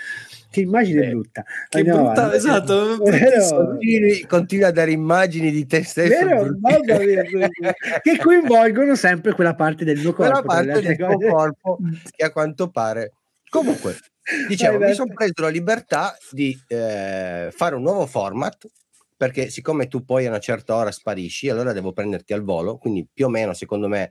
Che 0.57 0.63
immagine 0.63 1.05
Eh, 1.05 1.11
brutta. 1.11 1.45
Che 1.69 1.77
Andiamo 1.77 2.05
brutta, 2.05 2.21
avanti. 2.21 2.37
esatto, 2.39 2.97
Vero? 3.05 3.67
continui, 3.67 4.27
continui 4.27 4.65
a 4.65 4.71
dare 4.71 4.91
immagini 4.91 5.51
di 5.51 5.67
te 5.67 5.85
stesso. 5.85 6.25
Vero? 6.25 6.57
che 8.01 8.17
coinvolgono 8.17 8.95
sempre 8.95 9.35
quella 9.35 9.55
parte 9.55 9.85
del 9.85 9.99
mio 9.99 10.15
corpo. 10.15 10.41
quella 10.41 10.43
parte 10.43 10.81
del 10.81 10.97
tuo 10.97 11.09
cose. 11.09 11.29
corpo 11.29 11.79
che 12.17 12.25
a 12.25 12.31
quanto 12.33 12.71
pare 12.71 13.13
comunque 13.51 13.99
dicevo 14.49 14.79
Vai, 14.79 14.89
mi 14.89 14.95
sono 14.95 15.13
preso 15.13 15.33
la 15.37 15.49
libertà 15.49 16.17
di 16.31 16.59
eh, 16.69 17.51
fare 17.55 17.75
un 17.75 17.83
nuovo 17.83 18.07
format 18.07 18.67
perché 19.15 19.51
siccome 19.51 19.89
tu 19.89 20.07
poi 20.07 20.25
a 20.25 20.31
una 20.31 20.39
certa 20.39 20.75
ora 20.75 20.91
sparisci 20.91 21.51
allora 21.51 21.75
devo 21.75 21.93
prenderti 21.93 22.33
al 22.33 22.43
volo 22.45 22.79
quindi 22.79 23.07
più 23.13 23.27
o 23.27 23.29
meno 23.29 23.53
secondo 23.53 23.89
me 23.89 24.11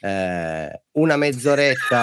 eh, 0.00 0.82
una 0.94 1.16
mezz'oretta 1.16 2.02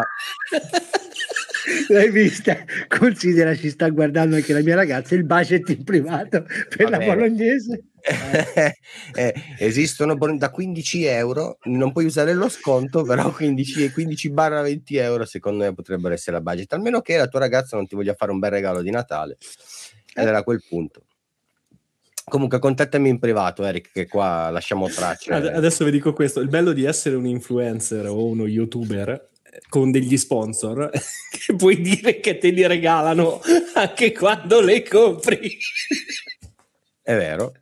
L'hai 1.89 2.09
vista? 2.09 2.57
Considera, 2.87 3.55
ci 3.55 3.69
sta 3.69 3.89
guardando 3.89 4.35
anche 4.35 4.53
la 4.53 4.61
mia 4.61 4.75
ragazza, 4.75 5.15
il 5.15 5.23
budget 5.25 5.69
in 5.69 5.83
privato 5.83 6.43
per 6.43 6.83
Va 6.83 6.89
la 6.89 6.97
bene. 6.97 7.15
bolognese. 7.15 7.83
Eh, 9.15 9.33
esistono 9.59 10.15
da 10.35 10.49
15 10.49 11.05
euro 11.05 11.57
non 11.63 11.93
puoi 11.93 12.03
usare 12.05 12.33
lo 12.33 12.49
sconto 12.49 13.03
però 13.03 13.31
15 13.31 13.85
e 13.85 13.91
15 13.91 14.29
barra 14.31 14.61
20 14.61 14.95
euro 14.97 15.23
secondo 15.25 15.63
me 15.63 15.73
potrebbero 15.73 16.13
essere 16.13 16.35
la 16.35 16.41
budget 16.41 16.73
almeno 16.73 16.99
che 16.99 17.15
la 17.15 17.27
tua 17.27 17.39
ragazza 17.39 17.77
non 17.77 17.87
ti 17.87 17.95
voglia 17.95 18.13
fare 18.13 18.31
un 18.31 18.39
bel 18.39 18.51
regalo 18.51 18.81
di 18.81 18.89
Natale 18.89 19.37
ed 20.13 20.27
era 20.27 20.39
a 20.39 20.43
quel 20.43 20.61
punto 20.67 21.03
comunque 22.25 22.59
contattami 22.59 23.07
in 23.07 23.19
privato 23.19 23.63
Eric 23.63 23.91
che 23.93 24.07
qua 24.07 24.49
lasciamo 24.49 24.89
tracce 24.91 25.31
Ad- 25.31 25.45
Adesso 25.45 25.85
vi 25.85 25.91
dico 25.91 26.11
questo: 26.11 26.41
il 26.41 26.49
bello 26.49 26.73
di 26.73 26.83
essere 26.83 27.15
un 27.15 27.25
influencer 27.25 28.05
o 28.07 28.25
uno 28.25 28.47
youtuber 28.47 29.09
eh, 29.09 29.21
con 29.69 29.91
degli 29.91 30.17
sponsor 30.17 30.89
che 31.31 31.55
puoi 31.55 31.79
dire 31.81 32.19
che 32.19 32.37
te 32.37 32.49
li 32.49 32.65
regalano 32.65 33.41
anche 33.73 34.11
quando 34.11 34.61
le 34.61 34.83
compri. 34.83 35.57
è 37.01 37.15
vero 37.15 37.53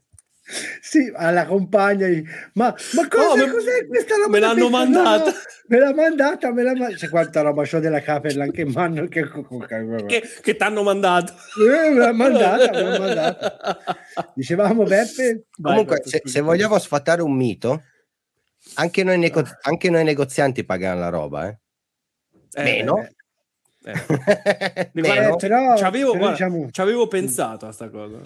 Sì, 0.82 1.12
alla 1.16 1.46
compagna, 1.46 2.08
ma, 2.54 2.76
ma 2.94 3.08
cosa, 3.08 3.32
Oh, 3.32 3.36
me- 3.38 3.52
cos'è 3.52 3.88
questa 3.88 4.16
roba? 4.16 4.30
me 4.30 4.40
l'hanno? 4.40 4.64
No, 4.64 4.70
mandata. 4.70 5.32
no, 5.32 5.38
me 5.68 5.80
l'ha 5.80 5.94
mandata, 5.94 6.52
me 6.52 6.64
l'ha 6.64 6.74
mandata. 6.74 6.96
C'è 6.98 7.10
quanta 7.10 7.40
roba 7.42 7.64
c'ho 7.64 7.80
della 7.80 8.02
Caperla 8.02 8.44
anche 8.44 8.62
in 8.62 8.72
mano 8.72 9.08
che, 9.08 9.26
che, 10.08 10.22
che 10.42 10.56
t'hanno 10.58 10.84
mandato. 10.84 11.34
Eh, 11.58 11.90
me 11.92 11.98
l'ha 12.00 12.12
mandata, 12.12 12.72
me 12.72 12.82
l'ha 12.84 13.00
mandata. 13.00 13.86
Dicevamo 14.36 14.84
Beppe? 14.84 15.46
Vai, 15.58 15.72
comunque 15.72 16.02
vai, 16.02 16.10
se, 16.12 16.22
se 16.26 16.42
vogliamo 16.42 16.78
sfatare 16.80 17.22
un 17.22 17.34
mito 17.34 17.84
anche 18.76 19.04
noi, 19.04 19.18
nego- 19.18 19.48
anche 19.62 19.90
noi 19.90 20.04
negozianti 20.04 20.64
pagano 20.66 21.00
la 21.00 21.10
roba 21.10 21.48
eh? 21.48 21.58
Eh, 22.54 22.64
meno 22.64 23.00
eh, 23.00 23.12
eh. 23.92 24.90
meno, 24.94 25.34
Eh, 25.34 25.36
però, 25.38 25.76
C'avevo, 25.76 26.12
però 26.12 26.18
guarda, 26.18 26.30
diciamo- 26.32 26.68
c'avevo 26.72 27.08
pensato 27.08 27.66
a 27.66 27.72
sta 27.72 27.90
cosa. 27.90 28.20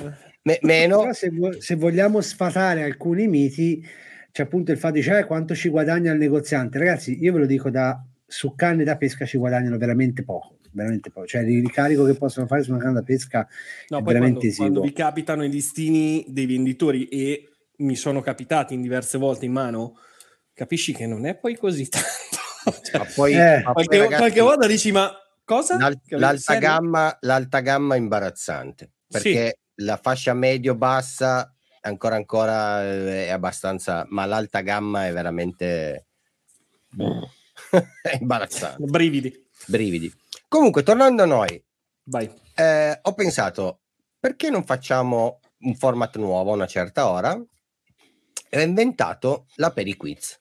me- 0.44 0.60
meno 0.62 1.00
Però 1.00 1.14
se, 1.14 1.30
vo- 1.30 1.62
se 1.62 1.76
vogliamo 1.76 2.20
sfatare 2.22 2.84
alcuni 2.84 3.28
miti, 3.28 3.86
c'è 4.32 4.44
appunto 4.44 4.72
il 4.72 4.78
fatto 4.78 4.96
di 4.96 5.02
cioè, 5.04 5.26
quanto 5.26 5.56
ci 5.56 5.70
guadagna 5.70 6.12
il 6.12 6.18
negoziante. 6.20 6.78
Ragazzi, 6.78 7.18
io 7.22 7.32
ve 7.34 7.40
lo 7.40 7.46
dico 7.46 7.70
da 7.70 8.04
su 8.28 8.54
canne 8.56 8.84
da 8.84 8.98
pesca 8.98 9.26
ci 9.26 9.38
guadagnano 9.38 9.78
veramente 9.78 10.24
poco, 10.24 10.58
veramente 10.72 11.10
poco. 11.10 11.26
Cioè 11.28 11.42
il 11.44 11.62
ricarico 11.62 12.04
che 12.04 12.16
possono 12.16 12.48
fare 12.48 12.64
su 12.64 12.72
una 12.72 12.80
canna 12.82 13.00
da 13.00 13.04
pesca 13.04 13.48
No, 13.90 14.00
è 14.00 14.02
poi 14.04 14.14
veramente 14.14 14.48
quando, 14.54 14.56
quando 14.58 14.82
vi 14.82 14.92
capitano 14.94 15.46
i 15.46 15.50
listini 15.50 16.26
dei 16.28 16.48
venditori 16.48 17.08
e 17.08 17.50
mi 17.78 17.96
sono 17.96 18.20
capitati 18.22 18.74
in 18.74 18.82
diverse 18.82 19.18
volte 19.18 19.46
in 19.46 19.52
mano, 19.54 20.00
capisci 20.54 20.92
che 20.94 21.06
non 21.08 21.26
è 21.26 21.36
poi 21.36 21.56
così 21.56 21.88
tanto. 21.90 22.08
Ma 22.98 23.06
poi, 23.16 23.34
Eh. 23.34 23.62
ma 23.64 23.72
poi, 23.72 23.86
qualche, 23.86 23.98
ragazzi, 23.98 24.18
qualche 24.18 24.42
volta 24.42 24.68
dici, 24.68 24.92
ma 24.92 25.12
cosa? 25.44 25.78
l'al- 25.78 26.00
l'alta, 26.10 26.56
gamma, 26.58 27.18
l'alta 27.22 27.60
gamma 27.60 27.96
è 27.96 27.98
imbarazzante 27.98 28.92
perché 29.08 29.60
la 29.76 29.98
fascia 29.98 30.34
medio-bassa 30.34 31.54
ancora 31.82 32.16
ancora 32.16 32.84
eh, 32.84 33.28
è 33.28 33.30
abbastanza 33.30 34.06
ma 34.10 34.26
l'alta 34.26 34.62
gamma 34.62 35.06
è 35.06 35.14
veramente 35.14 36.08
è 38.02 38.18
imbarazzante 38.20 38.84
Brividi. 38.86 39.48
brividi 39.68 40.12
comunque 40.48 40.82
tornando 40.82 41.22
a 41.24 41.26
noi 41.28 41.64
Vai. 42.06 42.32
eh, 42.56 43.00
ho 43.02 43.14
pensato 43.14 43.82
perché 44.20 44.50
non 44.50 44.64
facciamo 44.64 45.40
un 45.60 45.76
format 45.76 46.18
nuovo 46.18 46.52
a 46.52 46.56
una 46.56 46.68
certa 46.68 47.08
ora 47.10 47.40
e 48.50 48.58
ho 48.58 48.62
inventato 48.62 49.46
la 49.56 49.72
periquiz 49.72 50.40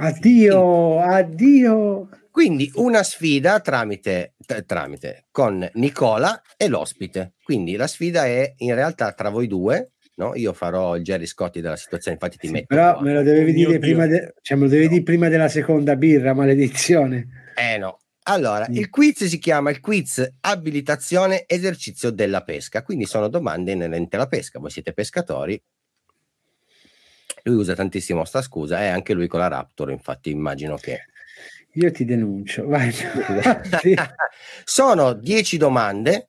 Addio, 0.00 1.00
addio. 1.00 2.08
Quindi 2.30 2.70
una 2.76 3.02
sfida 3.02 3.58
tramite, 3.58 4.34
t- 4.46 4.64
tramite 4.64 5.26
con 5.32 5.68
Nicola 5.74 6.40
e 6.56 6.68
l'ospite. 6.68 7.32
Quindi 7.42 7.74
la 7.74 7.88
sfida 7.88 8.24
è 8.26 8.52
in 8.58 8.74
realtà 8.76 9.10
tra 9.12 9.28
voi 9.30 9.48
due. 9.48 9.94
No? 10.18 10.36
Io 10.36 10.52
farò 10.52 10.94
il 10.96 11.02
Jerry 11.02 11.26
Scotti 11.26 11.60
della 11.60 11.74
situazione, 11.74 12.16
infatti 12.20 12.36
ti 12.38 12.46
Sì, 12.46 12.52
metto. 12.52 12.66
però 12.68 12.92
qua. 12.94 13.02
me 13.02 13.12
lo 13.12 13.22
devi 13.22 13.52
mio 13.52 13.66
dire 13.66 13.78
prima, 13.80 14.06
de- 14.06 14.34
cioè, 14.40 14.56
me 14.56 14.64
lo 14.64 14.70
devi 14.70 14.86
dire 14.88 15.02
prima 15.02 15.28
della 15.28 15.48
seconda 15.48 15.96
birra, 15.96 16.32
maledizione. 16.32 17.26
Eh 17.56 17.76
no. 17.78 17.98
Allora, 18.24 18.66
Mm. 18.70 18.74
il 18.76 18.90
quiz 18.90 19.24
si 19.24 19.38
chiama 19.38 19.70
il 19.70 19.80
quiz 19.80 20.24
abilitazione 20.42 21.42
esercizio 21.46 22.10
della 22.10 22.42
pesca. 22.42 22.82
Quindi 22.84 23.04
sono 23.06 23.26
domande 23.28 23.72
inerenti 23.72 24.14
alla 24.14 24.26
pesca. 24.28 24.60
Voi 24.60 24.70
siete 24.70 24.92
pescatori. 24.92 25.60
Lui 27.44 27.56
usa 27.56 27.74
tantissimo 27.74 28.24
sta 28.24 28.42
scusa 28.42 28.82
e 28.82 28.86
anche 28.88 29.12
lui 29.14 29.26
con 29.26 29.40
la 29.40 29.48
Raptor, 29.48 29.90
infatti 29.90 30.30
immagino 30.30 30.76
che 30.76 31.04
Io 31.74 31.90
ti 31.92 32.04
denuncio. 32.04 32.66
Vai. 32.66 32.92
Sono 34.64 35.12
10 35.12 35.56
domande. 35.56 36.28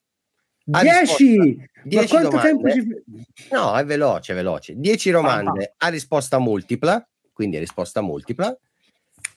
a 0.72 0.82
Dieci! 0.82 1.36
risposta- 1.38 1.68
Ma 1.76 1.84
10 1.84 2.08
quanto 2.08 2.30
domande. 2.30 2.48
tempo 2.50 2.70
ci... 2.72 3.48
No, 3.52 3.76
è 3.78 3.86
veloce, 3.86 4.34
veloce. 4.34 4.74
10 4.78 5.12
domande 5.12 5.74
a 5.78 5.88
risposta 5.88 6.38
multipla, 6.40 7.08
quindi 7.34 7.58
a 7.58 7.60
risposta 7.60 8.02
multipla. 8.02 8.56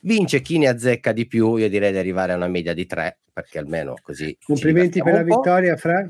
Vince 0.01 0.41
chi 0.41 0.57
ne 0.57 0.67
azzecca 0.67 1.13
di 1.13 1.25
più, 1.25 1.55
io 1.55 1.69
direi 1.69 1.91
di 1.91 1.97
arrivare 1.97 2.33
a 2.33 2.35
una 2.35 2.47
media 2.47 2.73
di 2.73 2.85
3, 2.85 3.19
perché 3.31 3.57
almeno 3.59 3.95
così... 4.01 4.37
Complimenti 4.43 5.01
per 5.01 5.13
la 5.13 5.23
vittoria, 5.23 5.77
Fra. 5.77 6.01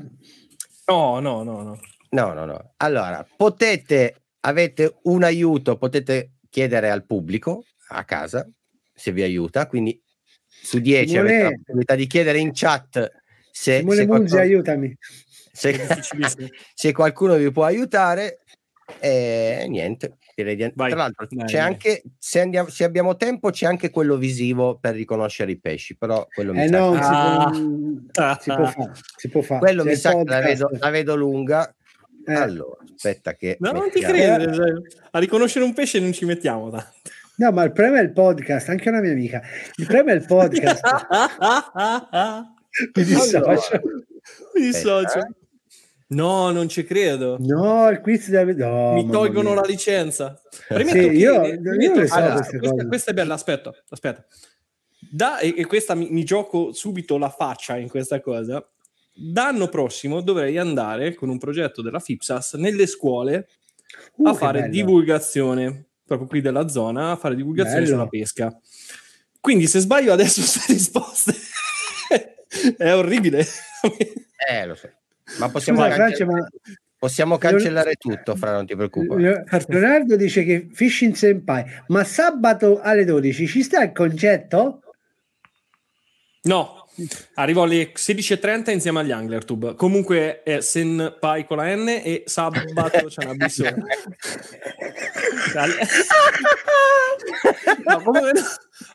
No, 0.86 1.20
no, 1.20 1.42
no, 1.44 1.62
no. 1.62 1.80
No, 2.10 2.32
no, 2.32 2.44
no. 2.44 2.72
Allora, 2.78 3.26
potete, 3.36 4.23
avete 4.46 4.98
un 5.04 5.22
aiuto, 5.22 5.76
potete 5.78 6.32
chiedere 6.50 6.90
al 6.90 7.04
pubblico 7.04 7.64
a 7.88 8.04
casa 8.04 8.48
se 8.94 9.12
vi 9.12 9.22
aiuta, 9.22 9.66
quindi 9.66 10.00
su 10.46 10.78
10 10.78 11.08
Simone- 11.08 11.28
avete 11.30 11.42
la 11.44 11.50
possibilità 11.56 11.94
di 11.94 12.06
chiedere 12.06 12.38
in 12.38 12.50
chat 12.52 13.10
se, 13.50 13.78
Simone 13.78 13.96
se 13.96 14.06
Munzi, 14.06 14.06
qualcuno, 14.06 14.40
aiutami. 14.40 14.96
se- 15.52 15.86
se 16.74 16.92
qualcuno 16.92 17.36
vi 17.36 17.50
può 17.50 17.64
aiutare 17.64 18.40
e 19.00 19.66
niente. 19.68 20.16
Direi 20.34 20.56
di- 20.56 20.72
Vai, 20.74 20.90
Tra 20.90 20.98
l'altro 20.98 21.26
vai, 21.30 21.46
c'è 21.46 21.58
vai. 21.58 21.66
anche, 21.66 22.02
se, 22.18 22.40
andiamo- 22.40 22.68
se 22.68 22.84
abbiamo 22.84 23.16
tempo, 23.16 23.50
c'è 23.50 23.66
anche 23.66 23.90
quello 23.90 24.16
visivo 24.16 24.78
per 24.78 24.94
riconoscere 24.94 25.52
i 25.52 25.58
pesci, 25.60 25.96
però 25.96 26.26
quello 26.32 26.52
mi 26.52 26.64
Eh 26.64 26.68
sa 26.68 26.78
no, 26.78 26.92
che- 26.92 28.10
Ah. 28.20 28.38
si, 28.40 28.50
può, 28.50 28.66
si 28.66 28.66
può 28.66 28.66
fare. 28.66 28.92
Si 29.16 29.28
può 29.28 29.42
fare. 29.42 29.60
quello 29.60 29.82
C'è 29.84 29.88
mi 29.90 29.96
sa 29.96 30.10
che 30.10 30.16
la 30.16 30.22
podcast. 30.24 30.44
vedo, 30.46 30.68
la 30.78 30.90
vedo 30.90 31.14
lunga. 31.16 31.74
Eh, 32.26 32.34
Allora, 32.34 32.78
aspetta 32.94 33.34
che... 33.34 33.56
No, 33.60 33.72
non 33.72 33.90
ti 33.90 34.00
mettiamo- 34.00 34.14
credere, 34.14 34.54
sai. 34.54 34.72
a 35.10 35.18
riconoscere 35.18 35.64
un 35.64 35.74
pesce 35.74 36.00
non 36.00 36.12
ci 36.12 36.24
mettiamo 36.24 36.70
tanto. 36.70 36.92
No, 37.36 37.50
ma 37.50 37.64
il 37.64 37.72
problema 37.72 37.98
è 37.98 38.02
il 38.02 38.12
podcast, 38.12 38.68
anche 38.68 38.88
una 38.88 39.00
mia 39.00 39.10
amica. 39.12 39.42
Il 39.76 39.86
problema 39.86 40.12
è 40.12 40.14
il 40.14 40.24
podcast. 40.24 40.80
Mi 42.94 43.04
dissocio. 43.04 43.36
Allora. 43.38 43.60
Mi 44.54 44.60
dissocio. 44.62 45.20
No, 46.08 46.50
non 46.50 46.68
ci 46.68 46.84
credo. 46.84 47.36
No, 47.40 47.88
il 47.90 48.00
quiz 48.00 48.28
deve... 48.28 48.52
no, 48.54 48.92
Mi 48.92 49.08
tolgono 49.10 49.50
mia. 49.52 49.60
la 49.62 49.66
licenza. 49.66 50.40
Sì, 50.48 50.60
Premetto 50.68 50.98
che- 50.98 51.04
io- 51.06 51.40
premetto- 51.40 52.00
io 52.00 52.06
so 52.06 52.14
allora, 52.14 52.46
questa, 52.46 52.86
questa 52.86 53.10
è 53.10 53.14
bella, 53.14 53.34
aspetta, 53.34 53.72
aspetta. 53.88 54.24
Da, 55.10 55.38
e, 55.38 55.54
e 55.56 55.66
questa 55.66 55.94
mi, 55.94 56.08
mi 56.10 56.24
gioco 56.24 56.72
subito 56.72 57.18
la 57.18 57.30
faccia 57.30 57.76
in 57.76 57.88
questa 57.88 58.20
cosa. 58.20 58.64
D'anno 59.16 59.68
prossimo 59.68 60.20
dovrei 60.20 60.58
andare 60.58 61.14
con 61.14 61.28
un 61.28 61.38
progetto 61.38 61.82
della 61.82 62.00
FIPSAS 62.00 62.54
nelle 62.54 62.86
scuole 62.86 63.48
Uh, 64.16 64.26
a 64.26 64.34
fare 64.34 64.60
bello. 64.62 64.72
divulgazione, 64.72 65.84
proprio 66.04 66.26
qui 66.26 66.40
della 66.40 66.66
zona, 66.66 67.12
a 67.12 67.16
fare 67.16 67.36
divulgazione 67.36 67.82
Bello. 67.82 67.92
sulla 67.92 68.08
pesca. 68.08 68.60
Quindi 69.38 69.68
se 69.68 69.78
sbaglio 69.78 70.12
adesso 70.12 70.40
queste 70.42 70.72
risposte 70.72 71.32
è 72.76 72.92
orribile. 72.92 73.46
Eh, 74.50 74.66
lo 74.66 74.74
so. 74.74 74.90
Ma 75.38 75.48
possiamo, 75.48 75.78
Scusa, 75.80 75.96
cancellare, 75.96 76.16
Francia, 76.16 76.24
ma 76.26 76.48
possiamo 76.98 77.38
cancellare 77.38 77.94
tutto, 77.94 78.34
Fra, 78.34 78.52
non 78.52 78.66
ti 78.66 78.74
preoccupare. 78.74 79.20
Le- 79.20 79.64
Leonardo 79.68 80.16
dice 80.16 80.42
che 80.42 80.68
Fishing 80.72 81.14
Senpai, 81.14 81.64
ma 81.88 82.02
sabato 82.02 82.80
alle 82.80 83.04
12 83.04 83.46
ci 83.46 83.62
sta 83.62 83.84
il 83.84 83.92
concetto? 83.92 84.80
No, 86.42 86.83
arrivo 87.34 87.62
alle 87.62 87.92
16.30 87.92 88.70
insieme 88.72 89.00
agli 89.00 89.12
Anglertube. 89.12 89.74
Comunque 89.74 90.42
è 90.42 90.60
Senpai 90.60 91.46
con 91.46 91.58
la 91.58 91.74
N 91.74 91.88
e 91.88 92.22
sabato 92.26 93.06
c'è 93.06 93.24
una 93.24 93.34
bissona. 93.34 93.74
No, 97.84 98.00
comunque 98.02 98.32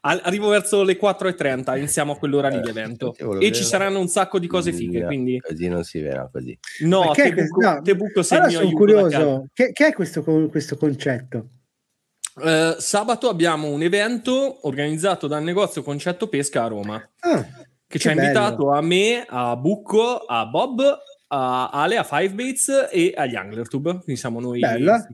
Arrivo 0.01 0.49
verso 0.49 0.83
le 0.83 0.97
4.30, 0.99 1.77
iniziamo 1.77 2.13
a 2.13 2.17
quell'ora 2.17 2.49
lì 2.49 2.61
di 2.61 2.69
evento. 2.69 3.15
E 3.39 3.51
ci 3.51 3.63
saranno 3.63 3.99
un 3.99 4.07
sacco 4.07 4.39
di 4.39 4.47
cose 4.47 4.71
fighe, 4.71 5.05
quindi 5.05 5.39
Così 5.39 5.67
non 5.67 5.83
si 5.83 5.99
vede 5.99 6.29
così. 6.31 6.57
no, 6.81 7.11
te 7.11 7.33
buco, 7.33 7.61
No, 7.61 7.81
te 7.81 7.95
buco 7.95 8.23
se 8.23 8.35
Ora 8.35 8.45
il 8.45 8.49
mio 8.51 8.59
sono 8.59 8.71
curioso, 8.71 9.47
che, 9.53 9.71
che 9.71 9.87
è 9.87 9.93
questo, 9.93 10.23
questo 10.23 10.77
concetto? 10.77 11.49
Eh, 12.41 12.75
sabato 12.77 13.29
abbiamo 13.29 13.67
un 13.67 13.81
evento 13.81 14.65
organizzato 14.67 15.27
dal 15.27 15.43
negozio 15.43 15.83
Concetto 15.83 16.27
Pesca 16.27 16.63
a 16.63 16.67
Roma. 16.67 17.09
Ah, 17.19 17.45
che 17.89 17.97
ci 17.97 18.07
ha 18.07 18.11
invitato 18.11 18.69
a 18.69 18.81
me, 18.81 19.25
a 19.27 19.55
Bucco, 19.55 20.19
a 20.19 20.45
Bob, 20.45 20.79
a 21.29 21.69
Ale, 21.69 21.97
a 21.97 22.03
Five 22.03 22.35
Baits 22.35 22.87
e 22.91 23.13
agli 23.15 23.35
Anglertube. 23.35 23.93
Quindi 24.03 24.15
siamo 24.15 24.39
noi. 24.39 24.59
Bella. 24.59 25.07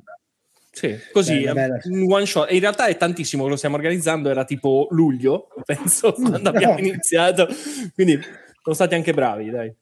Sì, 0.72 0.94
così, 1.14 1.40
Bella, 1.40 1.54
bella. 1.54 1.78
un 1.86 2.12
one 2.12 2.26
shot. 2.26 2.52
In 2.52 2.60
realtà 2.60 2.88
è 2.88 2.98
tantissimo 2.98 3.48
lo 3.48 3.56
stiamo 3.56 3.78
organizzando, 3.78 4.30
era 4.30 4.44
tipo 4.44 4.88
luglio, 4.90 5.48
penso, 5.64 6.12
quando 6.12 6.50
abbiamo 6.50 6.74
no. 6.74 6.80
iniziato. 6.80 7.48
Quindi 7.94 8.20
sono 8.62 8.76
stati 8.76 8.94
anche 8.94 9.14
bravi, 9.14 9.50
dai. 9.50 9.74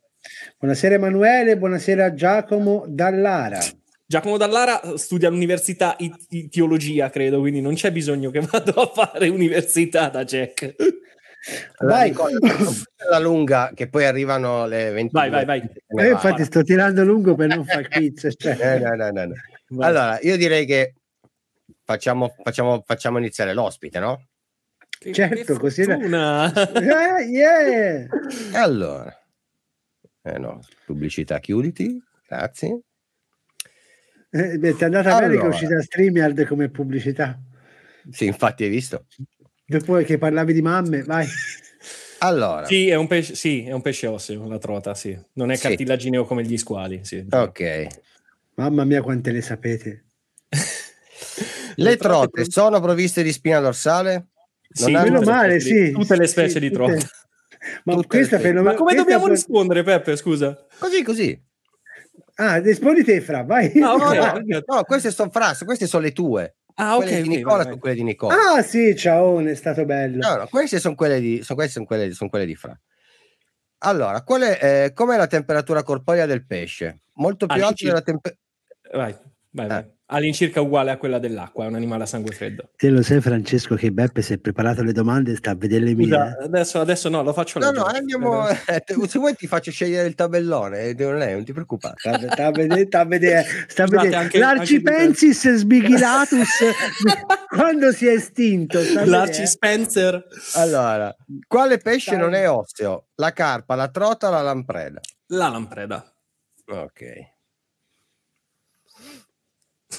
buonasera 0.59 0.93
Emanuele, 0.93 1.57
buonasera 1.57 2.13
Giacomo 2.13 2.85
Dallara. 2.87 3.57
Giacomo 4.05 4.37
Dallara 4.37 4.95
studia 4.97 5.29
all'università 5.29 5.95
di 5.97 6.13
di 6.29 6.47
teologia, 6.47 7.09
credo, 7.09 7.39
quindi 7.39 7.59
non 7.59 7.73
c'è 7.73 7.91
bisogno 7.91 8.29
che 8.29 8.41
vado 8.41 8.73
a 8.73 8.85
fare 8.85 9.29
università 9.33 10.09
da 10.09 10.23
Jack. 10.23 10.75
Allora, 11.77 11.95
Vai. 11.97 12.09
Nicola, 12.09 12.37
la 13.09 13.19
lunga 13.19 13.71
che 13.73 13.89
poi 13.89 14.05
arrivano 14.05 14.65
le 14.65 14.91
20. 14.91 15.11
Vai, 15.11 15.29
vai, 15.29 15.45
vai. 15.45 15.69
Eh, 15.87 16.09
infatti 16.09 16.43
sto 16.45 16.63
tirando 16.63 17.03
lungo 17.03 17.35
per 17.35 17.47
non 17.49 17.65
fare 17.65 17.81
il 17.81 17.89
quiz. 17.89 18.33
Cioè. 18.37 18.55
Eh, 18.59 18.79
no, 18.79 19.11
no, 19.11 19.25
no. 19.25 19.83
Allora, 19.83 20.19
io 20.21 20.37
direi 20.37 20.65
che 20.65 20.93
facciamo, 21.83 22.33
facciamo, 22.43 22.83
facciamo 22.85 23.17
iniziare 23.17 23.53
l'ospite, 23.53 23.99
no? 23.99 24.27
Che- 24.87 25.11
certo, 25.11 25.53
che 25.53 25.59
così 25.59 25.83
fortuna. 25.83 26.51
Eh, 26.53 27.23
yeah. 27.25 28.07
Allora, 28.53 29.13
eh 30.21 30.37
no, 30.37 30.61
pubblicità, 30.85 31.39
chiuditi, 31.39 32.01
grazie. 32.25 32.79
Eh, 34.29 34.57
ti 34.57 34.67
è 34.67 34.85
andata 34.85 35.19
bene 35.19 35.27
che 35.27 35.33
è 35.33 35.39
Allora. 35.41 35.47
uscita 35.47 35.81
StreamYard 35.81 36.45
come 36.45 36.69
pubblicità. 36.69 37.37
Sì, 38.09 38.25
infatti 38.25 38.63
hai 38.63 38.69
visto. 38.69 39.05
Dopo 39.79 39.95
che 40.03 40.17
parlavi 40.17 40.53
di 40.53 40.61
mamme, 40.61 41.03
vai. 41.03 41.25
Allora, 42.23 42.65
Sì, 42.65 42.87
è 42.87 42.95
un 42.95 43.07
pesce, 43.07 43.35
sì, 43.35 43.65
è 43.65 43.73
un 43.73 43.81
pesce 43.81 44.07
osseo, 44.07 44.47
la 44.47 44.57
trota, 44.57 44.95
sì. 44.95 45.17
Non 45.33 45.51
è 45.51 45.55
Sì. 45.57 45.63
cartilagineo 45.67 46.23
come 46.23 46.43
gli 46.43 46.57
squali, 46.57 47.03
sì. 47.03 47.25
ok. 47.29 47.87
Mamma 48.55 48.85
mia, 48.85 49.01
quante 49.01 49.31
le 49.31 49.41
sapete. 49.41 50.05
Le 51.75 51.97
trote 51.97 52.45
sono 52.49 52.79
provviste 52.79 53.23
di 53.23 53.31
spina 53.33 53.59
dorsale? 53.59 54.27
Sì, 54.69 54.91
Non 54.91 54.95
hanno- 54.95 55.03
Meno 55.05 55.19
tutte 55.19 55.29
le 55.31 55.35
male, 55.37 55.59
specie 55.59 55.79
di- 55.81 55.85
sì. 55.87 55.91
Tutte 55.91 56.15
le 56.15 56.25
Sì, 56.25 56.31
specie 56.31 56.49
sì, 56.51 56.59
di 56.59 56.69
tutte. 56.71 56.85
trota. 56.85 57.07
Ma 57.85 57.93
Tutte 57.95 58.07
questa 58.07 58.35
le- 58.37 58.41
fenomeno- 58.43 58.63
Ma 58.69 58.73
come 58.75 58.83
questa 58.93 59.01
dobbiamo 59.01 59.23
pro- 59.25 59.33
rispondere, 59.33 59.83
Peppe? 59.83 60.15
Scusa. 60.15 60.65
Così, 60.79 61.03
così. 61.03 61.41
Ah, 62.35 62.57
rispondi 62.57 63.03
te, 63.03 63.19
Fra, 63.21 63.43
vai. 63.43 63.65
Ok. 63.67 63.73
No, 63.81 63.97
no, 63.97 64.63
no, 64.65 64.83
queste 64.83 65.11
sono 65.11 65.29
frasse, 65.29 65.65
queste 65.65 65.87
sono 65.87 66.03
le 66.03 66.11
tue. 66.13 66.55
Ah, 66.75 66.95
ok. 66.95 67.03
quelle 67.03 67.21
di 67.21 67.29
ok, 67.29 67.35
Nicola 67.35 67.55
vai, 67.55 67.61
sono 67.63 67.69
vai. 67.71 67.79
quelle 67.79 67.95
di 67.95 68.03
Nicola. 68.03 68.35
Ah, 68.35 68.61
sì, 68.61 68.95
ciao, 68.95 69.39
è 69.39 69.55
stato 69.55 69.85
bello. 69.85 70.27
No, 70.27 70.35
no, 70.37 70.47
queste 70.47 70.79
sono 70.79 70.95
quelle 70.95 71.19
di, 71.19 71.41
sono, 71.43 71.55
queste 71.57 71.73
sono 71.73 71.85
quelle, 71.85 72.11
sono 72.13 72.29
quelle 72.29 72.45
di 72.45 72.55
Fra. 72.55 72.79
Allora, 73.79 74.21
qual 74.23 74.41
è, 74.41 74.85
eh, 74.85 74.93
com'è 74.93 75.17
la 75.17 75.27
temperatura 75.27 75.83
corporea 75.83 76.25
del 76.25 76.45
pesce? 76.45 77.01
Molto 77.15 77.45
più 77.45 77.55
alta 77.55 77.65
All'incirca- 77.67 77.93
della 77.93 78.05
temperatura... 78.05 78.43
Vai, 78.93 79.15
vai, 79.49 79.67
vai. 79.67 79.79
Eh. 79.79 79.92
All'incirca 80.05 80.59
uguale 80.61 80.91
a 80.91 80.97
quella 80.97 81.17
dell'acqua, 81.17 81.63
è 81.63 81.67
un 81.67 81.75
animale 81.75 82.03
a 82.03 82.05
sangue 82.05 82.35
freddo. 82.35 82.69
Te 82.75 82.89
lo 82.89 83.01
sai, 83.01 83.21
Francesco, 83.21 83.75
che 83.75 83.91
Beppe 83.91 84.21
si 84.21 84.33
è 84.33 84.37
preparato 84.37 84.83
le 84.83 84.91
domande 84.91 85.35
sta 85.35 85.51
a 85.51 85.55
vedere 85.55 85.85
le 85.85 85.95
mie. 85.95 86.05
Scusa, 86.07 86.37
adesso, 86.43 86.79
adesso 86.81 87.09
no, 87.09 87.23
lo 87.23 87.33
faccio 87.33 87.57
No, 87.59 87.67
leggere. 87.71 87.85
no, 87.89 87.91
andiamo... 87.97 88.47
eh, 88.49 88.83
se 89.07 89.17
vuoi 89.19 89.33
ti 89.35 89.47
faccio 89.47 89.71
scegliere 89.71 90.07
il 90.07 90.13
tabellone, 90.13 90.79
eh, 90.81 90.95
non, 90.99 91.21
è, 91.21 91.33
non 91.33 91.43
ti 91.45 91.53
preoccupare. 91.53 91.95
Sta, 91.97 92.19
sta 92.19 92.45
a 92.47 92.51
vedere, 92.51 92.85
sta 92.85 92.99
a 92.99 93.05
vedere, 93.05 93.45
sta 93.67 93.83
a 93.83 93.87
vedere. 93.87 94.15
anche- 94.15 94.37
l'arcipensis 94.39 95.53
sbighilatus 95.55 96.49
quando 97.49 97.91
si 97.91 98.05
è 98.05 98.11
estinto. 98.11 98.81
sta 98.83 99.01
a 99.01 99.05
L'Arci 99.05 99.29
vedere. 99.31 99.47
Spencer. 99.47 100.27
Allora, 100.55 101.15
quale 101.47 101.77
pesce 101.77 102.11
Dai. 102.11 102.19
non 102.19 102.33
è 102.33 102.47
osseo? 102.49 103.07
La 103.15 103.31
carpa, 103.31 103.75
la 103.75 103.87
trota, 103.87 104.29
la 104.29 104.41
lampreda? 104.41 104.99
La 105.27 105.47
lampreda. 105.47 106.05
Ok. 106.67 107.31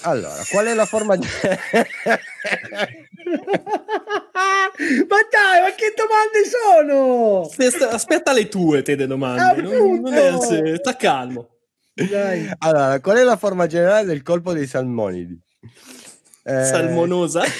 Allora, 0.02 0.42
qual 0.50 0.66
è 0.66 0.74
la 0.74 0.86
forma... 0.86 1.16
ma 1.16 1.26
dai, 5.30 5.60
ma 5.62 5.70
che 5.74 5.94
domande 5.96 6.44
sono? 6.48 7.42
Aspetta, 7.42 7.90
aspetta 7.90 8.32
le 8.32 8.48
tue 8.48 8.82
te 8.82 8.96
le 8.96 9.06
domande. 9.06 9.62
Non, 9.62 10.12
essere, 10.12 10.76
sta 10.76 10.96
calmo. 10.96 11.48
Dai. 11.94 12.50
allora, 12.58 13.00
qual 13.00 13.18
è 13.18 13.22
la 13.22 13.36
forma 13.36 13.66
generale 13.66 14.04
del 14.04 14.22
colpo 14.22 14.52
dei 14.52 14.66
salmonidi? 14.66 15.40
Eh, 16.46 16.64
Salmonosa. 16.64 17.42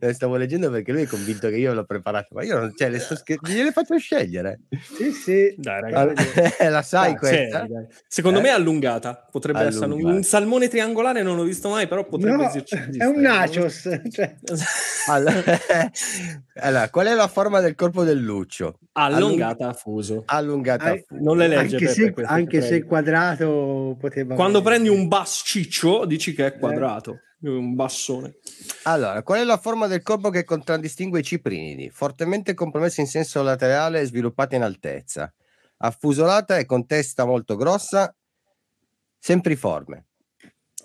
Eh, 0.00 0.12
Stavo 0.12 0.36
leggendo 0.36 0.70
perché 0.70 0.92
lui 0.92 1.02
è 1.02 1.06
convinto 1.06 1.48
che 1.48 1.56
io 1.56 1.72
l'ho 1.74 1.84
preparato, 1.84 2.28
ma 2.32 2.42
io 2.44 2.58
non 2.58 2.72
cioè, 2.76 2.88
le 2.90 2.98
sto 2.98 3.14
scher- 3.16 3.40
gliele 3.46 3.72
faccio 3.72 3.96
scegliere. 3.98 4.60
Sì, 4.96 5.10
sì. 5.12 5.54
Dai, 5.56 5.78
Allora, 5.92 6.12
ragazzi. 6.14 6.64
la 6.70 6.82
sai 6.82 7.10
Dai, 7.12 7.18
questa? 7.18 7.58
seri, 7.58 7.72
dai. 7.72 7.86
Secondo 8.06 8.38
Eh? 8.38 8.42
me 8.42 8.48
è 8.48 8.52
allungata. 8.52 9.26
Potrebbe 9.30 9.60
essere 9.60 9.84
Allungata. 9.86 10.08
un, 10.08 10.14
un 10.16 10.22
salmone 10.22 10.68
triangolare, 10.68 11.22
non 11.22 11.36
l'ho 11.36 11.42
visto 11.44 11.68
mai, 11.68 11.86
però 11.86 12.04
potrebbe 12.06 12.36
No, 12.36 12.42
esserci. 12.44 12.74
è 12.98 13.04
un 13.04 13.20
nachos. 13.20 13.82
Cioè, 14.10 14.34
Allora, 15.08 15.42
allora, 16.60 16.88
qual 16.90 17.06
è 17.06 17.14
la 17.14 17.28
forma 17.28 17.60
del 17.60 17.74
corpo 17.74 18.04
del 18.04 18.18
luccio? 18.18 18.78
Allungata 18.92 19.68
a 19.68 19.72
fuso. 19.72 20.22
Allungata. 20.26 20.90
a 20.90 20.96
fuso. 21.06 21.22
Non 21.22 21.36
le 21.36 21.48
legge 21.48 21.76
anche 21.76 21.88
se, 21.88 22.14
anche 22.24 22.60
se 22.62 22.84
quadrato 22.84 23.96
poteva. 23.98 24.34
Quando 24.34 24.58
avere- 24.58 24.76
prendi 24.76 24.88
un 24.88 25.08
bass 25.08 25.42
ciccio, 25.44 26.04
dici 26.06 26.30
Eh. 26.30 26.34
che 26.34 26.46
è 26.46 26.58
quadrato. 26.58 26.92
Un 27.40 27.74
bassone. 27.74 28.36
Allora, 28.84 29.22
qual 29.22 29.40
è 29.40 29.44
la 29.44 29.58
forma 29.58 29.86
del 29.86 30.02
corpo 30.02 30.30
che 30.30 30.44
contraddistingue 30.44 31.20
i 31.20 31.22
ciprinidi? 31.22 31.90
Fortemente 31.90 32.54
compromessa 32.54 33.00
in 33.00 33.06
senso 33.06 33.42
laterale 33.42 34.00
e 34.00 34.06
sviluppata 34.06 34.56
in 34.56 34.62
altezza. 34.62 35.32
Affusolata 35.78 36.56
e 36.58 36.64
con 36.64 36.86
testa 36.86 37.24
molto 37.26 37.56
grossa, 37.56 38.14
sempriforme. 39.18 40.06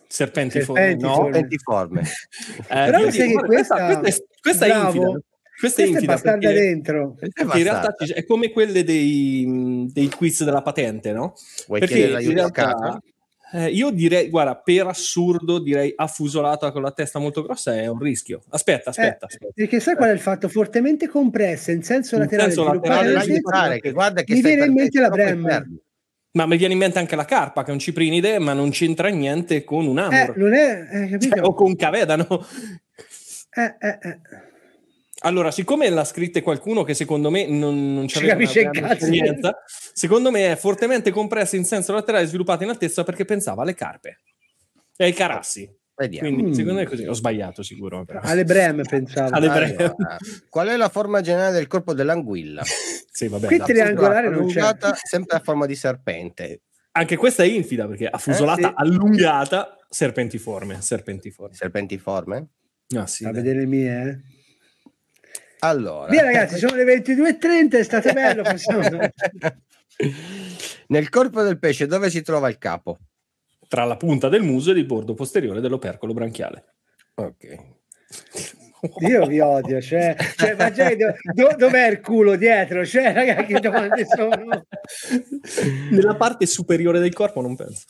Serpentiforme, 0.07 0.81
Serpentiforme. 0.81 1.15
no. 1.15 1.23
Serpentiforme. 1.23 2.01
Eh, 2.01 2.65
Però 2.67 2.97
io 2.99 3.11
sai 3.11 3.27
dico, 3.27 3.41
che 3.41 3.45
questa, 3.47 3.99
questa- 3.99 3.99
questa 3.99 4.15
è, 4.17 4.25
questa 4.41 4.65
è 4.65 4.85
infida. 4.85 5.05
Questa 5.05 5.21
Questa 5.59 5.81
è 5.81 5.85
è 5.85 5.87
infida 5.89 6.17
perché, 6.19 6.53
dentro. 6.53 7.15
Perché 7.19 7.57
in 7.57 7.63
realtà 7.63 7.93
è 8.13 8.25
come 8.25 8.49
quelle 8.51 8.83
dei, 8.83 9.87
dei 9.91 10.07
quiz 10.09 10.43
della 10.45 10.61
patente, 10.61 11.11
no? 11.11 11.33
Vuoi 11.67 11.81
Perché 11.81 11.95
chiedere 11.95 12.13
l'aiuto 12.13 12.31
a 12.31 12.35
realtà 12.35 12.63
capo? 12.63 12.99
Eh, 13.53 13.69
io 13.69 13.89
direi, 13.91 14.29
guarda, 14.29 14.55
per 14.55 14.87
assurdo 14.87 15.59
direi 15.59 15.91
affusolata 15.95 16.71
con 16.71 16.81
la 16.81 16.91
testa 16.91 17.19
molto 17.19 17.41
grossa 17.43 17.75
è 17.75 17.87
un 17.87 17.99
rischio. 17.99 18.41
Aspetta, 18.49 18.89
aspetta, 18.91 19.25
Eh, 19.25 19.27
aspetta. 19.27 19.51
Perché 19.53 19.79
sai 19.79 19.95
qual 19.95 20.09
è 20.09 20.13
il 20.13 20.19
fatto? 20.19 20.47
Fortemente 20.49 21.07
compressa 21.07 21.71
in 21.71 21.83
senso 21.83 22.15
In 22.15 22.21
laterale. 22.21 22.51
senso 22.51 22.71
laterale, 22.71 23.09
senso- 23.13 23.31
aiutare, 23.31 23.79
che 23.79 23.91
guarda 23.91 24.21
che 24.23 24.33
Mi 24.33 24.41
viene 24.41 24.65
in 24.65 24.73
mente 24.73 24.99
la 24.99 25.09
perdendo 25.09 25.31
troppo 25.33 25.47
Brem. 25.47 25.57
perdi. 25.61 25.81
Ma 26.31 26.45
mi 26.45 26.57
viene 26.57 26.73
in 26.73 26.79
mente 26.79 26.99
anche 26.99 27.15
la 27.15 27.25
carpa, 27.25 27.63
che 27.63 27.71
è 27.71 27.73
un 27.73 27.79
ciprinide, 27.79 28.37
ma 28.37 28.53
non 28.53 28.69
c'entra 28.69 29.07
niente 29.09 29.63
con 29.63 29.87
un 29.87 29.97
Eh, 29.97 30.01
amor. 30.01 30.37
non 30.37 30.53
è, 30.53 30.87
eh? 31.13 31.19
Cioè, 31.19 31.41
o 31.41 31.53
con 31.55 31.67
un 31.69 31.75
cavedano. 31.75 32.27
Eh, 33.55 33.75
eh, 33.79 33.97
eh. 34.01 34.19
Allora, 35.21 35.51
siccome 35.51 35.89
l'ha 35.89 36.05
scritta 36.05 36.41
qualcuno 36.41 36.83
che 36.83 36.93
secondo 36.93 37.29
me 37.29 37.45
non, 37.45 37.93
non 37.93 38.07
Ci 38.07 38.15
c'aveva 38.15 38.33
capisce 38.33 38.61
una 38.61 38.69
grande 38.71 38.93
esperienza, 38.95 39.63
secondo 39.93 40.31
me 40.31 40.51
è 40.53 40.55
fortemente 40.55 41.11
compressa 41.11 41.57
in 41.57 41.65
senso 41.65 41.91
laterale 41.93 42.23
e 42.23 42.27
sviluppata 42.27 42.63
in 42.63 42.69
altezza 42.69 43.03
perché 43.03 43.25
pensava 43.25 43.63
alle 43.63 43.73
carpe 43.73 44.19
e 44.95 45.03
ai 45.03 45.13
carassi. 45.13 45.69
Vediamo. 45.95 46.29
Quindi 46.29 46.49
Mm. 46.51 46.53
secondo 46.53 46.73
me 46.75 46.81
è 46.83 46.85
così. 46.85 47.05
Ho 47.05 47.13
sbagliato 47.13 47.61
sicuro. 47.61 48.05
Però. 48.05 48.21
Alle 48.23 48.45
brem 48.45 48.81
pensavo. 48.83 49.35
Alle 49.35 49.49
brem. 49.49 49.75
Allora, 49.77 50.17
qual 50.47 50.67
è 50.69 50.77
la 50.77 50.87
forma 50.87 51.19
generale 51.19 51.51
del 51.51 51.67
corpo 51.67 51.93
dell'anguilla? 51.93 52.63
Sì, 53.11 53.27
vabbè. 53.27 53.47
Qui 53.47 53.57
triangolare 53.59 54.29
non 54.29 54.47
c'è. 54.47 54.61
Sempre 55.03 55.35
a 55.35 55.41
forma 55.41 55.65
di 55.65 55.75
serpente. 55.75 56.61
Anche 56.91 57.17
questa 57.17 57.43
è 57.43 57.47
infida 57.47 57.85
perché 57.85 58.07
affusolata, 58.07 58.61
Eh, 58.61 58.63
sì. 58.69 58.73
allungata, 58.75 59.75
serpentiforme. 59.89 60.79
Serpentiforme. 60.79 61.53
Serpentiforme? 61.53 62.47
Ah, 62.95 63.07
sì, 63.07 63.25
A 63.25 63.31
vedere 63.33 63.59
le 63.59 63.65
mie, 63.65 64.01
eh. 64.07 64.19
Allora, 65.59 66.09
Via 66.09 66.23
ragazzi, 66.23 66.57
sono 66.57 66.75
le 66.75 66.85
22.30, 66.85 67.71
è 67.77 67.83
stato 67.83 68.13
bello. 68.13 68.43
possiamo- 68.43 68.87
nel 70.87 71.09
corpo 71.09 71.41
del 71.41 71.59
pesce 71.59 71.85
dove 71.87 72.09
si 72.09 72.21
trova 72.21 72.47
il 72.49 72.57
capo? 72.57 72.97
Tra 73.67 73.83
la 73.83 73.97
punta 73.97 74.29
del 74.29 74.41
muso 74.41 74.71
e 74.71 74.79
il 74.79 74.85
bordo 74.85 75.13
posteriore 75.13 75.59
dell'opercolo 75.59 76.13
branchiale. 76.13 76.63
Ok. 77.15 77.57
Io 79.01 79.25
vi 79.25 79.41
odio, 79.41 79.81
cioè, 79.81 80.15
cioè 80.37 80.55
ma 80.55 80.71
già, 80.71 80.95
do- 80.95 81.13
do- 81.33 81.55
dov'è 81.57 81.89
il 81.89 81.99
culo 81.99 82.37
dietro? 82.37 82.85
Cioè, 82.85 83.11
ragazzi, 83.13 83.53
che 83.53 83.59
domande 83.59 84.05
sono? 84.05 84.65
Nella 85.91 86.15
parte 86.15 86.45
superiore 86.45 86.99
del 86.99 87.11
corpo 87.13 87.41
non 87.41 87.57
penso. 87.57 87.83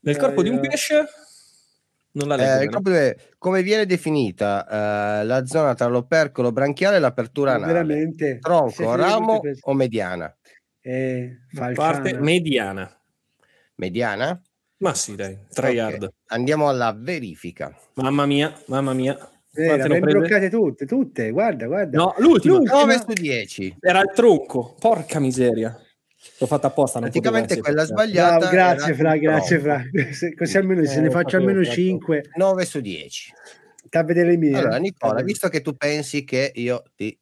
Nel 0.00 0.16
corpo 0.16 0.42
di 0.42 0.48
un 0.48 0.58
pesce 0.58 1.06
non 2.14 2.28
la 2.28 2.36
leggo. 2.36 2.62
Eh, 2.62 2.68
corpo 2.68 2.90
dove- 2.90 3.16
come 3.38 3.62
viene 3.62 3.86
definita 3.86 5.20
eh, 5.20 5.24
la 5.24 5.46
zona 5.46 5.74
tra 5.74 5.86
l'opercolo 5.86 6.52
branchiale 6.52 6.96
e 6.96 7.00
l'apertura 7.00 7.54
anale? 7.54 7.72
Veramente. 7.72 8.38
Tronco, 8.40 8.94
ramo 8.94 9.40
o 9.62 9.74
mediana? 9.74 10.34
Eh, 10.80 11.38
parte 11.74 12.18
mediana. 12.18 12.90
Mediana? 13.76 14.40
Ma 14.78 14.94
sì, 14.94 15.14
dai, 15.14 15.38
3 15.52 15.68
Ok. 15.68 15.74
yard. 15.74 16.12
Andiamo 16.26 16.68
alla 16.68 16.94
verifica. 16.96 17.74
Mamma 17.94 18.26
mia, 18.26 18.52
mamma 18.66 18.92
mia. 18.92 19.16
Eh, 19.56 19.76
le 19.76 19.98
imbroccate 19.98 20.50
tutte, 20.50 20.84
tutte, 20.84 21.30
guarda, 21.30 21.66
guarda. 21.66 21.96
No. 21.96 22.14
L'ultima. 22.18 22.58
9 22.58 22.98
su 22.98 23.12
10. 23.12 23.76
Era 23.80 24.00
il 24.00 24.10
tronco. 24.12 24.74
Porca 24.78 25.20
miseria. 25.20 25.78
L'ho 26.38 26.46
fatta 26.46 26.66
apposta. 26.68 26.98
Non 26.98 27.10
Praticamente 27.10 27.60
quella 27.60 27.84
sbagliata. 27.84 28.38
Bravo, 28.38 28.52
grazie 28.52 28.86
era 28.88 28.96
Fra, 28.96 29.16
grazie. 29.16 29.58
Fra. 29.58 29.82
Se- 30.12 30.34
Così 30.34 30.56
almeno 30.56 30.84
se 30.84 30.94
Eh, 30.94 31.00
ne 31.00 31.06
lo 31.06 31.10
faccio 31.12 31.36
almeno 31.36 31.62
certo. 31.64 31.80
5. 31.80 32.22
9 32.36 32.64
su 32.64 32.80
10. 32.80 33.32
Sta 33.86 33.98
a 34.00 34.04
vedere 34.04 34.30
le 34.30 34.36
mie. 34.36 34.56
Allora, 34.56 34.76
eh. 34.76 34.80
Nicola, 34.80 35.22
visto 35.22 35.48
che 35.48 35.60
tu 35.60 35.74
pensi 35.76 36.24
che 36.24 36.50
io 36.54 36.82
ti 36.96 37.16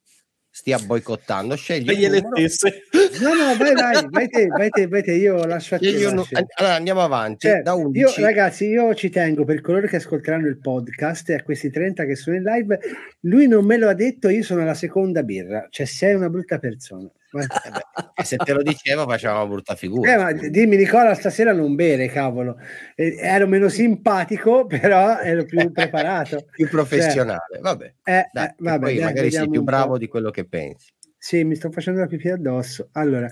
stia 0.55 0.77
boicottando, 0.77 1.55
scegli 1.55 1.89
un 1.89 2.11
le 2.11 2.47
stesse. 2.47 2.83
No, 3.21 3.33
no, 3.33 3.55
vai, 3.57 3.73
vai, 3.73 4.07
vai 4.09 4.27
te, 4.29 4.47
vai 4.47 4.69
te, 4.69 4.87
vai 4.87 5.03
te, 5.03 5.13
io 5.13 5.45
lascio 5.45 5.75
a 5.75 5.79
te. 5.79 5.91
Lascio. 5.91 6.27
an- 6.35 6.45
Allora 6.57 6.75
andiamo 6.75 7.01
avanti. 7.01 7.47
Cioè, 7.47 7.61
da 7.61 7.71
io, 7.71 7.77
11. 7.87 8.21
ragazzi, 8.21 8.65
io 8.67 8.93
ci 8.95 9.09
tengo 9.09 9.45
per 9.45 9.61
coloro 9.61 9.87
che 9.87 9.95
ascolteranno 9.97 10.47
il 10.47 10.57
podcast 10.59 11.29
e 11.29 11.33
a 11.35 11.43
questi 11.43 11.69
30 11.71 12.05
che 12.05 12.15
sono 12.15 12.35
in 12.35 12.43
live. 12.43 12.79
Lui 13.21 13.47
non 13.47 13.65
me 13.65 13.77
lo 13.77 13.89
ha 13.89 13.93
detto, 13.93 14.29
io 14.29 14.43
sono 14.43 14.61
alla 14.61 14.73
seconda 14.75 15.23
birra. 15.23 15.67
Cioè, 15.69 15.85
sei 15.85 16.13
una 16.15 16.29
brutta 16.29 16.57
persona. 16.59 17.09
Eh 17.41 17.69
beh, 17.71 18.11
e 18.21 18.23
se 18.23 18.37
te 18.37 18.53
lo 18.53 18.61
dicevo 18.61 19.07
faceva 19.07 19.35
una 19.35 19.47
brutta 19.47 19.75
figura. 19.75 20.13
Eh, 20.13 20.17
ma 20.17 20.31
dimmi, 20.31 20.75
Nicola, 20.77 21.13
stasera 21.15 21.51
non 21.53 21.75
bere, 21.75 22.07
cavolo. 22.07 22.57
Eh, 22.95 23.15
ero 23.19 23.47
meno 23.47 23.69
simpatico, 23.69 24.65
però 24.67 25.19
ero 25.19 25.45
più 25.45 25.71
preparato. 25.71 26.45
più 26.53 26.67
professionale. 26.67 27.59
Vabbè, 27.59 27.93
Eh, 28.03 28.29
dai, 28.31 28.45
eh, 28.47 28.55
vabbè, 28.57 28.79
poi 28.79 28.95
dai, 28.95 29.03
magari 29.05 29.31
sei 29.31 29.49
più 29.49 29.63
bravo 29.63 29.93
po'. 29.93 29.97
di 29.97 30.07
quello 30.07 30.29
che 30.31 30.45
pensi. 30.47 30.87
Sì, 31.17 31.43
mi 31.43 31.55
sto 31.55 31.71
facendo 31.71 32.01
la 32.01 32.07
pipì 32.07 32.29
addosso. 32.29 32.89
Allora, 32.93 33.29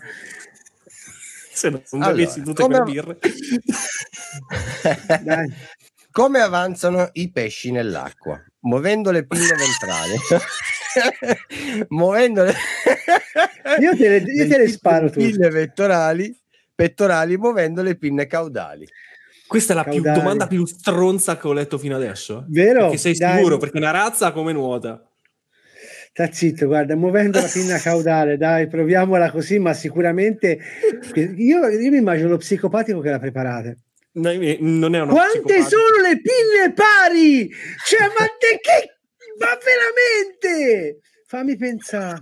Se 1.54 1.70
non 1.70 1.82
sono 1.84 2.06
Allora, 2.06 2.26
tutte 2.32 2.54
come- 2.64 2.80
quelle 2.80 2.92
birre. 2.92 3.18
dai. 5.24 5.52
Come 6.12 6.40
avanzano 6.40 7.10
i 7.14 7.30
pesci 7.32 7.72
nell'acqua? 7.72 8.42
Muovendo 8.62 9.12
le 9.12 9.26
pinne 9.26 9.54
ventrali. 9.56 10.16
Muovendo 11.90 12.44
le... 12.44 12.54
Io 13.80 13.96
te 13.96 14.10
le- 14.10 14.32
io 14.34 14.48
te 14.48 14.58
le 14.58 14.68
sparo 14.68 15.10
tutte. 15.10 15.26
pinne 15.26 15.48
pettorali, 15.50 16.38
pettorali, 16.76 17.38
muovendo 17.38 17.82
le 17.82 17.96
pinne 17.96 18.28
caudali. 18.28 18.86
Questa 19.48 19.74
è 19.74 19.76
la 19.76 19.84
più, 19.84 20.02
domanda 20.02 20.48
più 20.48 20.66
stronza 20.66 21.38
che 21.38 21.48
ho 21.48 21.54
letto 21.54 21.78
fino 21.78 21.96
adesso. 21.96 22.46
Vero? 22.50 22.84
Perché 22.84 22.98
sei 22.98 23.16
Dai. 23.16 23.38
sicuro? 23.38 23.58
Perché 23.58 23.78
una 23.78 23.92
razza 23.92 24.32
come 24.32 24.52
nuota? 24.52 25.06
Sta 26.14 26.30
zitto, 26.32 26.66
guarda, 26.66 26.96
muovendo 26.96 27.40
la 27.40 27.48
pinna 27.48 27.78
caudale, 27.84 28.36
dai, 28.38 28.68
proviamola 28.68 29.32
così, 29.32 29.60
ma 29.60 29.74
sicuramente 29.74 30.60
io, 31.16 31.68
io 31.68 31.90
mi 31.92 31.98
immagino 31.98 32.28
lo 32.30 32.38
psicopatico 32.38 33.00
che 33.00 33.10
l'ha 33.10 33.20
preparata. 33.20 33.74
No, 34.14 34.30
eh, 34.30 34.58
Non 34.60 34.94
è 34.96 35.00
una 35.00 35.12
Quante 35.14 35.62
sono 35.62 36.02
le 36.02 36.20
pinne 36.22 36.74
pari? 36.74 37.50
Cioè, 37.86 38.08
ma 38.08 38.26
te 38.38 38.60
che 38.60 39.00
ma 39.42 39.58
veramente? 39.64 41.00
Fammi 41.28 41.56
pensare. 41.56 42.20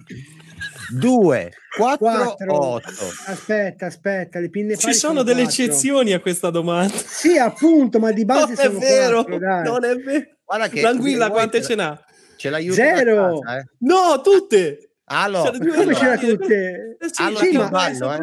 2, 0.94 1.52
4 1.78 1.98
Quattro. 1.98 2.54
o 2.56 2.66
8. 2.74 2.90
Aspetta, 3.28 3.86
aspetta, 3.88 4.40
le 4.40 4.50
pinne 4.50 4.76
Ci 4.78 4.94
sono 4.94 5.24
delle 5.24 5.44
quattro. 5.44 5.64
eccezioni 5.64 6.14
a 6.14 6.20
questa 6.20 6.50
domanda. 6.50 6.94
Sì, 6.96 7.38
appunto, 7.38 8.00
ma 8.00 8.12
di 8.12 8.26
base 8.26 8.54
Non 8.56 8.60
è 8.60 8.66
sono 8.68 8.80
vero, 8.80 9.24
quattro, 9.24 9.38
dai. 9.40 9.64
non 9.64 9.84
è 9.86 9.96
vero. 9.96 10.26
Guarda 10.46 10.68
che 10.70 10.82
L'anguilla 10.82 11.26
vuoi 11.28 11.38
quante 11.38 11.60
te- 11.60 11.66
ce 11.66 11.76
n'ha? 11.76 12.04
Ce 12.38 12.50
l'aiuto 12.50 12.74
Zero. 12.76 13.40
casa, 13.40 13.60
eh. 13.60 13.64
No, 13.80 14.22
tutte! 14.24 14.92
Allora, 15.12 15.50
due 15.52 15.68
Come 15.70 15.82
allora. 15.82 15.96
ce 15.96 16.06
l'ha 16.06 16.18
tutte? 16.18 16.98
Eh 17.00 17.08
sì, 17.12 17.22
Allora, 17.22 17.44
sì, 17.46 17.58
ma- 17.58 17.70
ballo, 17.70 18.14
eh. 18.14 18.20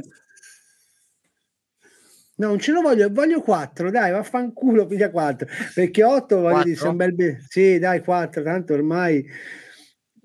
No, 2.38 2.48
non 2.48 2.58
ce 2.58 2.72
lo 2.72 2.82
voglio, 2.82 3.08
voglio 3.10 3.40
4, 3.40 3.90
dai, 3.90 4.10
vaffanculo, 4.12 4.86
piglia 4.86 5.10
4, 5.10 5.46
perché 5.74 6.04
8 6.04 6.40
voglio 6.40 6.64
dire, 6.64 6.76
sono 6.76 6.94
bel 6.94 7.14
be- 7.14 7.38
Sì, 7.48 7.78
dai, 7.78 8.00
4, 8.00 8.42
tanto 8.42 8.74
ormai 8.74 9.24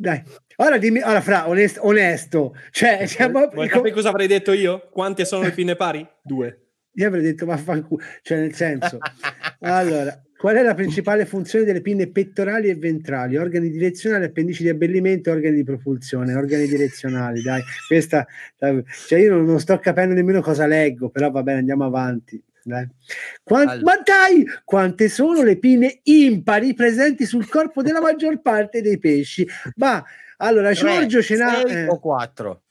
dai. 0.01 0.21
Ora 0.57 0.77
dimmi, 0.77 1.01
ora 1.01 1.21
fra 1.21 1.47
onesto, 1.47 1.85
onesto. 1.85 2.55
cioè 2.71 3.05
siamo 3.05 3.47
Vuoi 3.47 3.69
sapere 3.69 3.93
cosa 3.93 4.09
avrei 4.09 4.27
detto 4.27 4.51
io? 4.51 4.89
Quante 4.91 5.25
sono 5.25 5.43
le 5.43 5.51
pinne 5.51 5.75
pari? 5.75 6.07
Due. 6.21 6.69
Io 6.95 7.07
avrei 7.07 7.21
detto 7.21 7.45
vaffanculo, 7.45 8.03
cioè 8.21 8.39
nel 8.39 8.53
senso. 8.53 8.97
Allora, 9.63 10.19
qual 10.41 10.55
è 10.55 10.63
la 10.63 10.73
principale 10.73 11.27
funzione 11.27 11.65
delle 11.65 11.81
pinne 11.81 12.09
pettorali 12.09 12.67
e 12.67 12.73
ventrali? 12.73 13.37
Organi 13.37 13.69
direzionali, 13.69 14.25
appendici 14.25 14.63
di 14.63 14.69
abbellimento, 14.69 15.29
organi 15.29 15.57
di 15.57 15.63
propulsione, 15.63 16.33
organi 16.33 16.65
direzionali, 16.65 17.43
dai. 17.43 17.61
Questa 17.87 18.25
cioè 18.57 19.19
io 19.19 19.39
non, 19.39 19.59
sto 19.59 19.77
capendo 19.77 20.15
nemmeno 20.15 20.41
cosa 20.41 20.65
leggo, 20.65 21.09
però 21.09 21.29
va 21.29 21.43
bene, 21.43 21.59
andiamo 21.59 21.85
avanti. 21.85 22.43
Dai. 22.63 22.89
Quan- 23.43 23.67
Allora. 23.67 23.97
Ma 23.97 24.01
dai, 24.03 24.43
quante 24.63 25.09
sono 25.09 25.43
le 25.43 25.59
pinne 25.59 25.99
impari 26.05 26.73
presenti 26.73 27.27
sul 27.27 27.47
corpo 27.47 27.83
della 27.83 28.01
maggior 28.01 28.41
parte 28.41 28.81
dei 28.81 28.97
pesci? 28.97 29.47
Ma 29.75 30.03
allora, 30.37 30.71
Giorgio 30.71 31.21
ce 31.21 31.35
n'ha. 31.35 31.63
6 31.67 31.71
eh, 31.71 31.87
o 31.87 31.99
4. 31.99 32.63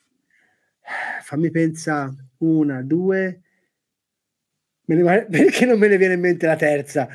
fammi 1.23 1.53
pensare, 1.53 2.17
una, 2.39 2.83
due, 2.83 3.43
me 4.87 4.95
ne 4.97 5.27
perché 5.31 5.67
non 5.67 5.79
me 5.79 5.87
ne 5.87 5.97
viene 5.99 6.15
in 6.15 6.21
mente 6.21 6.47
la 6.47 6.57
terza? 6.57 7.09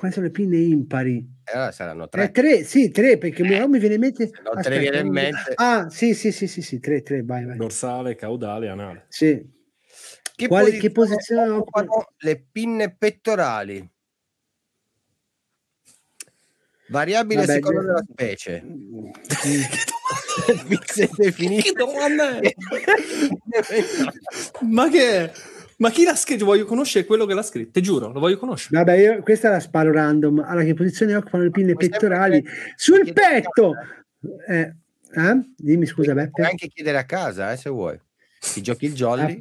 Quali 0.00 0.14
sono 0.14 0.26
le 0.28 0.32
pinne 0.32 0.56
impari? 0.56 1.18
E 1.44 1.52
allora 1.52 1.72
saranno 1.72 2.04
Eh, 2.04 2.08
3. 2.08 2.30
tre, 2.30 2.64
sì, 2.64 2.90
tre, 2.90 3.18
perché 3.18 3.42
mi, 3.42 3.58
non 3.58 3.68
mi 3.68 3.78
viene 3.78 3.96
in 3.96 4.00
mente. 4.00 4.30
ne 4.32 4.48
Aspetta, 4.50 4.78
viene 4.80 5.00
in 5.00 5.12
mente. 5.12 5.52
Ah, 5.56 5.90
sì, 5.90 6.14
sì, 6.14 6.32
sì, 6.32 6.46
sì, 6.46 6.62
sì, 6.62 6.80
tre, 6.80 7.02
tre, 7.02 7.22
vai, 7.22 7.44
vai. 7.44 7.58
Dorsale, 7.58 8.14
caudale, 8.14 8.70
anale. 8.70 9.04
Sì. 9.10 9.46
Che, 10.34 10.48
Quali- 10.48 10.78
che 10.78 10.90
posizione 10.90 11.50
occupano 11.50 12.12
le 12.16 12.42
pinne 12.50 12.96
pettorali? 12.96 13.86
Variabile 16.86 17.40
Vabbè, 17.40 17.50
a 17.50 17.54
seconda 17.56 17.80
io- 17.80 17.86
della 17.86 18.04
specie. 18.10 18.64
Che 21.60 21.72
domanda 21.76 22.38
è? 22.40 22.54
Ma 24.64 24.88
che 24.88 25.24
è? 25.26 25.32
Ma 25.80 25.90
chi 25.90 26.04
l'ha 26.04 26.14
scritto? 26.14 26.44
Voglio 26.44 26.66
conoscere 26.66 27.06
quello 27.06 27.24
che 27.24 27.32
l'ha 27.32 27.42
scritto, 27.42 27.70
te 27.72 27.80
giuro, 27.80 28.12
lo 28.12 28.20
voglio 28.20 28.36
conoscere. 28.36 28.76
Vabbè, 28.76 28.92
io 28.98 29.22
questa 29.22 29.48
la 29.48 29.60
sparo 29.60 29.90
random. 29.90 30.40
Allora, 30.46 30.62
che 30.62 30.74
posizione 30.74 31.14
occupano 31.14 31.44
le 31.44 31.50
pinne 31.50 31.74
pettorali? 31.74 32.44
Sul 32.76 33.10
petto! 33.14 33.72
Eh, 34.46 34.60
eh? 34.60 35.40
Dimmi 35.56 35.86
scusa, 35.86 36.12
Puoi 36.12 36.24
Beppe. 36.26 36.42
anche 36.42 36.68
chiedere 36.68 36.98
a 36.98 37.04
casa, 37.04 37.50
eh, 37.52 37.56
se 37.56 37.70
vuoi. 37.70 37.98
Ti 38.38 38.60
giochi 38.60 38.84
il 38.86 38.92
jolly. 38.94 39.40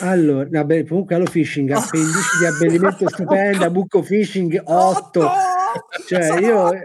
Ah, 0.00 0.08
Allora, 0.08 0.48
vabbè, 0.50 0.86
comunque 0.86 1.14
allo 1.14 1.26
fishing, 1.26 1.68
appendici 1.72 2.38
di 2.40 2.46
abbellimento 2.46 3.06
stupenda, 3.10 3.68
buco 3.68 4.02
fishing 4.02 4.58
8. 4.64 5.30
Cioè, 6.06 6.40
io 6.40 6.72
eh, 6.72 6.82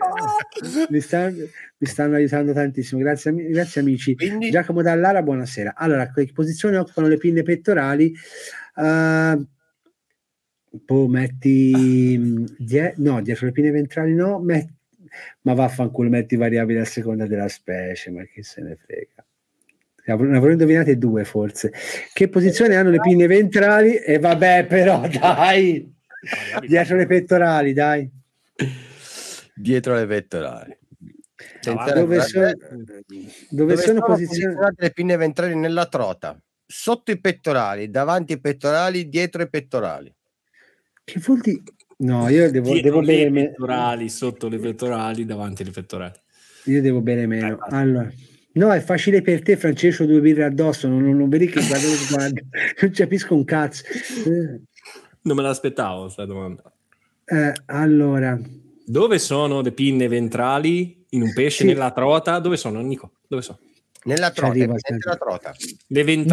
mi, 0.89 0.99
sta- 0.99 1.29
mi 1.31 1.87
stanno 1.87 2.15
aiutando 2.15 2.51
tantissimo. 2.51 2.99
Grazie, 2.99 3.31
grazie 3.33 3.79
amici. 3.79 4.15
Quindi, 4.15 4.51
Giacomo 4.51 4.81
Dallara, 4.81 5.21
buonasera. 5.21 5.75
Allora, 5.77 6.11
che 6.11 6.29
posizione 6.33 6.75
occupano 6.75 7.07
le 7.07 7.15
pinne 7.17 7.41
pettorali? 7.43 8.13
Uh, 8.81 9.45
poi 10.85 11.07
metti 11.07 12.15
mm, 12.17 12.45
die- 12.57 12.93
no, 12.97 13.21
dietro 13.21 13.45
le 13.45 13.51
pinne 13.51 13.69
ventrali 13.71 14.13
no, 14.13 14.39
met- 14.39 14.69
ma 15.41 15.53
vaffanculo, 15.53 16.09
metti 16.09 16.35
variabili 16.35 16.79
a 16.79 16.85
seconda 16.85 17.27
della 17.27 17.47
specie, 17.47 18.09
ma 18.11 18.23
chi 18.23 18.41
se 18.41 18.61
ne 18.61 18.75
frega. 18.75 19.25
Ne 20.03 20.35
avrò 20.37 20.49
indovinate 20.49 20.97
due 20.97 21.25
forse. 21.25 21.71
Che 22.11 22.27
posizione 22.27 22.75
hanno 22.75 22.89
le 22.89 22.99
pinne 22.99 23.27
ventrali? 23.27 23.97
E 23.97 24.17
vabbè, 24.17 24.65
però 24.65 25.05
dai, 25.07 25.93
dietro 26.65 26.95
le 26.97 27.05
pettorali, 27.05 27.73
dai. 27.73 28.09
dietro 29.53 29.93
le 29.93 30.07
pettorali. 30.07 30.75
Attenzione, 31.55 31.93
Dove, 31.99 32.15
guarda- 32.15 32.23
sono, 32.23 32.53
dove 33.49 33.77
sono 33.77 33.99
posizionate? 34.01 34.05
posizionate 34.05 34.75
le 34.77 34.91
pinne 34.91 35.17
ventrali 35.17 35.55
nella 35.55 35.85
trota? 35.85 36.39
Sotto 36.71 37.11
i 37.11 37.19
pettorali, 37.19 37.89
davanti 37.89 38.33
ai 38.33 38.39
pettorali, 38.39 39.09
dietro 39.09 39.41
i 39.41 39.49
pettorali. 39.49 40.13
Che 41.03 41.19
vuol 41.19 41.41
dire? 41.41 41.61
No, 41.97 42.29
io 42.29 42.49
devo, 42.49 42.71
Dietro 42.71 42.89
devo 42.89 42.99
le 43.01 43.05
bere 43.17 43.29
me- 43.29 43.49
pettorali, 43.49 44.09
sotto 44.09 44.47
le 44.47 44.57
pettorali, 44.57 45.25
davanti 45.25 45.63
alle 45.63 45.71
pettorali. 45.71 46.13
Io 46.65 46.81
devo 46.81 47.01
bere 47.01 47.27
meno. 47.27 47.55
Eh. 47.55 47.75
Allora, 47.75 48.09
no, 48.53 48.71
è 48.73 48.79
facile 48.79 49.21
per 49.21 49.41
te, 49.41 49.57
Francesco, 49.57 50.05
due 50.05 50.21
birre 50.21 50.45
addosso. 50.45 50.87
Non, 50.87 51.03
non, 51.03 51.17
non 51.17 51.27
vedi 51.29 51.47
che 51.47 51.59
guardo, 51.67 51.87
guardo. 52.09 52.41
non 52.81 52.91
capisco 52.91 53.35
un 53.35 53.43
cazzo. 53.43 53.83
Eh, 53.85 54.61
Non 55.23 55.35
me 55.35 55.41
l'aspettavo 55.43 56.03
questa 56.03 56.25
domanda. 56.25 56.63
eh, 57.25 57.53
allora, 57.65 58.39
Dove 58.85 59.19
sono 59.19 59.61
le 59.61 59.71
pinne 59.73 60.07
ventrali 60.07 61.05
in 61.09 61.21
un 61.21 61.33
pesce 61.33 61.61
Sì. 61.63 61.65
nella 61.65 61.91
trota? 61.91 62.39
Dove 62.39 62.57
sono, 62.57 62.81
Nico? 62.81 63.11
Dove 63.27 63.41
sono? 63.41 63.59
Nella 64.03 64.31
trota, 64.31 64.51
arriva, 64.51 64.73
evidente 64.73 65.01
sì. 65.01 65.07
la 65.07 65.15
trota. 65.15 65.53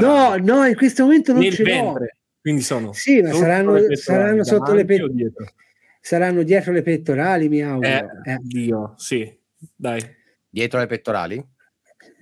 No, 0.01 0.37
no, 0.37 0.64
in 0.66 0.75
questo 0.77 1.05
momento 1.05 1.33
non 1.33 1.43
nel 1.43 1.53
ce 1.55 1.62
l'ho. 1.64 1.97
Quindi 2.41 2.62
sono 2.62 2.93
Sì, 2.93 3.21
ma 3.21 3.29
sotto 3.29 3.41
saranno- 3.41 3.73
le 3.75 3.81
pettorali, 3.89 3.97
saranno 4.01 4.45
sotto 4.45 4.73
le 4.73 4.85
davanti 4.85 5.03
o 5.03 5.07
pet- 5.07 5.14
dietro? 5.16 5.47
Saranno 6.01 6.43
dietro 6.45 6.73
le 6.73 6.83
pettorali, 6.83 7.49
mi 7.49 7.62
auguro. 7.62 7.89
Eh, 7.89 8.07
Eh, 8.25 8.39
Dio, 8.41 8.95
sì. 8.97 9.39
Dai. 9.77 10.01
Dietro 10.49 10.79
le 10.79 10.87
pettorali? 10.87 11.47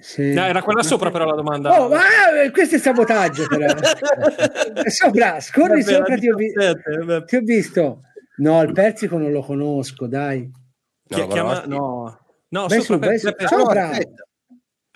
sì. 0.00 0.32
Dai, 0.32 0.48
era 0.50 0.62
quella 0.62 0.82
sopra 0.82 1.10
però 1.10 1.26
la 1.26 1.36
domanda. 1.36 1.80
Oh, 1.80 1.88
ma 1.88 2.00
eh, 2.42 2.50
questo 2.50 2.74
è 2.76 2.78
sabotaggio, 2.78 3.46
però. 3.46 3.66
Eh, 4.84 4.90
sopra, 4.90 5.38
scorri 5.40 5.82
Vabbè, 5.82 5.94
sopra, 5.96 6.16
ti 6.16 6.28
ho, 6.28 6.34
vi- 6.34 6.46
17, 6.52 6.96
vabbè. 7.04 7.24
ti 7.24 7.36
ho 7.36 7.40
visto. 7.40 8.00
No, 8.38 8.62
il 8.62 8.72
persico 8.72 9.16
non 9.18 9.30
lo 9.30 9.42
conosco, 9.42 10.06
dai. 10.06 10.50
Chi- 11.06 11.20
No, 11.20 11.26
chiama- 11.28 11.48
conosci? 11.62 11.68
no. 11.68 12.18
No, 12.48 12.66
Vai 12.66 12.80
sopra, 12.80 12.94
su, 12.94 12.98
vai 12.98 13.18
su. 13.18 13.24
Peppe, 13.26 13.46
Sopra. 13.46 13.90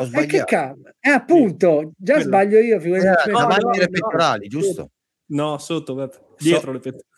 No. 0.04 0.18
Ho 0.18 0.20
Eh, 0.22 0.26
che 0.26 0.38
sbagliato. 0.38 0.80
Eh, 1.00 1.10
appunto, 1.10 1.92
già 1.96 2.14
Quello. 2.14 2.28
sbaglio 2.28 2.58
io. 2.58 2.80
figurati. 2.80 3.06
Era 3.06 3.16
Aspetta. 3.16 3.38
davanti 3.38 3.64
no, 3.64 3.70
alle 3.70 3.80
no. 3.84 3.90
pettorali, 3.90 4.48
giusto? 4.48 4.90
No, 5.26 5.58
sotto, 5.58 6.10
dietro 6.38 6.72
le 6.72 6.78
pettorali. 6.78 7.08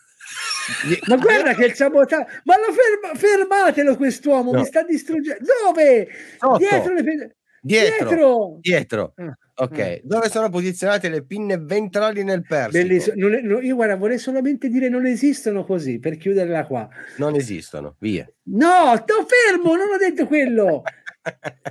Ma 1.07 1.17
guarda 1.17 1.53
che 1.55 1.65
il 1.65 1.73
sabotaggio. 1.73 2.25
Ma 2.43 2.55
lo 2.57 2.73
ferma- 2.73 3.19
fermatelo 3.19 3.95
quest'uomo, 3.97 4.51
No. 4.51 4.59
mi 4.59 4.65
sta 4.65 4.83
distruggendo. 4.83 5.43
Dove? 5.65 6.07
Sotto. 6.39 6.57
Dietro 6.57 6.93
le 6.93 7.03
pe- 7.03 7.35
Dietro. 7.65 8.07
Dietro. 8.07 8.57
Dietro. 8.59 9.13
Ah, 9.17 9.37
Ok, 9.55 9.77
ah. 9.79 9.99
dove 10.03 10.29
sono 10.29 10.49
posizionate 10.49 11.09
le 11.09 11.23
pinne 11.25 11.57
ventrali 11.57 12.23
nel 12.23 12.41
persico? 12.41 12.71
Bellissimo. 12.85 13.15
Non 13.17 13.33
è- 13.35 13.41
no, 13.41 13.61
io 13.61 13.75
guarda, 13.75 13.95
vorrei 13.95 14.17
solamente 14.17 14.67
dire 14.67 14.89
non 14.89 15.05
esistono 15.05 15.63
così 15.63 15.99
per 15.99 16.17
chiuderla 16.17 16.65
qua. 16.65 16.87
Non 17.17 17.35
esistono, 17.35 17.95
via. 17.99 18.27
No, 18.45 18.95
sto 19.01 19.25
fermo, 19.27 19.75
non 19.75 19.89
ho 19.93 19.97
detto 19.97 20.27
quello. 20.27 20.81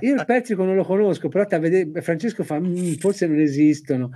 Io 0.01 0.15
il 0.15 0.25
persico 0.25 0.63
non 0.63 0.75
lo 0.75 0.83
conosco, 0.83 1.29
però 1.29 1.45
te 1.45 1.55
a 1.55 1.59
vedere- 1.59 2.01
Francesco 2.01 2.43
fa 2.43 2.59
"Mm, 2.59 2.93
forse 2.93 3.27
non 3.27 3.39
esistono. 3.39 4.11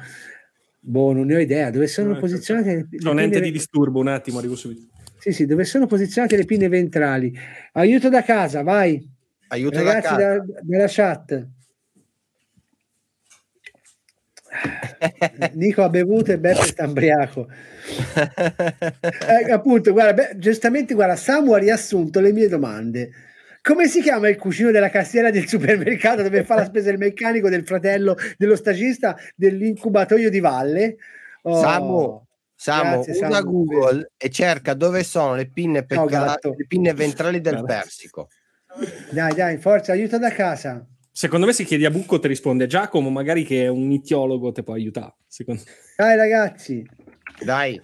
Boh, 0.79 1.13
non 1.13 1.25
ne 1.27 1.35
ho 1.35 1.39
idea. 1.39 1.69
Dove 1.69 1.87
sono 1.87 2.13
No, 2.13 2.19
posizionate 2.19 2.73
le, 2.75 2.87
le 2.89 2.99
Sono 2.99 3.19
ente 3.21 3.39
di 3.41 3.51
disturbo, 3.51 3.99
un 3.99 4.07
attimo, 4.07 4.39
arrivo 4.39 4.55
subito. 4.55 4.81
Sì, 5.19 5.31
sì, 5.31 5.45
dove 5.45 5.63
sono 5.65 5.85
posizionate 5.87 6.37
le 6.37 6.45
pinne 6.45 6.67
ventrali? 6.69 7.33
Aiuto 7.73 8.09
da 8.09 8.23
casa, 8.23 8.63
vai. 8.63 9.05
Aiuto 9.49 9.75
da 9.81 9.83
Ragazzi 9.83 10.07
casa. 10.15 10.37
da- 10.37 10.45
della 10.61 10.85
chat. 10.87 11.47
Nico 15.53 15.83
ha 15.83 15.89
bevuto 15.89 16.31
e 16.31 16.39
Beppe 16.39 16.63
sta 16.63 16.83
ambriaco. 16.85 17.47
Eh, 19.27 19.51
appunto, 19.51 19.91
guarda, 19.93 20.13
beh, 20.13 20.37
giustamente, 20.39 20.93
guarda, 20.93 21.15
Samu 21.15 21.53
ha 21.53 21.57
riassunto 21.57 22.19
le 22.19 22.33
mie 22.33 22.47
domande. 22.49 23.11
Come 23.67 23.89
si 23.89 24.01
chiama 24.01 24.29
il 24.29 24.37
cugino 24.37 24.71
della 24.71 24.89
cassiera 24.89 25.29
del 25.29 25.45
supermercato 25.45 26.21
dove 26.21 26.45
fa 26.45 26.55
la 26.55 26.63
spesa 26.63 26.89
il 26.89 26.97
meccanico 26.97 27.49
del 27.49 27.65
fratello 27.65 28.15
dello 28.37 28.55
stagista 28.55 29.17
dell'incubatoio 29.35 30.29
di 30.29 30.39
Valle? 30.39 30.95
Oh, 31.41 31.59
Samu, 31.59 32.25
Samu, 32.55 33.03
grazie, 33.03 33.11
usa 33.11 33.29
Samu. 33.29 33.65
Google 33.65 34.11
e 34.15 34.29
cerca 34.29 34.73
dove 34.73 35.03
sono 35.03 35.35
le 35.35 35.49
pinne, 35.49 35.83
pettorali- 35.85 36.09
gatto. 36.11 36.53
le 36.57 36.65
pinne 36.65 36.93
ventrali 36.93 37.41
del 37.41 37.55
Guarda. 37.55 37.79
persico. 37.81 38.29
Dai, 39.11 39.33
dai, 39.33 39.57
forza, 39.57 39.91
aiuto 39.91 40.17
da 40.17 40.31
casa. 40.31 40.85
Secondo 41.11 41.45
me 41.45 41.51
se 41.51 41.65
chiedi 41.65 41.83
a 41.83 41.89
Bucco 41.89 42.19
ti 42.19 42.27
risponde 42.29 42.67
Giacomo, 42.67 43.09
magari 43.09 43.43
che 43.43 43.65
è 43.65 43.67
un 43.67 43.91
itiologo 43.91 44.53
ti 44.53 44.63
può 44.63 44.75
aiutare. 44.75 45.15
Secondo... 45.27 45.61
Dai, 45.97 46.15
ragazzi. 46.15 46.87
Dai, 47.43 47.81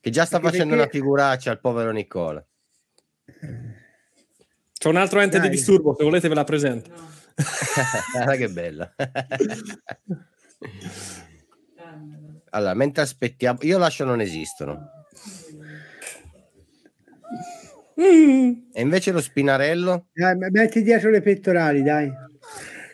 che 0.00 0.10
già 0.10 0.26
sta 0.26 0.36
Anche 0.36 0.48
facendo 0.50 0.74
perché- 0.76 0.96
una 0.98 1.02
figuraccia 1.02 1.50
al 1.50 1.60
povero 1.60 1.92
Nicola. 1.92 2.44
C'è 4.78 4.88
un 4.88 4.96
altro 4.96 5.20
ente 5.20 5.38
Dai. 5.38 5.48
di 5.48 5.56
disturbo, 5.56 5.94
se 5.98 6.04
volete 6.04 6.28
ve 6.28 6.34
la 6.34 6.44
presento. 6.44 6.90
Guarda 8.14 8.36
che 8.36 8.48
bella. 8.48 8.94
allora, 12.50 12.74
mentre 12.74 13.02
aspettiamo, 13.02 13.58
io 13.62 13.78
lascio 13.78 14.04
non 14.04 14.20
esistono. 14.20 14.90
Mm. 18.00 18.52
E 18.72 18.80
invece 18.80 19.10
lo 19.10 19.20
spinarello? 19.20 20.06
Dai, 20.12 20.36
metti 20.36 20.82
dietro 20.82 21.10
le 21.10 21.20
pettorali, 21.20 21.82
dai. 21.82 22.08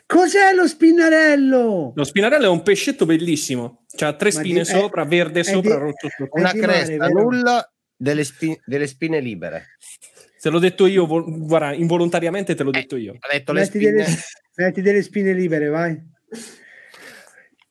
Cos'è 0.07 0.53
lo 0.53 0.67
spinnarello? 0.67 1.93
Lo 1.95 2.03
spinarello 2.03 2.45
è 2.45 2.49
un 2.49 2.63
pescetto 2.63 3.05
bellissimo. 3.05 3.85
C'ha 3.95 4.13
tre 4.15 4.31
Ma 4.33 4.39
spine 4.39 4.59
di- 4.59 4.65
sopra, 4.65 5.03
è- 5.03 5.07
verde 5.07 5.39
è 5.41 5.43
sopra, 5.43 5.75
di- 5.75 5.81
rotto 5.81 6.09
sotto. 6.09 6.35
È 6.35 6.39
Una 6.39 6.51
mare, 6.53 6.59
cresta 6.59 7.07
vero? 7.07 7.21
nulla 7.21 7.73
delle, 7.95 8.23
spi- 8.23 8.59
delle 8.65 8.87
spine 8.87 9.19
libere. 9.19 9.65
Te 10.45 10.51
l'ho 10.51 10.59
detto 10.59 10.85
io, 10.85 11.07
guarda, 11.07 11.73
involontariamente 11.73 12.53
te 12.53 12.61
l'ho 12.61 12.69
Eh, 12.69 12.81
detto 12.81 12.97
io. 12.97 13.15
Ha 13.17 13.33
detto 13.33 13.51
le 13.51 13.61
Metti 13.61 13.79
spine. 13.79 13.91
delle, 13.91 14.05
metti 14.57 14.81
delle 14.83 15.01
spine 15.01 15.33
libere, 15.33 15.69
vai. 15.69 15.99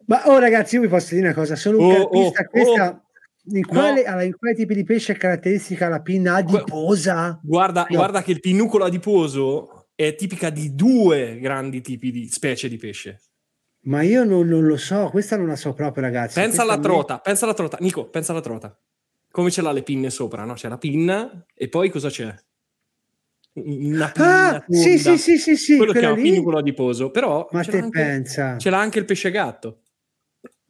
Ma 0.07 0.29
oh 0.29 0.41
ragazzi, 0.41 0.75
io 0.75 0.81
vi 0.81 0.89
posso 0.89 1.15
dire 1.15 1.27
una 1.29 1.35
cosa, 1.37 1.55
sono 1.55 1.79
un 1.79 1.85
Oh, 1.85 1.95
carpista, 2.11 2.43
oh, 2.43 2.49
questa... 2.51 3.05
In 3.53 3.65
quale, 3.65 4.03
No. 4.03 4.09
allora, 4.09 4.23
in 4.25 4.37
quali 4.37 4.57
tipi 4.57 4.75
di 4.75 4.83
pesce 4.83 5.13
è 5.13 5.17
caratteristica 5.17 5.87
la 5.89 6.01
pinna 6.01 6.35
adiposa? 6.35 7.39
Guarda, 7.45 7.87
No. 7.89 7.97
guarda 7.97 8.23
che 8.25 8.33
il 8.33 8.41
pinucolo 8.41 8.87
adiposo 8.87 9.87
è 9.95 10.17
tipica 10.17 10.51
di 10.51 10.75
due 10.75 11.39
grandi 11.39 11.81
tipi 11.81 12.11
di 12.11 12.27
specie 12.27 12.69
di 12.69 12.77
pesce. 12.77 13.21
Ma 13.83 14.03
io 14.03 14.25
non, 14.25 14.49
non 14.49 14.67
lo 14.67 14.77
so, 14.77 15.11
questa 15.11 15.37
non 15.37 15.47
la 15.47 15.55
so 15.55 15.75
proprio 15.75 16.03
ragazzi. 16.03 16.41
Pensa 16.41 16.63
alla 16.63 16.73
a 16.73 16.77
me- 16.79 16.83
trota, 16.83 17.19
pensa 17.21 17.45
alla 17.45 17.55
trota. 17.55 17.77
Nico, 17.79 18.09
pensa 18.09 18.33
alla 18.33 18.41
trota. 18.41 18.77
Come 19.31 19.53
ce 19.53 19.63
l'ha 19.63 19.71
le 19.71 19.85
pinne 19.85 20.11
sopra, 20.11 20.43
no? 20.43 20.55
C'è 20.55 20.69
la 20.69 20.79
pinna 20.79 21.47
e 21.55 21.69
poi 21.69 21.89
cosa 21.91 22.09
c'è? 22.09 22.35
Pinna 23.55 24.13
Ah, 24.17 24.65
sì, 24.69 25.01
tonda. 25.01 25.17
sì, 25.17 25.19
sì, 25.19 25.39
sì, 25.39 25.57
sì, 25.57 25.77
Quello 25.77 25.93
che 25.93 26.01
quella 26.01 26.15
è 26.15 26.17
un 26.19 26.23
lì. 26.25 26.31
pinucolo 26.31 26.59
adiposo, 26.59 27.11
però 27.13 27.49
Ma 27.53 27.63
ce 27.63 27.71
te 27.71 27.77
l'ha, 27.79 27.85
anche, 27.85 28.01
pensa? 28.03 28.59
ce 28.59 28.71
l'ha 28.71 28.81
anche 28.81 28.99
il 28.99 29.05
pesce 29.05 29.31
gatto. 29.31 29.83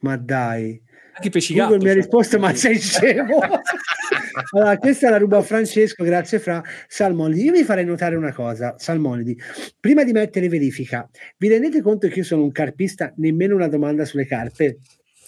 Ma 0.00 0.16
dai. 0.18 0.82
Anche 1.14 1.28
i 1.28 1.30
pesci 1.30 1.54
Google 1.54 1.78
gatto. 1.78 1.84
mi 1.84 1.88
ha 1.88 1.92
cioè. 1.92 2.02
risposto, 2.02 2.38
ma 2.38 2.54
sei 2.54 2.78
scemo? 2.78 3.38
allora, 4.52 4.76
questa 4.76 5.08
la 5.08 5.16
rubo 5.16 5.38
a 5.38 5.42
Francesco, 5.42 6.04
grazie 6.04 6.38
Fra. 6.38 6.62
Salmonidi, 6.86 7.44
io 7.44 7.52
vi 7.52 7.64
farei 7.64 7.86
notare 7.86 8.16
una 8.16 8.34
cosa, 8.34 8.74
Salmonidi. 8.76 9.38
Prima 9.80 10.04
di 10.04 10.12
mettere 10.12 10.48
verifica, 10.50 11.08
vi 11.38 11.48
rendete 11.48 11.80
conto 11.80 12.06
che 12.08 12.18
io 12.18 12.24
sono 12.24 12.42
un 12.42 12.52
carpista, 12.52 13.14
nemmeno 13.16 13.54
una 13.54 13.68
domanda 13.68 14.04
sulle 14.04 14.26
carpe? 14.26 14.76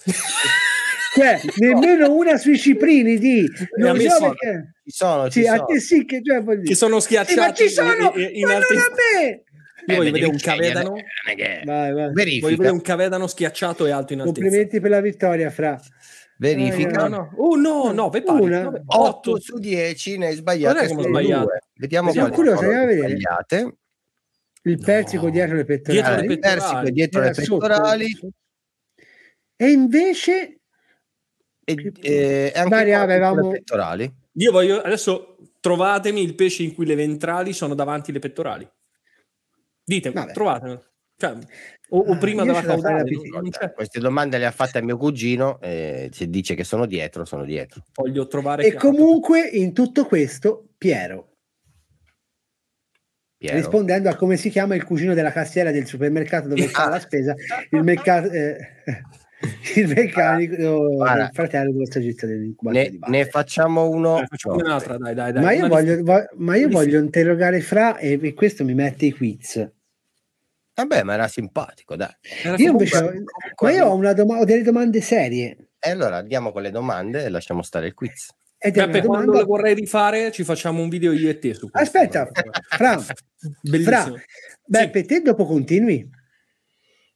cioè, 1.16 1.40
nemmeno 1.56 2.12
una 2.14 2.36
sui 2.36 2.58
ciprinidi. 2.58 3.40
a 3.44 3.66
Non 3.82 3.98
so 4.00 4.08
sono. 4.10 4.34
perché. 4.34 4.72
Ci 4.84 4.90
sono, 4.90 5.30
ci 5.30 5.40
Sì, 5.42 5.46
a 5.48 5.54
sono. 5.56 5.66
te 5.66 5.80
sì 5.80 6.04
che 6.04 6.20
cioè, 6.22 6.40
dire. 6.42 6.62
Che 6.62 6.74
sono 6.74 7.00
Sì, 7.00 7.14
ma 7.14 7.24
schiacciati 7.24 7.62
ci 7.64 7.68
sono, 7.70 8.12
e- 8.14 8.22
in 8.34 8.46
ma 8.46 8.54
altri- 8.54 8.76
non 8.76 8.84
a 8.84 8.88
me. 8.90 9.42
Io 9.88 9.96
voglio 9.96 10.08
Eh, 10.08 10.12
vedere 10.12 10.30
un 10.32 10.38
cavedano. 10.38 10.92
che- 10.94 11.62
Vai, 11.64 11.92
vai. 11.92 12.40
Voglio 12.40 12.56
vedere 12.56 12.70
un 12.74 12.80
cavedano 12.80 13.26
schiacciato 13.26 13.86
e 13.86 13.90
alto 13.90 14.12
in 14.12 14.20
altezza. 14.20 14.40
Complimenti 14.40 14.80
per 14.80 14.90
la 14.90 15.00
vittoria, 15.00 15.50
Fra. 15.50 15.80
Verifica. 16.38 17.08
No, 17.08 17.16
no. 17.16 17.34
Oh 17.38 17.56
no, 17.56 17.92
9 17.92 18.22
pari. 18.22 18.42
Una. 18.42 18.62
9, 18.64 18.82
8 18.86 19.30
8 19.30 19.40
su 19.40 19.58
10 19.58 20.18
ne 20.18 20.26
hai 20.26 20.34
sbagliato. 20.34 20.84
due. 20.94 21.58
Vediamo 21.74 22.10
Siamo 22.10 22.28
quali 22.28 22.34
curiosi, 22.34 22.56
sono 22.64 22.70
andiamo 22.70 22.84
a 22.84 22.94
vedere. 22.94 23.08
sbagliate. 23.18 23.76
Il 24.62 24.78
persico 24.84 25.24
No. 25.26 25.30
dietro 25.30 25.54
le 25.56 25.64
Dietro 25.64 25.92
pettorali. 25.92 26.26
le 26.26 26.32
il 26.32 26.38
persico 26.40 26.64
pettorali. 26.66 26.90
dietro 26.92 27.20
le 27.20 27.26
Era 27.26 27.34
sotto. 27.42 27.58
pettorali 27.66 28.18
E 29.58 29.70
invece 29.70 30.58
e, 31.68 31.92
eh, 32.02 32.52
e 32.54 32.58
anche 32.58 32.84
qua 32.86 33.00
avevamo- 33.00 33.50
le 33.50 33.58
pettorali. 33.58 34.14
Io 34.38 34.52
voglio 34.52 34.80
adesso 34.80 35.36
trovatemi 35.60 36.22
il 36.22 36.34
pesce 36.34 36.62
in 36.62 36.74
cui 36.74 36.86
le 36.86 36.94
ventrali 36.94 37.52
sono 37.52 37.74
davanti 37.74 38.12
le 38.12 38.20
pettorali. 38.20 38.68
Ditemi, 39.84 40.14
Vabbè. 40.14 40.32
trovatemi. 40.32 40.78
Cioè, 41.18 41.34
o, 41.90 41.98
o 42.00 42.12
Ah, 42.12 42.16
prima 42.18 42.44
della 42.44 42.62
caudale. 42.62 43.04
Queste 43.74 43.98
domande 44.00 44.36
le 44.38 44.46
ha 44.46 44.50
fatte 44.50 44.78
a 44.78 44.82
mio 44.82 44.96
cugino 44.98 45.58
e 45.60 46.08
se 46.12 46.28
dice 46.28 46.54
che 46.54 46.62
sono 46.64 46.84
dietro, 46.86 47.24
sono 47.24 47.44
dietro. 47.44 47.82
Voglio 47.94 48.26
trovare 48.26 48.64
e 48.64 48.70
chi 48.70 48.76
ha 48.76 48.80
fatto- 48.80 48.94
comunque 48.94 49.40
in 49.40 49.72
tutto 49.72 50.04
questo 50.04 50.68
Piero, 50.76 51.32
Piero. 53.38 53.56
rispondendo 53.56 54.08
a 54.10 54.14
come 54.14 54.36
si 54.36 54.50
chiama 54.50 54.74
il 54.74 54.84
cugino 54.84 55.14
della 55.14 55.32
cassiera 55.32 55.70
del 55.70 55.86
supermercato 55.86 56.48
dove 56.48 56.66
fa 56.68 56.84
Ah. 56.86 56.88
la 56.90 57.00
spesa, 57.00 57.34
il, 57.70 57.82
mercato, 57.82 58.30
eh, 58.30 58.58
il 59.76 59.88
meccanico, 59.88 60.94
Guarda. 60.96 61.24
il 61.24 61.30
fratello 61.32 61.72
dello 61.72 61.84
stagista 61.86 62.26
dell'incubatore 62.26 62.90
Ne, 62.90 62.98
ne 63.08 63.24
facciamo 63.26 63.88
uno. 63.88 64.16
Dai, 64.16 64.26
facciamo 64.28 64.54
un'altra, 64.56 64.96
dai, 64.96 65.14
dai, 65.14 65.32
dai. 65.32 65.42
ma 65.42 65.52
io, 65.52 65.68
voglio, 65.68 66.02
vo- 66.02 66.28
ma 66.36 66.56
io 66.56 66.68
voglio 66.68 66.98
interrogare 66.98 67.60
Fra 67.60 67.98
e, 67.98 68.18
e 68.22 68.34
questo 68.34 68.64
mi 68.64 68.74
mette 68.74 69.06
i 69.06 69.12
quiz. 69.12 69.70
Vabbè, 70.74 71.02
ma 71.04 71.14
era 71.14 71.28
simpatico, 71.28 71.96
dai. 71.96 72.14
Era 72.42 72.56
Io 72.56 72.70
invece 72.72 73.24
ma 73.62 73.70
io 73.70 73.86
ho, 73.86 73.94
una 73.94 74.12
doma- 74.12 74.38
ho 74.38 74.44
delle 74.44 74.62
domande 74.62 75.00
serie. 75.00 75.56
E 75.78 75.90
allora 75.90 76.16
andiamo 76.16 76.52
con 76.52 76.62
le 76.62 76.70
domande 76.70 77.24
e 77.24 77.28
lasciamo 77.28 77.62
stare 77.62 77.86
il 77.88 77.94
quiz. 77.94 78.28
Ed 78.58 78.76
è 78.76 78.82
una 78.82 78.92
Beppe, 78.92 79.06
quando 79.06 79.32
le 79.32 79.44
vorrei 79.44 79.74
rifare, 79.74 80.32
ci 80.32 80.42
facciamo 80.44 80.82
un 80.82 80.88
video 80.88 81.12
io 81.12 81.28
e 81.28 81.38
te 81.38 81.52
su 81.54 81.70
questo. 81.70 81.98
Aspetta, 81.98 82.28
Fra, 82.68 82.98
Bellissimo. 83.62 84.16
Beppe, 84.64 85.04
te 85.04 85.20
dopo 85.20 85.44
continui? 85.46 86.08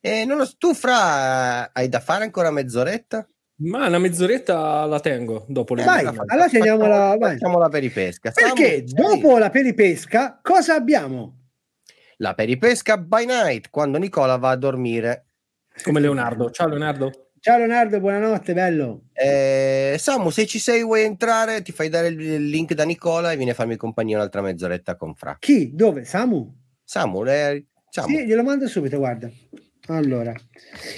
E 0.03 0.25
non 0.25 0.39
lo 0.39 0.45
so, 0.47 0.55
tu 0.59 0.73
fra 0.75 1.71
hai 1.73 1.89
da 1.89 2.01
fare 2.01 2.25
ancora 2.25 2.51
mezz'oretta? 2.51 3.29
Ma 3.63 3.87
una 3.87 3.99
mezz'oretta 3.99 4.87
la 4.87 4.99
tengo 5.01 5.45
dopo 5.49 5.75
le 5.75 5.85
Vai, 5.85 6.03
Facciamo- 6.05 6.25
allora 6.27 6.49
teniamola- 6.49 6.95
facciamo- 6.97 7.19
vai. 7.19 7.33
Facciamola 7.33 7.69
per 7.69 7.85
i 7.85 7.91
pesca. 7.91 8.31
Perché 8.31 8.85
Samu, 8.87 9.09
dopo 9.09 9.37
la 9.39 9.51
peripesca 9.51 10.39
cosa 10.43 10.75
abbiamo? 10.75 11.35
la 12.17 12.35
peripesca 12.35 12.99
by 12.99 13.25
night 13.25 13.71
quando 13.71 13.97
Nicola 13.99 14.37
va 14.37 14.51
a 14.51 14.57
dormire. 14.57 15.25
come 15.83 16.01
Leonardo. 16.01 16.51
Ciao 16.51 16.69
Leonardo. 16.69 17.11
Ciao 17.39 17.57
Leonardo, 17.57 18.01
buonanotte, 18.01 18.53
bello. 18.53 19.05
Eh, 19.15 19.97
Samu, 19.99 20.29
se 20.29 20.45
ci 20.47 20.59
sei, 20.59 20.83
vuoi 20.83 21.03
entrare, 21.05 21.63
ti 21.63 21.73
fai 21.73 21.89
dare 21.89 22.09
il 22.09 22.21
il 22.21 22.49
link 22.49 22.75
da 22.75 22.85
Nicola 22.85 23.33
e 23.33 23.37
vieni 23.37 23.51
a 23.53 23.55
farmi 23.55 23.77
compagnia 23.77 24.17
un'altra 24.17 24.43
mezz'oretta 24.43 24.97
con 24.97 25.15
Fra. 25.15 25.37
Chi? 25.39 25.75
Dove? 25.75 26.05
Samu? 26.05 26.55
Samu, 26.85 27.25
eh, 27.25 27.67
Samu. 27.89 28.09
Sì, 28.15 28.27
glielo 28.27 28.43
mando 28.43 28.67
subito, 28.69 28.99
guarda. 28.99 29.31
Allora, 29.93 30.33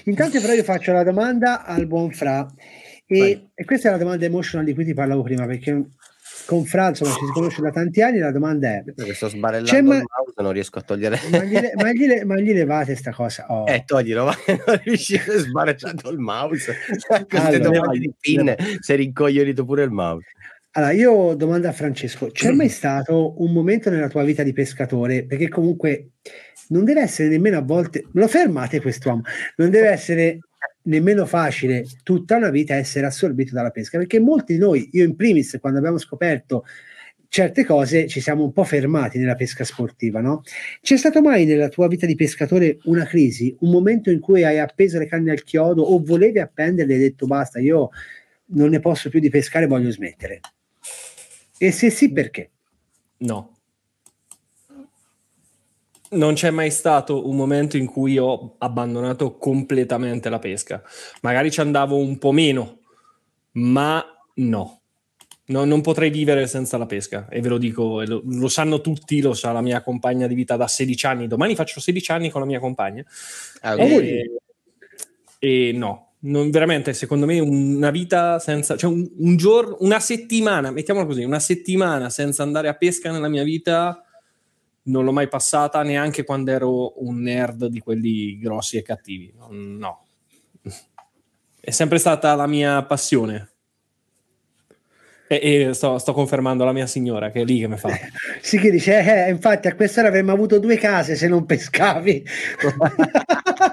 intanto 0.05 0.41
però 0.41 0.53
io 0.53 0.63
faccio 0.65 0.93
la 0.93 1.03
domanda 1.05 1.65
al 1.65 1.87
buon 1.87 2.11
Fra 2.13 2.47
e, 3.07 3.49
e 3.55 3.65
questa 3.65 3.89
è 3.89 3.93
la 3.93 3.99
domanda 3.99 4.25
emotional 4.27 4.65
di 4.65 4.75
cui 4.75 4.85
ti 4.85 4.95
parlavo 4.95 5.23
prima 5.23 5.47
perché 5.47 5.83
con 6.47 6.65
Fra 6.65 6.89
insomma 6.89 7.13
ci 7.13 7.25
si 7.27 7.33
conosce 7.33 7.63
da 7.63 7.71
tanti 7.71 8.03
anni, 8.03 8.19
la 8.19 8.33
domanda 8.33 8.69
è 8.69 8.83
Perché 8.95 9.15
sto 9.15 9.29
sbarellando 9.29 9.71
C'è 9.71 9.81
ma- 9.83 9.97
il 9.97 10.05
mouse, 10.17 10.43
non 10.43 10.53
riesco 10.53 10.79
a 10.79 10.83
togliere. 10.83 11.19
ma 11.31 11.45
gli, 11.45 11.53
le- 11.53 11.73
ma 11.77 11.93
gli 11.93 12.07
le- 12.07 12.25
ma 12.25 12.39
gli 12.39 12.53
levate 12.53 12.97
sta 12.97 13.13
cosa? 13.13 13.47
Oh. 13.49 13.69
Eh, 13.69 13.85
toglilo, 13.87 14.25
va, 14.25 14.35
non 14.67 14.81
riesci 14.85 15.17
a 15.17 15.23
sbarellando 15.39 16.11
il 16.11 16.19
mouse. 16.19 16.75
Queste 17.29 17.37
Allora, 17.57 17.59
domande 17.59 17.99
di 17.99 18.13
pin, 18.19 18.55
si 18.81 18.93
è 18.93 18.97
rincoglionito 18.97 19.65
pure 19.65 19.85
il 19.85 19.91
mouse. 19.91 20.27
Allora, 20.75 20.93
io 20.93 21.35
domando 21.35 21.69
a 21.69 21.73
Francesco, 21.73 22.31
c'è 22.31 22.51
mai 22.53 22.71
stato 22.71 23.43
un 23.43 23.53
momento 23.53 23.91
nella 23.91 24.09
tua 24.09 24.25
vita 24.25 24.43
di 24.43 24.55
pescatore? 24.55 25.27
Perché 25.27 25.49
comunque 25.49 26.13
non 26.69 26.85
deve 26.85 27.03
essere 27.03 27.29
nemmeno 27.29 27.59
a 27.59 27.63
volte, 27.63 28.07
lo 28.13 28.27
fermate 28.27 28.81
quest'uomo, 28.81 29.21
non 29.57 29.69
deve 29.69 29.89
essere 29.89 30.39
nemmeno 30.85 31.27
facile 31.27 31.85
tutta 32.03 32.37
una 32.37 32.49
vita 32.49 32.75
essere 32.75 33.05
assorbito 33.05 33.55
dalla 33.55 33.71
pesca, 33.71 33.99
perché 33.99 34.19
molti 34.19 34.55
di 34.55 34.59
noi, 34.59 34.89
io 34.93 35.05
in 35.05 35.15
primis, 35.15 35.59
quando 35.61 35.79
abbiamo 35.79 35.99
scoperto 35.99 36.65
certe 37.29 37.65
cose, 37.65 38.07
ci 38.09 38.21
siamo 38.21 38.43
un 38.43 38.53
po' 38.53 38.65
fermati 38.65 39.19
nella 39.19 39.35
pesca 39.35 39.65
sportiva, 39.65 40.21
no? 40.21 40.43
C'è 40.81 40.97
stato 40.97 41.21
mai 41.21 41.45
nella 41.45 41.69
tua 41.69 41.87
vita 41.87 42.07
di 42.07 42.15
pescatore 42.15 42.79
una 42.85 43.05
crisi, 43.05 43.55
un 43.61 43.71
momento 43.71 44.11
in 44.11 44.21
cui 44.21 44.43
hai 44.45 44.59
appeso 44.59 44.99
le 44.99 45.07
canne 45.07 45.33
al 45.33 45.43
chiodo 45.43 45.83
o 45.83 46.03
volevi 46.03 46.39
appenderle 46.39 46.93
e 46.93 46.97
hai 46.97 47.03
detto 47.03 47.27
basta, 47.27 47.59
io 47.59 47.91
non 48.55 48.71
ne 48.71 48.81
posso 48.81 49.11
più 49.11 49.21
di 49.21 49.31
pescare, 49.31 49.67
voglio 49.67 49.91
smettere? 49.91 50.41
E 51.63 51.71
se 51.71 51.91
sì, 51.91 52.11
perché? 52.11 52.51
No. 53.19 53.59
Non 56.11 56.35
c'è 56.35 56.51
mai 56.51 56.73
stato 56.73 57.29
un 57.29 57.37
momento 57.37 57.77
in 57.77 57.87
cui 57.87 58.19
ho 58.19 58.57
abbandonato 58.59 59.37
completamente 59.37 60.29
la 60.29 60.41
pesca. 60.41 60.83
Magari 61.21 61.53
ci 61.53 61.61
andavo 61.61 61.99
un 61.99 62.19
po' 62.19 62.33
meno, 62.33 62.81
ma 63.53 64.05
no. 64.35 64.81
No, 65.45 65.65
non 65.65 65.83
potrei 65.83 66.11
vivere 66.11 66.49
senza 66.49 66.77
la 66.79 66.87
pesca 66.87 67.29
e 67.29 67.41
ve 67.41 67.49
lo 67.49 67.59
dico, 67.59 68.03
lo, 68.03 68.23
lo 68.25 68.49
sanno 68.49 68.81
tutti, 68.81 69.21
lo 69.21 69.33
sa 69.33 69.53
la 69.53 69.61
mia 69.61 69.83
compagna 69.83 70.27
di 70.27 70.35
vita 70.35 70.57
da 70.57 70.67
16 70.67 71.07
anni. 71.07 71.29
Domani 71.29 71.55
faccio 71.55 71.79
16 71.79 72.11
anni 72.11 72.31
con 72.31 72.41
la 72.41 72.47
mia 72.49 72.59
compagna. 72.59 73.05
Auguri. 73.61 74.09
E, 74.09 74.31
e 75.39 75.73
no, 75.73 76.12
non, 76.25 76.51
veramente, 76.51 76.93
secondo 76.95 77.27
me, 77.27 77.41
una 77.41 77.91
vita 77.91 78.39
senza, 78.39 78.77
cioè 78.77 78.91
un, 78.91 79.09
un 79.19 79.37
giorno, 79.37 79.77
una 79.81 80.01
settimana, 80.01 80.71
mettiamola 80.71 81.07
così, 81.07 81.25
una 81.25 81.41
settimana 81.41 82.11
senza 82.11 82.43
andare 82.43 82.69
a 82.69 82.75
pesca 82.75 83.11
nella 83.11 83.29
mia 83.29 83.43
vita 83.43 84.05
non 84.85 85.05
l'ho 85.05 85.13
mai 85.13 85.29
passata 85.29 85.83
neanche 85.83 86.25
quando 86.25 86.51
ero 86.51 87.05
un 87.05 87.21
nerd 87.21 87.67
di 87.67 87.79
quelli 87.79 88.39
grossi 88.39 88.77
e 88.77 88.83
cattivi. 88.83 89.33
No, 89.49 90.07
è 91.61 91.71
sempre 91.71 91.99
stata 91.99 92.35
la 92.35 92.47
mia 92.47 92.83
passione. 92.85 93.51
E, 95.29 95.69
e 95.69 95.75
sto, 95.75 95.99
sto, 95.99 96.13
confermando 96.13 96.65
la 96.65 96.73
mia 96.73 96.87
signora 96.87 97.31
che 97.31 97.41
è 97.43 97.45
lì 97.45 97.61
che 97.61 97.69
mi 97.69 97.77
fa. 97.79 97.89
Sì, 98.43 98.59
che 98.59 98.71
dice, 98.71 99.27
eh, 99.27 99.31
infatti 99.31 99.69
a 99.69 99.75
quest'ora 99.77 100.09
avremmo 100.09 100.33
avuto 100.33 100.59
due 100.59 100.77
case 100.77 101.15
se 101.15 101.29
non 101.29 101.47
pescavi. 101.47 102.25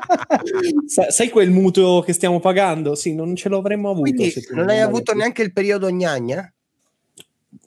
Sa, 0.86 1.10
sai 1.12 1.30
quel 1.30 1.50
mutuo 1.50 2.02
che 2.02 2.14
stiamo 2.14 2.40
pagando? 2.40 2.96
Sì, 2.96 3.14
non 3.14 3.36
ce 3.36 3.50
l'avremmo 3.50 3.90
avuto. 3.90 4.12
Quindi 4.12 4.34
non 4.52 4.70
hai 4.70 4.80
avuto 4.80 5.14
neanche 5.14 5.42
il 5.42 5.54
periodo 5.54 5.90
gnagna? 5.90 6.52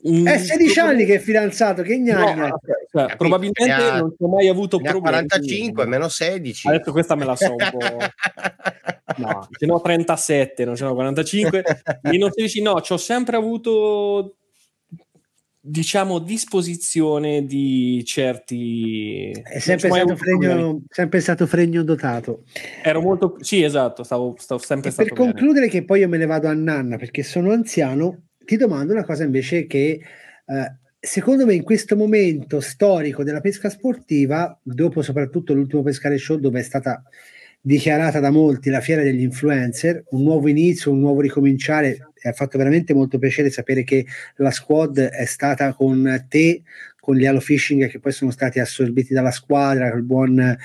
Mm, 0.07 0.27
è 0.27 0.37
16 0.37 0.79
anni 0.79 1.05
che 1.05 1.15
è 1.15 1.19
fidanzato, 1.19 1.81
che 1.81 1.97
gnagna. 1.97 2.47
No, 2.47 2.59
cioè, 2.91 3.15
probabilmente 3.15 3.71
ha, 3.71 3.97
non 3.99 4.13
ho 4.17 4.27
mai 4.27 4.47
avuto 4.47 4.77
problemi. 4.77 5.01
45 5.01 5.85
meno 5.85 6.07
16. 6.07 6.67
Adesso 6.67 6.91
questa 6.91 7.15
me 7.15 7.25
la 7.25 7.35
so 7.35 7.51
un 7.51 7.69
po'. 7.71 7.79
No, 9.15 9.47
ce 9.51 9.67
n'ho 9.67 9.79
37, 9.79 10.65
non 10.65 10.75
ce 10.75 10.85
n'ho 10.85 10.95
45. 10.95 11.63
meno 12.03 12.31
16, 12.31 12.61
no, 12.63 12.81
ci 12.81 12.93
ho 12.93 12.97
sempre 12.97 13.35
avuto 13.35 14.37
diciamo 15.65 16.19
disposizione 16.19 17.45
di 17.45 18.03
certi 18.05 19.31
è 19.31 19.59
sempre 19.59 19.89
stato, 19.89 20.15
fregno, 20.17 20.81
sempre 20.89 21.21
stato 21.21 21.47
fregno 21.47 21.83
dotato 21.83 22.43
ero 22.83 22.99
molto 22.99 23.37
sì 23.39 23.63
esatto 23.63 24.03
stavo, 24.03 24.35
stavo 24.37 24.59
sempre 24.61 24.89
e 24.89 24.93
per 24.93 25.13
bene. 25.13 25.17
concludere 25.17 25.69
che 25.69 25.85
poi 25.85 26.01
io 26.01 26.09
me 26.09 26.17
ne 26.17 26.25
vado 26.25 26.49
a 26.49 26.53
nanna 26.53 26.97
perché 26.97 27.23
sono 27.23 27.53
anziano 27.53 28.23
ti 28.43 28.57
domando 28.57 28.91
una 28.91 29.05
cosa 29.05 29.23
invece 29.23 29.65
che 29.65 30.01
eh, 30.45 30.77
secondo 30.99 31.45
me 31.45 31.53
in 31.53 31.63
questo 31.63 31.95
momento 31.95 32.59
storico 32.59 33.23
della 33.23 33.39
pesca 33.39 33.69
sportiva 33.69 34.59
dopo 34.61 35.01
soprattutto 35.01 35.53
l'ultimo 35.53 35.81
pescare 35.81 36.17
show 36.17 36.35
dove 36.35 36.59
è 36.59 36.63
stata 36.63 37.01
dichiarata 37.65 38.19
da 38.19 38.29
molti 38.29 38.69
la 38.69 38.81
fiera 38.81 39.03
degli 39.03 39.21
influencer, 39.21 40.03
un 40.09 40.23
nuovo 40.23 40.49
inizio, 40.49 40.91
un 40.91 40.99
nuovo 40.99 41.21
ricominciare. 41.21 42.09
Ha 42.29 42.33
fatto 42.33 42.57
veramente 42.57 42.93
molto 42.93 43.17
piacere 43.17 43.49
sapere 43.49 43.83
che 43.83 44.05
la 44.37 44.51
squad 44.51 44.99
è 44.99 45.25
stata 45.25 45.73
con 45.73 46.25
te, 46.29 46.63
con 46.99 47.15
gli 47.15 47.25
Halo 47.25 47.39
Fishing 47.39 47.89
che 47.89 47.99
poi 47.99 48.11
sono 48.11 48.31
stati 48.31 48.59
assorbiti 48.59 49.13
dalla 49.13 49.31
squadra, 49.31 49.91
col 49.91 50.03
buon 50.03 50.37
uh, 50.37 50.55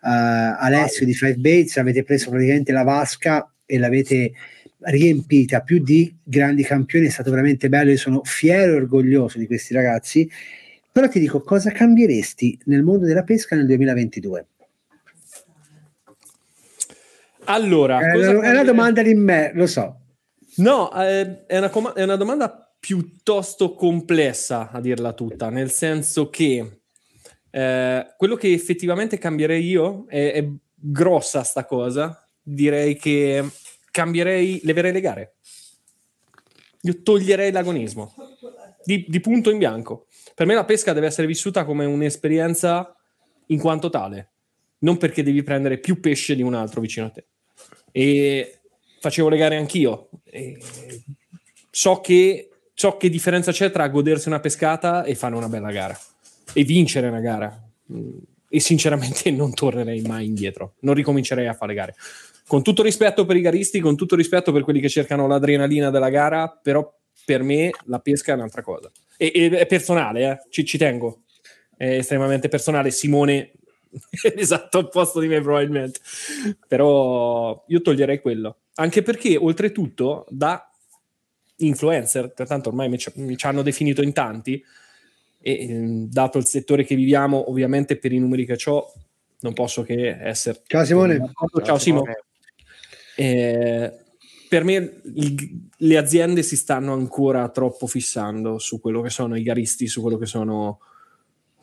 Alessio 0.00 1.06
di 1.06 1.14
Five 1.14 1.36
Bates. 1.36 1.78
Avete 1.78 2.02
preso 2.02 2.30
praticamente 2.30 2.72
la 2.72 2.82
vasca 2.82 3.50
e 3.64 3.78
l'avete 3.78 4.32
riempita 4.78 5.62
più 5.62 5.82
di 5.82 6.14
grandi 6.22 6.62
campioni. 6.62 7.06
È 7.06 7.10
stato 7.10 7.30
veramente 7.30 7.68
bello. 7.68 7.90
Io 7.90 7.96
sono 7.96 8.20
fiero 8.24 8.72
e 8.72 8.76
orgoglioso 8.76 9.38
di 9.38 9.46
questi 9.46 9.72
ragazzi. 9.72 10.30
Però 10.92 11.08
ti 11.08 11.18
dico, 11.18 11.40
cosa 11.40 11.70
cambieresti 11.70 12.58
nel 12.64 12.82
mondo 12.82 13.06
della 13.06 13.22
pesca 13.22 13.54
nel 13.56 13.66
2022? 13.66 14.46
Allora, 17.44 18.00
è 18.00 18.16
una, 18.16 18.42
è 18.42 18.50
una 18.50 18.64
domanda 18.64 19.02
di 19.02 19.14
me, 19.14 19.52
lo 19.54 19.66
so. 19.66 20.00
No, 20.56 20.92
eh, 20.94 21.46
è, 21.46 21.58
una 21.58 21.68
com- 21.68 21.92
è, 21.92 22.02
una 22.02 22.16
domanda 22.16 22.74
piuttosto 22.78 23.74
complessa 23.74 24.70
a 24.70 24.80
dirla 24.80 25.12
tutta, 25.12 25.50
nel 25.50 25.70
senso 25.70 26.30
che 26.30 26.80
eh, 27.50 28.14
quello 28.16 28.36
che 28.36 28.52
effettivamente 28.52 29.18
cambierei 29.18 29.64
io 29.64 30.04
è, 30.08 30.32
è, 30.32 30.48
grossa 30.74 31.42
sta 31.42 31.64
cosa. 31.64 32.20
Direi 32.42 32.96
che 32.96 33.44
cambierei, 33.90 34.60
leverei 34.62 34.92
le 34.92 35.00
gare. 35.00 35.34
Io 36.82 37.02
toglierei 37.02 37.50
l'agonismo 37.50 38.14
di, 38.84 39.04
di 39.08 39.20
punto 39.20 39.50
in 39.50 39.58
bianco. 39.58 40.06
Per 40.34 40.46
me 40.46 40.54
la 40.54 40.64
pesca 40.64 40.92
deve 40.92 41.06
essere 41.06 41.26
vissuta 41.26 41.64
come 41.64 41.84
un'esperienza 41.84 42.94
in 43.46 43.58
quanto 43.58 43.90
tale, 43.90 44.30
non 44.78 44.96
perché 44.96 45.24
devi 45.24 45.42
prendere 45.42 45.78
più 45.78 45.98
pesce 45.98 46.36
di 46.36 46.42
un 46.42 46.54
altro 46.54 46.80
vicino 46.80 47.06
a 47.06 47.10
te. 47.10 47.26
E 47.90 48.60
facevo 48.98 49.28
le 49.28 49.36
gare 49.36 49.56
anch'io. 49.56 50.08
E 50.24 50.58
so 51.70 52.00
che 52.00 52.50
so 52.78 52.96
che 52.98 53.08
differenza 53.08 53.52
c'è 53.52 53.70
tra 53.70 53.88
godersi 53.88 54.28
una 54.28 54.40
pescata 54.40 55.04
e 55.04 55.14
fare 55.14 55.34
una 55.34 55.48
bella 55.48 55.70
gara 55.70 55.98
e 56.52 56.62
vincere 56.64 57.08
una 57.08 57.20
gara. 57.20 57.68
E 58.48 58.60
sinceramente 58.60 59.30
non 59.30 59.54
tornerei 59.54 60.02
mai 60.02 60.26
indietro, 60.26 60.74
non 60.80 60.94
ricomincerei 60.94 61.46
a 61.46 61.54
fare 61.54 61.74
gare. 61.74 61.94
Con 62.46 62.62
tutto 62.62 62.82
rispetto 62.82 63.24
per 63.24 63.36
i 63.36 63.40
garisti, 63.40 63.80
con 63.80 63.96
tutto 63.96 64.14
rispetto 64.14 64.52
per 64.52 64.62
quelli 64.62 64.80
che 64.80 64.88
cercano 64.88 65.26
l'adrenalina 65.26 65.90
della 65.90 66.10
gara, 66.10 66.48
però 66.48 66.94
per 67.24 67.42
me 67.42 67.70
la 67.86 67.98
pesca 67.98 68.32
è 68.32 68.36
un'altra 68.36 68.62
cosa. 68.62 68.90
E, 69.16 69.32
e 69.34 69.50
è 69.50 69.66
personale, 69.66 70.30
eh? 70.30 70.38
ci, 70.50 70.64
ci 70.64 70.78
tengo. 70.78 71.22
È 71.76 71.96
estremamente 71.96 72.48
personale. 72.48 72.90
Simone 72.90 73.52
è 74.22 74.32
esatto 74.36 74.78
opposto 74.78 75.20
di 75.20 75.28
me 75.28 75.40
probabilmente. 75.40 76.00
Però 76.66 77.64
io 77.68 77.80
toglierei 77.80 78.20
quello. 78.20 78.58
Anche 78.74 79.02
perché 79.02 79.36
oltretutto 79.36 80.26
da 80.28 80.70
influencer, 81.56 82.32
tanto 82.32 82.68
ormai 82.68 82.88
mi 82.88 82.98
ci, 82.98 83.10
mi 83.16 83.36
ci 83.36 83.46
hanno 83.46 83.62
definito 83.62 84.02
in 84.02 84.12
tanti, 84.12 84.62
e 85.40 85.68
ehm, 85.68 86.08
dato 86.08 86.38
il 86.38 86.46
settore 86.46 86.84
che 86.84 86.96
viviamo, 86.96 87.48
ovviamente 87.48 87.96
per 87.96 88.12
i 88.12 88.18
numeri 88.18 88.44
che 88.44 88.58
ho, 88.68 88.92
non 89.40 89.52
posso 89.52 89.82
che 89.82 90.16
essere... 90.20 90.62
Ciao 90.66 90.84
Simone. 90.84 91.18
Ciao, 91.18 91.62
Ciao 91.62 91.78
Simone. 91.78 92.24
Eh, 93.14 93.92
per 94.48 94.64
me 94.64 95.00
il, 95.14 95.68
le 95.76 95.96
aziende 95.96 96.42
si 96.42 96.56
stanno 96.56 96.92
ancora 96.92 97.48
troppo 97.48 97.86
fissando 97.86 98.58
su 98.58 98.80
quello 98.80 99.00
che 99.00 99.10
sono 99.10 99.36
i 99.36 99.42
garisti, 99.42 99.86
su 99.86 100.00
quello 100.00 100.18
che 100.18 100.26
sono... 100.26 100.80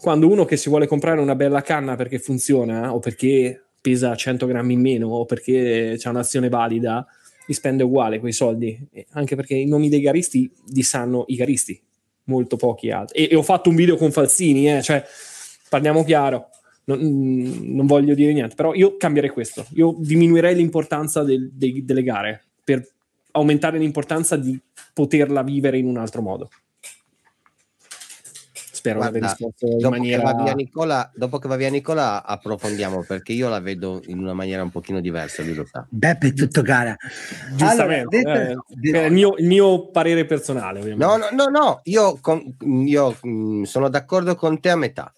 Quando 0.04 0.30
uno 0.30 0.44
che 0.44 0.58
si 0.58 0.68
vuole 0.68 0.86
comprare 0.86 1.22
una 1.22 1.34
bella 1.34 1.62
canna 1.62 1.96
perché 1.96 2.20
funziona 2.20 2.94
o 2.94 3.00
perché 3.00 3.68
pesa 3.80 4.14
100 4.14 4.46
grammi 4.48 4.74
in 4.74 4.82
meno 4.82 5.08
o 5.08 5.24
perché 5.24 5.96
c'è 5.98 6.10
un'azione 6.10 6.50
valida, 6.50 7.08
li 7.48 7.54
spende 7.54 7.84
uguale 7.84 8.20
quei 8.20 8.34
soldi, 8.34 8.78
anche 9.12 9.38
perché 9.38 9.54
i 9.54 9.66
nomi 9.66 9.88
dei 9.88 10.02
garisti 10.02 10.52
li 10.74 10.84
sanno 10.84 11.24
i 11.28 11.36
garisti, 11.38 11.82
molto 12.26 12.58
pochi 12.58 12.92
altri. 12.92 13.18
E, 13.18 13.30
e 13.32 13.36
ho 13.38 13.44
fatto 13.44 13.70
un 13.70 13.76
video 13.76 13.96
con 13.96 14.12
Falsini, 14.12 14.76
eh, 14.76 14.82
cioè 14.82 15.02
parliamo 15.70 16.04
chiaro, 16.04 16.50
non, 16.84 17.00
non, 17.62 17.86
voglio 17.86 18.14
dire 18.14 18.34
niente, 18.34 18.56
però 18.56 18.74
io 18.74 18.98
cambierei 18.98 19.30
questo, 19.30 19.66
io 19.70 19.96
diminuirei 19.98 20.54
l'importanza 20.54 21.24
del, 21.24 21.50
dei, 21.54 21.86
delle 21.86 22.04
gare 22.04 22.44
per 22.62 22.86
aumentare 23.32 23.78
l'importanza 23.78 24.36
di 24.36 24.60
poterla 24.94 25.44
vivere 25.44 25.78
in 25.78 25.86
un 25.86 25.96
altro 25.96 26.22
modo 26.22 26.50
spero 28.84 29.00
Guarda, 29.00 29.18
di 29.18 29.24
aver 29.24 29.38
risposto 29.38 29.66
in 29.66 29.90
maniera... 29.90 30.44
Che 30.44 30.54
Nicola, 30.56 31.10
dopo 31.16 31.40
che 31.40 31.48
va 31.48 31.56
via 31.56 31.70
Nicola 31.70 32.26
approfondiamo 32.26 33.06
perché 33.08 33.32
io 33.32 33.48
la 33.48 33.62
vedo 33.62 34.02
in 34.08 34.20
una 34.20 34.34
maniera 34.34 34.62
un 34.62 34.72
pochino 34.72 35.00
diversa, 35.00 35.42
lui 35.42 35.54
lo 35.54 35.66
sa. 35.66 35.86
Beppe 35.90 36.28
è 36.28 36.34
tutto 36.34 36.62
gara. 36.62 36.96
Giustamente, 37.56 38.20
allora, 38.20 38.56
detto... 38.68 38.98
eh, 38.98 39.06
il, 39.06 39.14
mio, 39.14 39.36
il, 39.38 39.48
mio, 39.48 39.90
parere 39.90 40.26
personale 40.26 40.80
ovviamente. 40.80 41.06
No, 41.06 41.16
no, 41.18 41.28
no, 41.32 41.46
no. 41.46 41.80
io, 41.84 42.18
con, 42.20 42.56
io 42.86 43.18
mh, 43.22 43.30
mm, 43.30 43.64
sono 43.64 43.88
d'accordo 43.88 44.36
con 44.36 44.60
te 44.60 44.70
a 44.70 44.76
metà. 44.76 45.14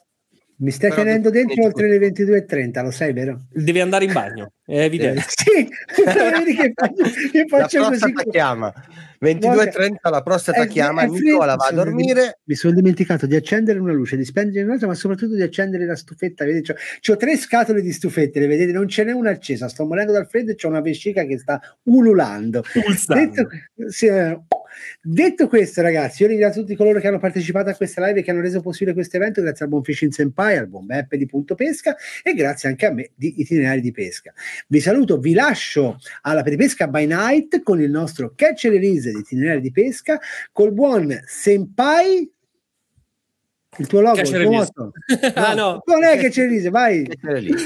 Mi 0.57 0.71
stai 0.71 0.89
Però 0.89 1.01
tenendo 1.01 1.29
dentro 1.31 1.65
oltre 1.65 1.89
le 1.89 1.97
22.30, 1.97 2.81
lo 2.81 2.91
sai, 2.91 3.11
vero? 3.11 3.41
Devi 3.49 3.81
andare 3.81 4.05
in 4.05 4.13
bagno, 4.13 4.53
è 4.63 4.83
evidente. 4.85 5.23
Sì, 5.27 5.67
vedi 6.05 6.55
che 6.55 6.71
faccio, 6.73 7.03
che 7.31 7.45
faccio 7.47 7.83
così. 7.83 8.13
chiama. 8.29 8.71
22.30 9.33 10.09
la 10.09 10.21
prostata 10.21 10.61
è, 10.63 10.67
chiama, 10.67 11.01
è 11.03 11.07
Nicola 11.07 11.55
va 11.55 11.67
a 11.67 11.71
dormire. 11.71 12.39
Mi 12.43 12.55
sono 12.55 12.73
dimenticato 12.73 13.25
di 13.25 13.35
accendere 13.35 13.79
una 13.79 13.93
luce, 13.93 14.17
di 14.17 14.25
spengere 14.25 14.65
un'altra, 14.65 14.87
ma 14.87 14.93
soprattutto 14.93 15.35
di 15.35 15.41
accendere 15.41 15.85
la 15.85 15.95
stufetta. 15.95 16.45
Vedete, 16.45 16.75
ho 17.07 17.17
tre 17.17 17.37
scatole 17.37 17.81
di 17.81 17.91
stufette, 17.91 18.39
le 18.39 18.47
vedete, 18.47 18.71
non 18.71 18.87
ce 18.87 19.03
n'è 19.03 19.11
una 19.11 19.31
accesa, 19.31 19.67
sto 19.67 19.85
morendo 19.85 20.11
dal 20.11 20.27
freddo 20.27 20.51
e 20.51 20.55
c'è 20.55 20.67
una 20.67 20.81
vescica 20.81 21.23
che 21.23 21.39
sta 21.39 21.59
ululando. 21.83 22.63
Detto, 23.07 23.49
sì, 23.87 24.05
eh, 24.05 24.39
Detto 25.01 25.47
questo, 25.47 25.81
ragazzi, 25.81 26.23
io 26.23 26.29
ringrazio 26.29 26.61
tutti 26.61 26.75
coloro 26.75 26.99
che 26.99 27.07
hanno 27.07 27.19
partecipato 27.19 27.69
a 27.69 27.75
questa 27.75 28.05
live 28.05 28.19
e 28.19 28.23
che 28.23 28.31
hanno 28.31 28.41
reso 28.41 28.61
possibile 28.61 28.93
questo 28.93 29.17
evento, 29.17 29.41
grazie 29.41 29.65
al 29.65 29.71
buon 29.71 29.83
Fishing 29.83 30.11
Senpai, 30.11 30.57
al 30.57 30.67
buon 30.67 30.85
Beppe 30.85 31.17
di 31.17 31.25
Punto 31.25 31.55
Pesca 31.55 31.95
e 32.23 32.33
grazie 32.33 32.69
anche 32.69 32.85
a 32.85 32.91
me 32.91 33.11
di 33.15 33.41
Itinerari 33.41 33.81
di 33.81 33.91
Pesca. 33.91 34.33
Vi 34.67 34.79
saluto, 34.79 35.17
vi 35.17 35.33
lascio 35.33 35.97
alla 36.21 36.43
Pesca 36.43 36.87
by 36.87 37.05
Night 37.05 37.61
con 37.63 37.81
il 37.81 37.89
nostro 37.89 38.33
Catch 38.35 38.65
and 38.65 38.73
Release 38.73 39.11
di 39.11 39.19
Itinerari 39.19 39.61
di 39.61 39.71
Pesca, 39.71 40.19
col 40.51 40.73
buon 40.73 41.17
Senpai 41.25 42.31
il 43.77 43.87
tuo 43.87 44.01
logo, 44.01 44.19
il 44.19 44.29
tuo 44.29 44.51
motto. 44.51 44.91
ah, 45.35 45.53
no. 45.53 45.81
Non 45.85 46.03
è 46.03 46.17
che 46.17 46.29
c'è 46.29 46.47
ride, 46.47 46.69
vai. 46.69 47.07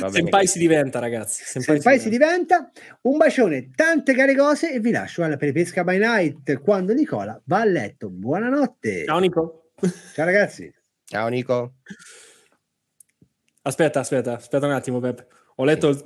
Senpai 0.10 0.48
si 0.48 0.60
diventa, 0.60 1.00
ragazzi. 1.00 1.44
Senpai, 1.44 1.76
Senpai 1.76 2.00
si, 2.00 2.10
diventa. 2.10 2.56
si, 2.58 2.72
diventa. 2.72 3.00
Un 3.02 3.18
bacione, 3.18 3.70
tante 3.76 4.14
care 4.14 4.36
cose 4.36 4.74
e 4.74 4.80
vi 4.80 4.92
lascio 4.92 5.24
alla 5.24 5.38
Peripesca 5.38 5.84
by 5.84 5.98
Night 5.98 6.60
quando 6.62 6.94
Nicola 6.94 7.40
va 7.46 7.60
a 7.60 7.66
letto. 7.66 8.10
Buonanotte. 8.10 9.06
Ciao 9.06 9.20
Nico. 9.20 9.72
Ciao 10.14 10.26
ragazzi. 10.26 10.72
Ciao 11.06 11.28
Nico. 11.28 11.74
Aspetta, 13.62 14.00
aspetta, 14.00 14.36
aspetta 14.36 14.66
un 14.66 14.72
attimo, 14.72 15.00
Peppe. 15.00 15.28
Ho 15.56 15.64
letto 15.64 15.94
sì. 15.94 16.04